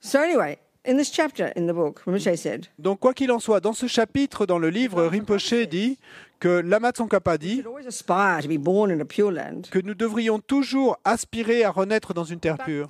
So 0.00 0.20
anyway, 0.20 0.56
in 0.86 0.96
this 0.96 1.10
chapter 1.12 1.52
in 1.56 1.66
the 1.66 1.74
book, 1.74 2.00
Rinpoche 2.06 2.34
said, 2.36 2.66
Donc 2.78 3.00
quoi 3.00 3.12
qu'il 3.12 3.30
en 3.32 3.40
soit, 3.40 3.60
dans 3.60 3.72
ce 3.72 3.86
chapitre 3.86 4.46
dans 4.46 4.58
le 4.58 4.70
livre, 4.70 5.04
Rinpoche 5.04 5.52
dit 5.68 5.98
que 6.40 6.60
Lama 6.60 6.92
Tsongkhapa 6.92 7.32
we 7.32 7.38
dit 7.38 7.54
should 7.56 7.66
always 7.66 7.86
aspire 7.86 8.42
to 8.42 8.48
be 8.48 8.58
born 8.58 8.90
in 8.90 9.00
a 9.00 9.04
pure 9.04 9.32
land. 9.32 9.62
que 9.70 9.78
nous 9.78 9.94
devrions 9.94 10.38
toujours 10.38 10.96
aspirer 11.04 11.64
à 11.64 11.70
renaître 11.70 12.14
dans 12.14 12.24
une 12.24 12.40
terre 12.40 12.58
pure. 12.58 12.88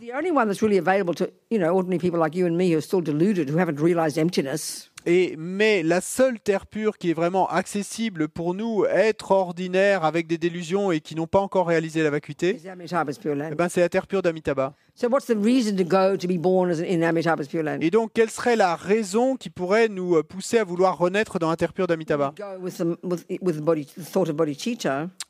Et 5.06 5.36
mais 5.38 5.84
la 5.84 6.00
seule 6.00 6.40
terre 6.40 6.66
pure 6.66 6.98
qui 6.98 7.10
est 7.10 7.14
vraiment 7.14 7.48
accessible 7.48 8.28
pour 8.28 8.54
nous, 8.54 8.84
être 8.86 9.30
ordinaire 9.30 10.04
avec 10.04 10.26
des 10.26 10.36
délusions 10.36 10.90
et 10.90 11.00
qui 11.00 11.14
n'ont 11.14 11.28
pas 11.28 11.38
encore 11.38 11.68
réalisé 11.68 12.02
la 12.02 12.10
vacuité, 12.10 12.60
eh 12.60 13.54
ben 13.54 13.68
c'est 13.68 13.80
la 13.80 13.88
terre 13.88 14.08
pure 14.08 14.22
d'Amitabha. 14.22 14.74
So 14.98 15.08
what's 15.08 15.26
the 15.26 15.36
reason 15.36 15.76
to 15.76 15.84
go 15.84 16.16
to 16.16 16.26
be 16.26 16.40
born 16.40 16.70
as 16.70 16.80
in 16.80 17.02
Amitabha's 17.02 17.48
pure 17.48 17.62
land? 17.62 17.80
Et 17.82 17.90
donc 17.90 18.12
quelle 18.14 18.30
serait 18.30 18.56
la 18.56 18.74
raison 18.74 19.36
qui 19.36 19.50
pourrait 19.50 19.88
nous 19.88 20.16
euh, 20.16 20.22
pousser 20.22 20.58
à 20.58 20.64
vouloir 20.64 20.96
renaître 20.96 21.38
dans 21.38 21.50
la 21.50 21.56
terre 21.56 21.74
pure 21.74 21.86
d'Amitabha? 21.86 22.32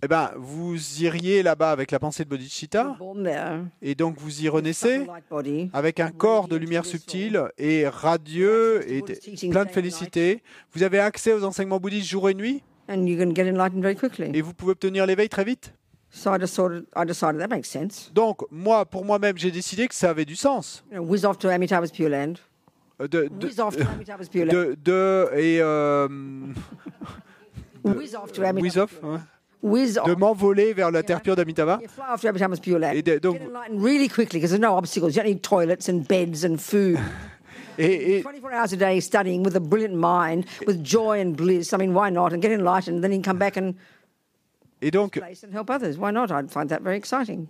Eh 0.02 0.08
ben 0.08 0.30
vous 0.36 1.02
iriez 1.02 1.42
là-bas 1.42 1.72
avec 1.72 1.90
la 1.90 1.98
pensée 1.98 2.24
de 2.24 2.28
Bodhicitta. 2.28 2.96
Et 3.82 3.96
donc 3.96 4.18
vous 4.18 4.44
y 4.44 4.48
renaissez 4.48 5.04
avec 5.72 5.98
un 5.98 6.10
corps 6.10 6.46
de 6.46 6.54
lumière 6.54 6.84
subtile 6.84 7.42
et 7.58 7.88
radieux 7.88 8.88
et 8.88 9.02
plein 9.50 9.65
de 9.66 9.72
félicité. 9.72 10.42
Vous 10.72 10.82
avez 10.82 10.98
accès 10.98 11.32
aux 11.32 11.44
enseignements 11.44 11.78
bouddhistes 11.80 12.08
jour 12.08 12.28
et 12.30 12.34
nuit? 12.34 12.62
Et 14.34 14.40
vous 14.42 14.54
pouvez 14.54 14.72
obtenir 14.72 15.06
l'éveil 15.06 15.28
très 15.28 15.44
vite? 15.44 15.74
Donc 18.14 18.40
moi, 18.50 18.86
pour 18.86 19.04
moi-même, 19.04 19.36
j'ai 19.36 19.50
décidé 19.50 19.86
que 19.88 19.94
ça 19.94 20.10
avait 20.10 20.24
du 20.24 20.36
sens. 20.36 20.84
De, 24.46 24.76
et 25.36 25.58
euh, 25.60 26.08
m'envoler 30.16 30.72
vers 30.72 30.90
la 30.90 31.02
terre 31.02 31.20
pure 31.20 31.36
d'Amitabha. 31.36 31.80
Et 32.94 33.02
donc- 33.20 33.38
Get 37.76 37.90
enlightened 37.90 38.00
really 38.00 38.16
quickly 38.16 38.16
because 38.16 38.16
there's 38.16 38.16
no 38.16 38.16
obstacles. 38.16 38.16
You 38.16 38.16
don't 38.16 38.16
need 38.16 38.16
toilets 38.16 38.16
and 38.16 38.16
beds 38.16 38.16
and 38.16 38.16
food. 38.16 38.16
Et, 38.16 38.18
et, 38.18 38.22
24 38.22 38.52
hours 38.52 38.72
a 38.72 38.76
day 38.76 39.00
studying 39.00 39.42
with 39.42 39.56
a 39.56 39.60
brilliant 39.60 39.94
mind, 39.94 40.46
with 40.66 40.84
joy 40.84 41.20
and 41.20 41.36
bliss. 41.36 41.72
I 41.72 41.76
mean, 41.76 41.94
why 41.94 42.10
not? 42.10 42.32
And 42.32 42.42
get 42.42 42.52
enlightened, 42.52 43.04
then 43.04 43.12
you 43.12 43.16
can 43.16 43.22
come 43.22 43.38
back 43.38 43.56
and 43.56 43.76
et 44.82 44.90
donc, 44.90 45.16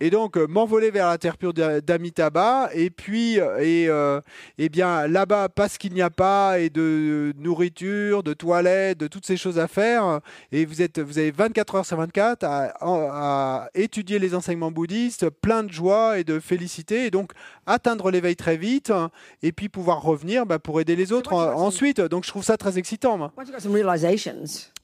et 0.00 0.10
euh, 0.36 0.46
m'envoler 0.46 0.90
vers 0.90 1.08
la 1.08 1.18
terre 1.18 1.36
pure 1.36 1.52
d'A- 1.52 1.80
d'Amitabha. 1.80 2.70
Et 2.72 2.90
puis, 2.90 3.40
euh, 3.40 3.58
et, 3.58 3.88
euh, 3.88 4.20
eh 4.58 4.68
bien, 4.68 5.06
là-bas, 5.08 5.48
parce 5.48 5.76
qu'il 5.78 5.92
n'y 5.92 6.02
a 6.02 6.10
pas 6.10 6.58
et 6.60 6.70
de 6.70 7.32
nourriture, 7.38 8.22
de 8.22 8.32
toilettes, 8.32 8.98
de 8.98 9.06
toutes 9.08 9.26
ces 9.26 9.36
choses 9.36 9.58
à 9.58 9.66
faire, 9.68 10.20
et 10.52 10.64
vous 10.64 10.82
êtes, 10.82 10.98
vous 11.00 11.18
avez 11.18 11.30
24 11.30 11.74
heures 11.76 11.86
sur 11.86 11.96
24 11.96 12.44
à, 12.44 12.72
à 12.80 13.68
étudier 13.74 14.18
les 14.18 14.34
enseignements 14.34 14.70
bouddhistes, 14.70 15.28
plein 15.30 15.62
de 15.64 15.72
joie 15.72 16.18
et 16.18 16.24
de 16.24 16.38
félicité, 16.40 17.06
et 17.06 17.10
donc 17.10 17.32
atteindre 17.66 18.10
l'éveil 18.10 18.36
très 18.36 18.56
vite, 18.56 18.92
et 19.42 19.52
puis 19.52 19.68
pouvoir 19.68 20.02
revenir 20.02 20.46
bah, 20.46 20.58
pour 20.58 20.80
aider 20.80 20.94
les 20.96 21.12
autres 21.12 21.32
ensuite. 21.34 22.00
Donc, 22.00 22.24
je 22.24 22.30
trouve 22.30 22.44
ça 22.44 22.56
très 22.56 22.78
excitant. 22.78 23.18
moi. 23.18 23.32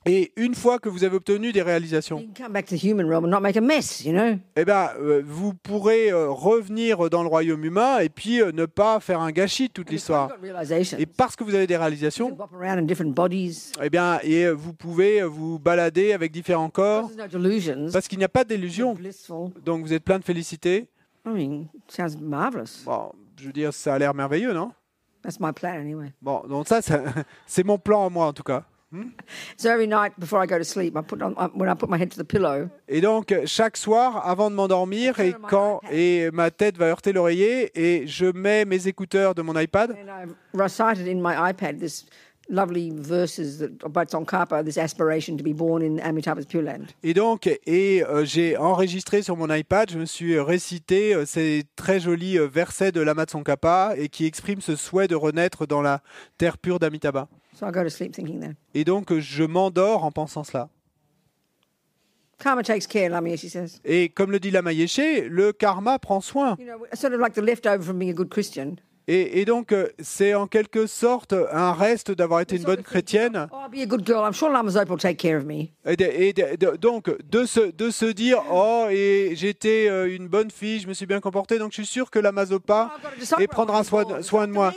Et 0.04 0.32
une 0.36 0.54
fois 0.56 0.78
que 0.80 0.88
vous 0.88 1.04
avez 1.04 1.14
obtenu 1.16 1.52
des 1.52 1.62
réalisations, 1.62 2.24
eh 4.56 4.64
ben, 4.64 4.90
euh, 4.98 5.22
vous 5.24 5.54
pourrez 5.54 6.10
euh, 6.10 6.28
revenir 6.28 7.08
dans 7.08 7.22
le 7.22 7.28
royaume 7.28 7.64
humain 7.64 7.98
et 8.00 8.08
puis 8.08 8.42
euh, 8.42 8.50
ne 8.52 8.66
pas 8.66 8.98
faire 8.98 9.20
un 9.20 9.30
gâchis 9.30 9.68
de 9.68 9.72
toute 9.72 9.90
l'histoire. 9.90 10.30
Et 10.98 11.06
parce 11.06 11.36
que 11.36 11.44
vous 11.44 11.54
avez 11.54 11.68
des 11.68 11.76
réalisations, 11.76 12.36
eh 13.80 13.90
bien, 13.90 14.18
et 14.24 14.48
vous 14.50 14.72
pouvez 14.72 15.22
vous 15.22 15.58
balader 15.60 16.12
avec 16.12 16.32
différents 16.32 16.70
corps 16.70 17.08
parce 17.92 18.08
qu'il 18.08 18.18
n'y 18.18 18.24
a 18.24 18.28
pas 18.28 18.44
d'illusion. 18.44 18.96
Donc 19.64 19.82
vous 19.84 19.92
êtes 19.92 20.02
plein 20.04 20.18
de 20.18 20.24
félicité. 20.24 20.88
I 21.24 21.28
mean, 21.28 21.66
sounds 21.86 22.16
marvelous. 22.20 22.82
Bon, 22.84 23.12
je 23.40 23.46
veux 23.46 23.52
dire, 23.52 23.72
ça 23.72 23.94
a 23.94 23.98
l'air 24.00 24.12
merveilleux, 24.12 24.52
non? 24.52 24.72
That's 25.22 25.38
my 25.38 25.52
plan 25.52 25.74
anyway. 25.74 26.12
Bon, 26.20 26.42
donc 26.48 26.66
ça, 26.66 26.82
ça- 26.82 27.00
c'est 27.46 27.64
mon 27.64 27.78
plan 27.78 28.04
à 28.06 28.10
moi 28.10 28.26
en 28.26 28.32
tout 28.32 28.42
cas. 28.42 28.64
So 29.56 29.68
every 29.70 29.86
night 29.86 30.12
before 30.18 30.42
I 30.42 30.46
go 30.46 30.58
to 30.58 30.64
sleep, 30.64 30.96
I 30.96 31.02
put 31.02 31.22
on 31.22 31.34
I- 31.38 31.48
when 31.54 31.68
I 31.68 31.74
put 31.74 31.88
my 31.88 31.98
head 31.98 32.10
to 32.10 32.22
the 32.22 32.26
pillow. 32.26 32.68
Et 32.88 33.00
donc, 33.00 33.34
chaque 33.46 33.76
soir, 33.76 34.22
avant 34.28 34.50
de 34.50 34.54
m'endormir, 34.54 35.18
et 35.20 35.34
quand 35.48 35.80
et 35.90 36.30
ma 36.32 36.50
tête 36.50 36.76
va 36.76 36.86
heurter 36.86 37.12
l'oreiller, 37.12 37.70
et 37.74 38.06
je 38.06 38.26
mets 38.26 38.64
mes 38.64 38.88
écouteurs 38.88 39.34
de 39.34 39.42
mon 39.42 39.58
iPad, 39.58 39.92
And 39.92 40.08
I've 40.10 40.34
recited 40.54 41.06
in 41.08 41.20
my 41.20 41.34
iPad 41.50 41.78
this 41.78 42.04
lovely 42.50 42.90
verses 42.94 43.58
that 43.60 43.70
about 43.84 44.06
Tsongkhapa, 44.08 44.64
this 44.64 44.76
aspiration 44.76 45.36
to 45.38 45.44
be 45.44 45.54
born 45.54 45.80
in 45.80 45.98
Amitabha's 46.00 46.44
Pure 46.44 46.62
Land. 46.64 46.86
et 47.02 47.14
donc, 47.14 47.46
et 47.66 48.04
euh, 48.04 48.24
j'ai 48.24 48.56
enregistré 48.58 49.22
sur 49.22 49.36
mon 49.36 49.48
iPad, 49.54 49.90
je 49.90 49.98
me 49.98 50.04
suis 50.04 50.38
récité 50.38 51.14
euh, 51.14 51.24
ces 51.24 51.62
très 51.76 52.00
jolis 52.00 52.36
euh, 52.38 52.46
versets 52.46 52.92
de 52.92 53.00
Lama 53.00 53.24
Tsongkhapa, 53.24 53.94
et 53.96 54.08
qui 54.08 54.26
expriment 54.26 54.60
ce 54.60 54.76
souhait 54.76 55.08
de 55.08 55.14
renaître 55.14 55.66
dans 55.66 55.80
la 55.82 56.02
terre 56.36 56.58
pure 56.58 56.78
d'Amitabha. 56.78 57.28
So 57.62 57.68
I 57.68 57.70
go 57.70 57.84
to 57.84 57.90
sleep 57.90 58.12
thinking 58.12 58.40
that. 58.40 58.54
Et 58.74 58.82
donc, 58.84 59.16
je 59.16 59.44
m'endors 59.44 60.02
en 60.02 60.10
pensant 60.10 60.42
cela. 60.42 60.68
Karma 62.40 62.64
takes 62.64 62.88
care, 62.88 63.08
Lamia, 63.08 63.36
she 63.36 63.48
says. 63.48 63.80
Et 63.84 64.08
comme 64.08 64.32
le 64.32 64.40
dit 64.40 64.50
Lama 64.50 64.72
Yeshe, 64.72 65.28
le 65.30 65.52
karma 65.52 66.00
prend 66.00 66.20
soin. 66.20 66.56
You 66.58 66.66
know, 66.66 66.84
sort 66.94 67.12
of 67.14 67.20
like 67.20 67.34
the 67.34 67.40
leftover 67.40 67.80
from 67.84 67.98
being 68.00 68.10
a 68.10 68.14
good 68.14 68.30
Christian. 68.30 68.74
Et, 69.06 69.40
et 69.40 69.44
donc, 69.44 69.70
euh, 69.72 69.88
c'est 70.00 70.34
en 70.34 70.48
quelque 70.48 70.86
sorte 70.88 71.34
un 71.52 71.72
reste 71.72 72.10
d'avoir 72.10 72.40
été 72.40 72.56
une 72.56 72.62
bonne 72.64 72.82
chrétienne. 72.82 73.48
Oh, 73.52 73.56
Lama. 73.70 74.70
Et, 75.84 75.96
de- 75.96 76.04
et 76.04 76.32
de- 76.32 76.56
de- 76.56 76.76
donc, 76.76 77.10
de 77.30 77.44
se, 77.44 77.60
de 77.70 77.90
se 77.90 78.06
dire, 78.06 78.42
oh, 78.50 78.86
et 78.90 79.34
j'étais 79.36 79.88
euh, 79.88 80.12
une 80.12 80.26
bonne 80.28 80.50
fille, 80.50 80.80
je 80.80 80.88
me 80.88 80.94
suis 80.94 81.06
bien 81.06 81.20
comportée, 81.20 81.58
donc 81.58 81.70
je 81.70 81.76
suis 81.76 81.86
sûr 81.86 82.10
que 82.10 82.18
la 82.18 82.32
Mazopa 82.32 82.90
I've 82.96 83.02
got 83.02 83.08
a 83.08 83.16
disciple 83.20 83.42
et 83.42 83.46
prendra 83.46 83.84
soin, 83.84 84.04
de- 84.04 84.22
soin 84.22 84.46
de 84.48 84.52
moi. 84.52 84.72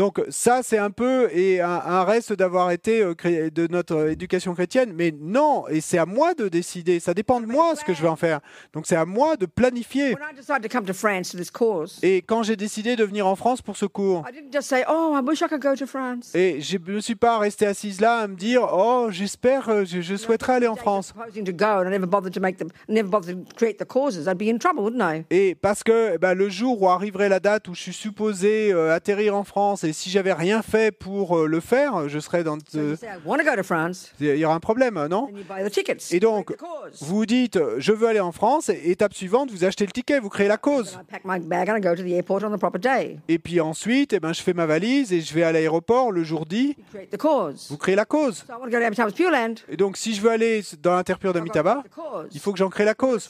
Donc 0.00 0.18
ça, 0.30 0.62
c'est 0.62 0.78
un 0.78 0.90
peu 0.90 1.28
et 1.30 1.60
un, 1.60 1.68
un 1.68 2.04
reste 2.04 2.32
d'avoir 2.32 2.70
été 2.70 3.02
euh, 3.02 3.50
de 3.50 3.66
notre 3.66 4.08
éducation 4.08 4.54
chrétienne, 4.54 4.94
mais 4.94 5.14
non, 5.20 5.68
et 5.68 5.82
c'est 5.82 5.98
à 5.98 6.06
moi 6.06 6.32
de 6.32 6.48
décider, 6.48 7.00
ça 7.00 7.12
dépend 7.12 7.38
de 7.38 7.44
moi 7.44 7.76
ce 7.76 7.84
que 7.84 7.92
je 7.92 8.00
vais 8.00 8.08
en 8.08 8.16
faire. 8.16 8.40
Donc 8.72 8.86
c'est 8.86 8.96
à 8.96 9.04
moi 9.04 9.36
de 9.36 9.44
planifier. 9.44 10.14
When 10.14 10.22
I 10.32 10.34
decided 10.34 10.62
to 10.62 10.74
come 10.74 10.86
to 10.86 10.94
France 10.94 11.32
to 11.32 11.36
this 11.36 11.50
cause, 11.50 11.98
Et 12.02 12.22
quand 12.22 12.42
j'ai 12.42 12.56
décidé 12.56 12.96
de 12.96 13.04
venir 13.04 13.26
en 13.26 13.36
France 13.36 13.60
pour 13.60 13.76
ce 13.76 13.84
cours, 13.84 14.24
I 14.26 14.32
didn't 14.32 14.50
just 14.50 14.70
say, 14.70 14.84
"Oh, 14.88 15.14
I 15.14 15.20
wish 15.22 15.42
I 15.42 15.48
could 15.50 15.60
go 15.60 15.76
to 15.76 15.86
France." 15.86 16.34
et 16.34 16.62
je 16.62 16.78
ne 16.78 16.94
me 16.94 17.00
suis 17.00 17.14
pas 17.14 17.38
resté 17.38 17.66
assise 17.66 18.00
là 18.00 18.20
à 18.20 18.26
me 18.26 18.36
dire, 18.36 18.66
oh, 18.72 19.08
j'espère, 19.10 19.68
euh, 19.68 19.84
je, 19.84 20.00
je 20.00 20.16
souhaiterais 20.16 20.54
aller 20.54 20.66
en 20.66 20.76
France. 20.76 21.12
Et 25.30 25.54
parce 25.56 25.82
que 25.84 26.12
eh 26.14 26.18
ben, 26.18 26.32
le 26.32 26.48
jour 26.48 26.80
où 26.80 26.88
arriverait 26.88 27.28
la 27.28 27.40
date 27.40 27.68
où 27.68 27.74
je 27.74 27.82
suis 27.82 27.92
supposé 27.92 28.72
euh, 28.72 28.94
atterrir 28.94 29.36
en 29.36 29.44
France, 29.44 29.84
et 29.84 29.89
si 29.92 30.10
j'avais 30.10 30.32
rien 30.32 30.62
fait 30.62 30.92
pour 30.92 31.38
euh, 31.38 31.46
le 31.46 31.60
faire, 31.60 32.08
je 32.08 32.18
serais 32.18 32.44
dans. 32.44 32.58
Il 34.20 34.36
y 34.36 34.44
aura 34.44 34.54
un 34.54 34.60
problème, 34.60 35.06
non. 35.06 35.28
Et 36.10 36.20
donc, 36.20 36.54
vous 37.00 37.26
dites, 37.26 37.58
je 37.78 37.92
veux 37.92 38.08
aller 38.08 38.20
en 38.20 38.32
France, 38.32 38.68
et 38.68 38.90
étape 38.90 39.14
suivante, 39.14 39.50
vous 39.50 39.64
achetez 39.64 39.86
le 39.86 39.92
ticket, 39.92 40.18
vous 40.20 40.28
créez 40.28 40.48
la 40.48 40.56
cause. 40.56 40.98
Et 43.28 43.38
puis 43.38 43.60
ensuite, 43.60 44.12
eh 44.12 44.20
ben, 44.20 44.32
je 44.32 44.42
fais 44.42 44.52
ma 44.54 44.66
valise 44.66 45.12
et 45.12 45.20
je 45.20 45.34
vais 45.34 45.42
à 45.42 45.52
l'aéroport 45.52 46.12
le 46.12 46.22
jour 46.24 46.46
dit, 46.46 46.76
vous 47.68 47.76
créez 47.76 47.96
la 47.96 48.04
cause. 48.04 48.44
Et 49.68 49.76
donc, 49.76 49.96
si 49.96 50.14
je 50.14 50.20
veux 50.20 50.30
aller 50.30 50.62
dans 50.82 50.94
l'interpure 50.94 51.32
d'Amitabha, 51.32 51.82
il 52.32 52.40
faut 52.40 52.52
que 52.52 52.58
j'en 52.58 52.68
crée 52.70 52.84
la 52.84 52.94
cause. 52.94 53.28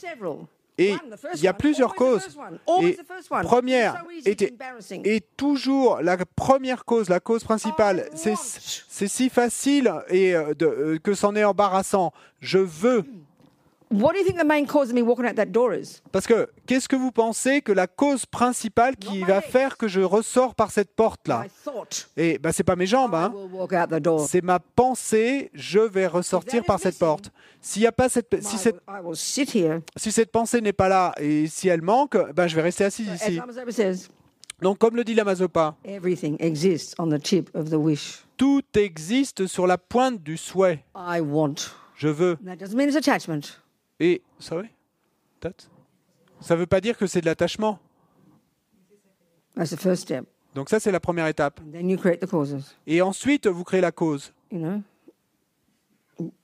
Et 0.81 0.95
il 1.35 1.41
y 1.41 1.47
a 1.47 1.53
plusieurs 1.53 1.93
causes. 1.95 2.37
Et 2.81 2.97
première 3.43 4.03
était-. 4.25 4.53
Et 5.03 5.21
toujours, 5.37 6.01
la 6.01 6.17
première 6.17 6.85
cause, 6.85 7.09
la 7.09 7.19
cause 7.19 7.43
principale, 7.43 8.09
I 8.13 8.17
c'est 8.89 9.07
si 9.07 9.29
facile 9.29 9.91
et 10.09 10.35
euh, 10.35 10.53
de- 10.53 10.65
euh, 10.65 10.99
que 10.99 11.13
c'en 11.13 11.35
est 11.35 11.43
embarrassant. 11.43 12.11
Je 12.39 12.57
veux. 12.59 13.03
What 13.91 14.13
do 14.13 14.19
you 14.19 14.23
think 14.23 14.39
the 14.39 14.45
main 14.45 14.65
cause 14.65 14.89
of 14.89 14.95
me 14.95 15.01
walking 15.01 15.25
out 15.25 15.35
that 15.35 15.47
door 15.47 15.73
is? 15.73 16.01
Parce 16.13 16.25
que 16.25 16.47
qu'est-ce 16.65 16.87
que 16.87 16.95
vous 16.95 17.11
pensez 17.11 17.61
que 17.61 17.73
la 17.73 17.87
cause 17.87 18.25
principale 18.25 18.95
qui 18.95 19.19
va 19.19 19.41
faire 19.41 19.75
que 19.75 19.89
je 19.89 19.99
ressors 19.99 20.55
par 20.55 20.71
cette 20.71 20.95
porte-là? 20.95 21.43
My 21.43 21.49
thought. 21.65 22.09
Et 22.15 22.37
ben 22.37 22.53
c'est 22.53 22.63
pas 22.63 22.77
mes 22.77 22.85
jambes, 22.85 23.13
hein. 23.13 23.33
C'est 24.25 24.43
ma 24.43 24.59
pensée. 24.59 25.51
Je 25.53 25.79
vais 25.79 26.07
ressortir 26.07 26.63
par 26.63 26.79
cette 26.79 26.93
missing, 26.93 26.99
porte. 26.99 27.31
S'il 27.59 27.81
y 27.81 27.87
a 27.87 27.91
pas 27.91 28.07
cette, 28.07 28.41
si 28.41 28.57
cette, 28.57 28.77
si 29.97 30.11
cette 30.13 30.31
pensée 30.31 30.61
n'est 30.61 30.71
pas 30.71 30.87
là 30.87 31.13
et 31.19 31.47
si 31.47 31.67
elle 31.67 31.81
manque, 31.81 32.17
ben 32.33 32.47
je 32.47 32.55
vais 32.55 32.61
rester 32.61 32.85
assis 32.85 33.05
As 33.09 33.27
ici. 33.27 34.07
Donc 34.61 34.77
comme 34.77 34.95
le 34.95 35.03
dit 35.03 35.15
la 35.15 35.25
Mazopa, 35.25 35.75
everything 35.83 36.37
exists 36.39 36.95
on 36.97 37.09
the 37.09 37.21
tip 37.21 37.49
of 37.53 37.69
the 37.69 37.73
wish. 37.73 38.23
tout 38.37 38.61
existe 38.75 39.47
sur 39.47 39.67
la 39.67 39.77
pointe 39.77 40.23
du 40.23 40.37
souhait. 40.37 40.85
I 40.95 41.19
want. 41.19 41.55
Je 41.97 42.07
veux. 42.07 42.37
That 42.45 42.55
doesn't 42.55 42.77
mean 42.77 42.87
it's 42.87 42.95
attachment. 42.95 43.59
Et 44.01 44.23
sorry, 44.39 44.69
that 45.41 45.53
ça 46.39 46.55
veut 46.55 46.65
pas 46.65 46.81
dire 46.81 46.97
que 46.97 47.05
c'est 47.05 47.21
de 47.21 47.27
l'attachement. 47.27 47.77
Donc 50.55 50.69
ça 50.69 50.79
c'est 50.79 50.91
la 50.91 50.99
première 50.99 51.27
étape. 51.27 51.61
Et 52.87 53.01
ensuite 53.03 53.45
vous 53.45 53.63
créez 53.63 53.81
la 53.81 53.91
cause. 53.91 54.33
You 54.51 54.57
know? 54.57 54.81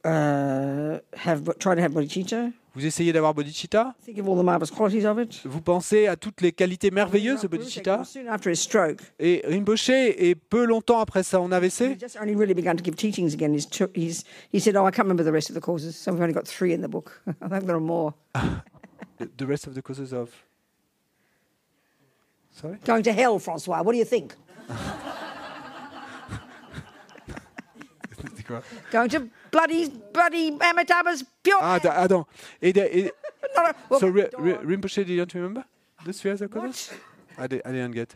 Uh, 0.04 1.00
have 1.14 1.44
try 1.60 1.76
to 1.76 1.82
have 1.82 1.94
bodhicitta? 1.94 2.52
Vous 2.74 2.86
essayez 2.86 3.12
d'avoir 3.12 3.34
bodhicitta? 3.34 3.96
Think 4.06 4.20
of 4.20 4.28
all 4.28 4.36
the 4.36 4.44
marvelous 4.44 4.72
qualities 4.72 5.06
of 5.06 5.20
it. 5.20 5.42
Vous 5.46 5.62
pensez 5.62 6.08
à 6.08 6.16
toutes 6.16 6.42
les 6.42 6.52
qualités 6.52 6.92
merveilleuses 6.92 7.42
de 7.42 7.48
bodhicitta? 7.48 8.04
Soon 8.04 8.28
after 8.28 8.52
his 8.52 8.58
stroke, 8.58 9.02
Et 9.20 9.42
Rinpoche, 9.48 9.90
et 9.90 10.36
peu 10.36 10.66
longtemps 10.66 11.00
après 11.00 11.24
son 11.24 11.50
he 11.50 11.54
AVC, 11.54 12.00
just 12.00 12.18
only 12.22 12.36
really 12.36 12.54
begun 12.54 12.76
to 12.76 12.84
give 12.84 12.96
teachings 12.96 13.34
again. 13.34 13.54
He 13.56 14.60
said, 14.60 14.76
"Oh, 14.76 14.86
I 14.86 14.92
can't 14.92 15.08
remember 15.08 15.24
the 15.24 15.32
rest 15.32 15.50
of 15.50 15.56
the 15.56 15.62
causes, 15.62 15.96
so 15.96 16.12
we've 16.12 16.22
only 16.22 16.34
got 16.34 16.48
three 16.48 16.74
in 16.74 16.82
the 16.82 16.88
book. 16.88 17.22
I 17.42 17.48
think 17.48 17.66
there 17.66 17.76
are 17.76 17.80
more." 17.80 18.14
the 19.38 19.48
rest 19.48 19.68
of 19.68 19.74
the 19.74 19.82
causes 19.82 20.14
of? 20.14 20.30
Sorry? 22.52 22.78
Going 22.86 23.04
to 23.04 23.14
hell, 23.14 23.40
Francois. 23.40 23.82
What 23.84 23.92
do 23.92 23.98
you 23.98 24.06
think? 24.06 24.36
Going 28.92 29.10
to 29.10 29.30
bloody, 29.52 29.90
bloody 30.14 30.52
Amitabha's 30.60 31.24
pure. 31.44 31.60
Ah, 31.62 31.80
da- 31.80 32.04
attends. 32.04 32.26
Et, 32.62 32.74
de- 32.74 32.98
et- 33.08 33.12
Not 33.56 33.70
a- 33.72 33.76
well, 33.90 34.00
so 34.00 34.12
don't- 34.12 34.34
Ri- 34.40 34.54
Rinpoche, 34.76 35.06
do 35.06 35.12
you 35.14 35.18
don't 35.26 35.34
remember 35.34 35.64
the 36.06 36.14
three 36.14 36.32
other 36.32 36.48
causes? 36.48 36.92
I, 37.38 37.48
di- 37.48 37.62
I 37.66 37.72
didn't 37.72 37.92
get. 37.94 38.16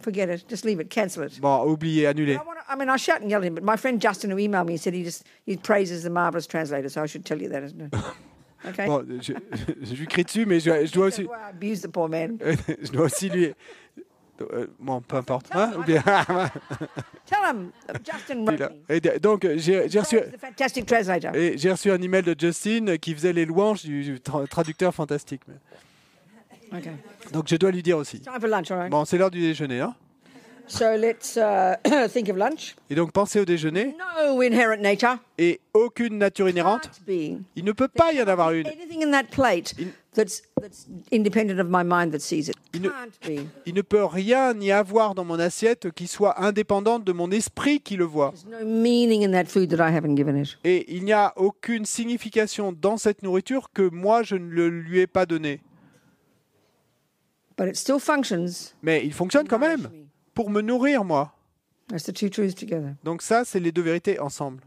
Forget 0.00 0.28
it. 0.30 0.44
Just 0.48 0.64
leave 0.64 0.80
it. 0.80 0.90
Cancel 0.90 1.22
it. 1.24 1.40
Bon, 1.40 1.66
oublié, 1.66 2.06
annulé. 2.12 2.38
I, 2.38 2.42
wanna, 2.42 2.60
I 2.68 2.74
mean, 2.76 2.88
I 2.88 2.96
shout 2.96 3.20
and 3.20 3.30
yell 3.30 3.40
at 3.40 3.46
him, 3.46 3.54
but 3.54 3.62
my 3.64 3.76
friend 3.76 4.00
Justin, 4.00 4.30
who 4.30 4.36
emailed 4.36 4.66
me, 4.66 4.76
said 4.76 4.94
he 4.94 5.04
just 5.04 5.24
he 5.46 5.56
praises 5.56 6.02
the 6.02 6.10
marvelous 6.10 6.46
translator, 6.46 6.88
so 6.88 7.02
I 7.02 7.06
should 7.06 7.24
tell 7.24 7.40
you 7.40 7.48
that, 7.50 7.62
isn't 7.62 7.80
it? 7.80 7.94
Okay. 8.64 8.86
Bon, 8.86 9.04
je, 9.20 9.32
je 9.82 9.94
lui 9.96 10.06
crie 10.06 10.22
dessus, 10.22 10.46
mais 10.46 10.60
je, 10.60 10.86
je 10.86 10.92
dois 10.92 11.06
aussi, 11.08 11.22
I 11.24 11.48
abuse 11.50 11.80
the 11.82 11.88
poor 11.88 12.08
man. 12.08 12.38
je 12.40 12.92
dois 12.92 13.06
aussi 13.06 13.28
lui. 13.28 13.52
Euh, 14.52 14.66
Bon, 14.78 15.00
peu 15.00 15.16
importe. 15.16 15.46
Hein, 15.52 15.72
ou 15.78 15.82
bien-. 15.84 16.02
Et 18.88 19.00
donc, 19.20 19.46
j'ai 19.56 19.88
j'ai 19.88 20.00
reçu, 20.00 20.18
j'ai 21.56 21.70
reçu 21.70 21.90
un 21.90 22.00
email 22.02 22.22
de 22.22 22.34
Justin 22.38 22.96
qui 23.00 23.14
faisait 23.14 23.32
les 23.32 23.44
louanges 23.46 23.82
du, 23.82 24.02
du 24.02 24.16
tra- 24.18 24.46
traducteur 24.46 24.94
fantastique. 24.94 25.42
Okay. 26.74 26.90
Donc, 27.32 27.48
je 27.48 27.56
dois 27.56 27.70
lui 27.70 27.82
dire 27.82 27.98
aussi. 27.98 28.22
Bon, 28.90 29.04
c'est 29.04 29.18
l'heure 29.18 29.30
du 29.30 29.40
déjeuner. 29.40 29.80
Hein 29.80 29.94
So 30.68 30.84
let's 30.96 31.36
uh, 31.36 31.74
think 32.08 32.28
of 32.30 32.36
lunch. 32.36 32.76
et 32.88 32.94
donc, 32.94 33.12
pensez 33.12 33.40
au 33.40 33.44
déjeuner. 33.44 33.94
No 34.26 34.40
inherent 34.42 34.80
nature. 34.80 35.16
Et 35.36 35.60
aucune 35.74 36.18
nature 36.18 36.48
inhérente. 36.48 36.88
Il 37.08 37.64
ne 37.64 37.72
peut 37.72 37.88
pas 37.88 38.12
y 38.12 38.22
en 38.22 38.28
avoir 38.28 38.52
une. 38.52 38.66
Anything 38.68 39.04
in 39.04 39.10
that 39.10 39.24
plate 39.30 39.74
In- 39.78 39.88
that's, 40.14 40.42
that's 40.60 40.86
independent 41.10 41.58
of 41.60 41.68
my 41.68 41.82
mind 41.82 42.12
that 42.12 42.20
sees 42.20 42.48
it. 42.48 42.56
Il 42.74 42.82
ne- 42.82 42.88
Can't 42.88 43.18
be. 43.26 43.46
Il 43.66 43.74
ne 43.74 43.82
peut 43.82 44.04
rien 44.04 44.58
y 44.60 44.70
avoir 44.70 45.14
dans 45.14 45.24
mon 45.24 45.38
assiette 45.38 45.90
qui 45.92 46.06
soit 46.06 46.42
indépendante 46.42 47.04
de 47.04 47.12
mon 47.12 47.30
esprit 47.30 47.80
qui 47.80 47.96
le 47.96 48.04
voit. 48.04 48.32
There's 48.32 48.46
no 48.46 48.66
meaning 48.66 49.24
in 49.24 49.32
that 49.32 49.46
food 49.46 49.70
that 49.70 49.76
I 49.86 49.94
haven't 49.94 50.16
given 50.16 50.36
it. 50.36 50.56
Et 50.64 50.94
il 50.94 51.04
n'y 51.04 51.12
a 51.12 51.32
aucune 51.36 51.84
signification 51.86 52.72
dans 52.72 52.96
cette 52.96 53.22
nourriture 53.22 53.70
que 53.72 53.88
moi 53.90 54.22
je 54.22 54.36
ne 54.36 54.48
le 54.50 54.68
lui 54.68 55.00
ai 55.00 55.06
pas 55.06 55.26
donnée. 55.26 55.60
But 57.56 57.68
it 57.68 57.76
still 57.76 58.00
functions. 58.00 58.74
Mais 58.82 59.04
il 59.04 59.12
fonctionne 59.12 59.46
quand 59.46 59.58
même 59.58 59.88
pour 60.34 60.50
me 60.50 60.62
nourrir 60.62 61.04
moi. 61.04 61.32
That's 61.88 62.04
the 62.04 62.12
two 62.14 62.28
truths 62.30 62.54
together. 62.54 62.94
Donc 63.04 63.20
ça, 63.22 63.44
c'est 63.44 63.60
les 63.60 63.72
deux 63.72 63.82
vérités 63.82 64.18
ensemble. 64.18 64.62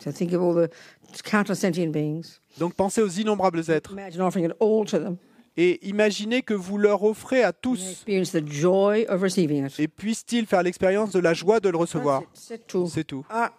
So 0.00 0.10
think 0.12 0.32
of 0.32 0.42
all 0.42 0.54
the 0.68 1.22
countless 1.22 1.60
sentient 1.60 1.90
beings. 1.92 2.40
Donc 2.58 2.74
pensez 2.74 3.00
aux 3.02 3.08
innombrables 3.08 3.62
êtres 3.70 3.92
Imagine 3.92 4.20
offering 4.22 4.46
it 4.46 4.52
all 4.60 4.84
to 4.86 4.98
them. 4.98 5.16
et 5.56 5.86
imaginez 5.88 6.42
que 6.42 6.54
vous 6.54 6.78
leur 6.78 7.02
offrez 7.04 7.42
à 7.42 7.48
And 7.48 7.52
tous 7.62 7.90
experience 7.90 8.32
the 8.32 8.46
joy 8.46 9.06
of 9.08 9.20
receiving 9.22 9.66
it. 9.66 9.78
et 9.80 9.88
puissent-ils 9.88 10.46
faire 10.46 10.62
l'expérience 10.62 11.10
de 11.12 11.18
la 11.20 11.34
joie 11.34 11.60
de 11.60 11.68
le 11.68 11.76
recevoir? 11.76 12.22
C'est 12.34 12.66
tout. 12.66 12.86
C'est 12.92 13.04
tout. 13.04 13.24
Ah, 13.30 13.52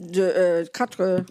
de, 0.00 0.22
euh, 0.22 0.64
quatre, 0.72 1.24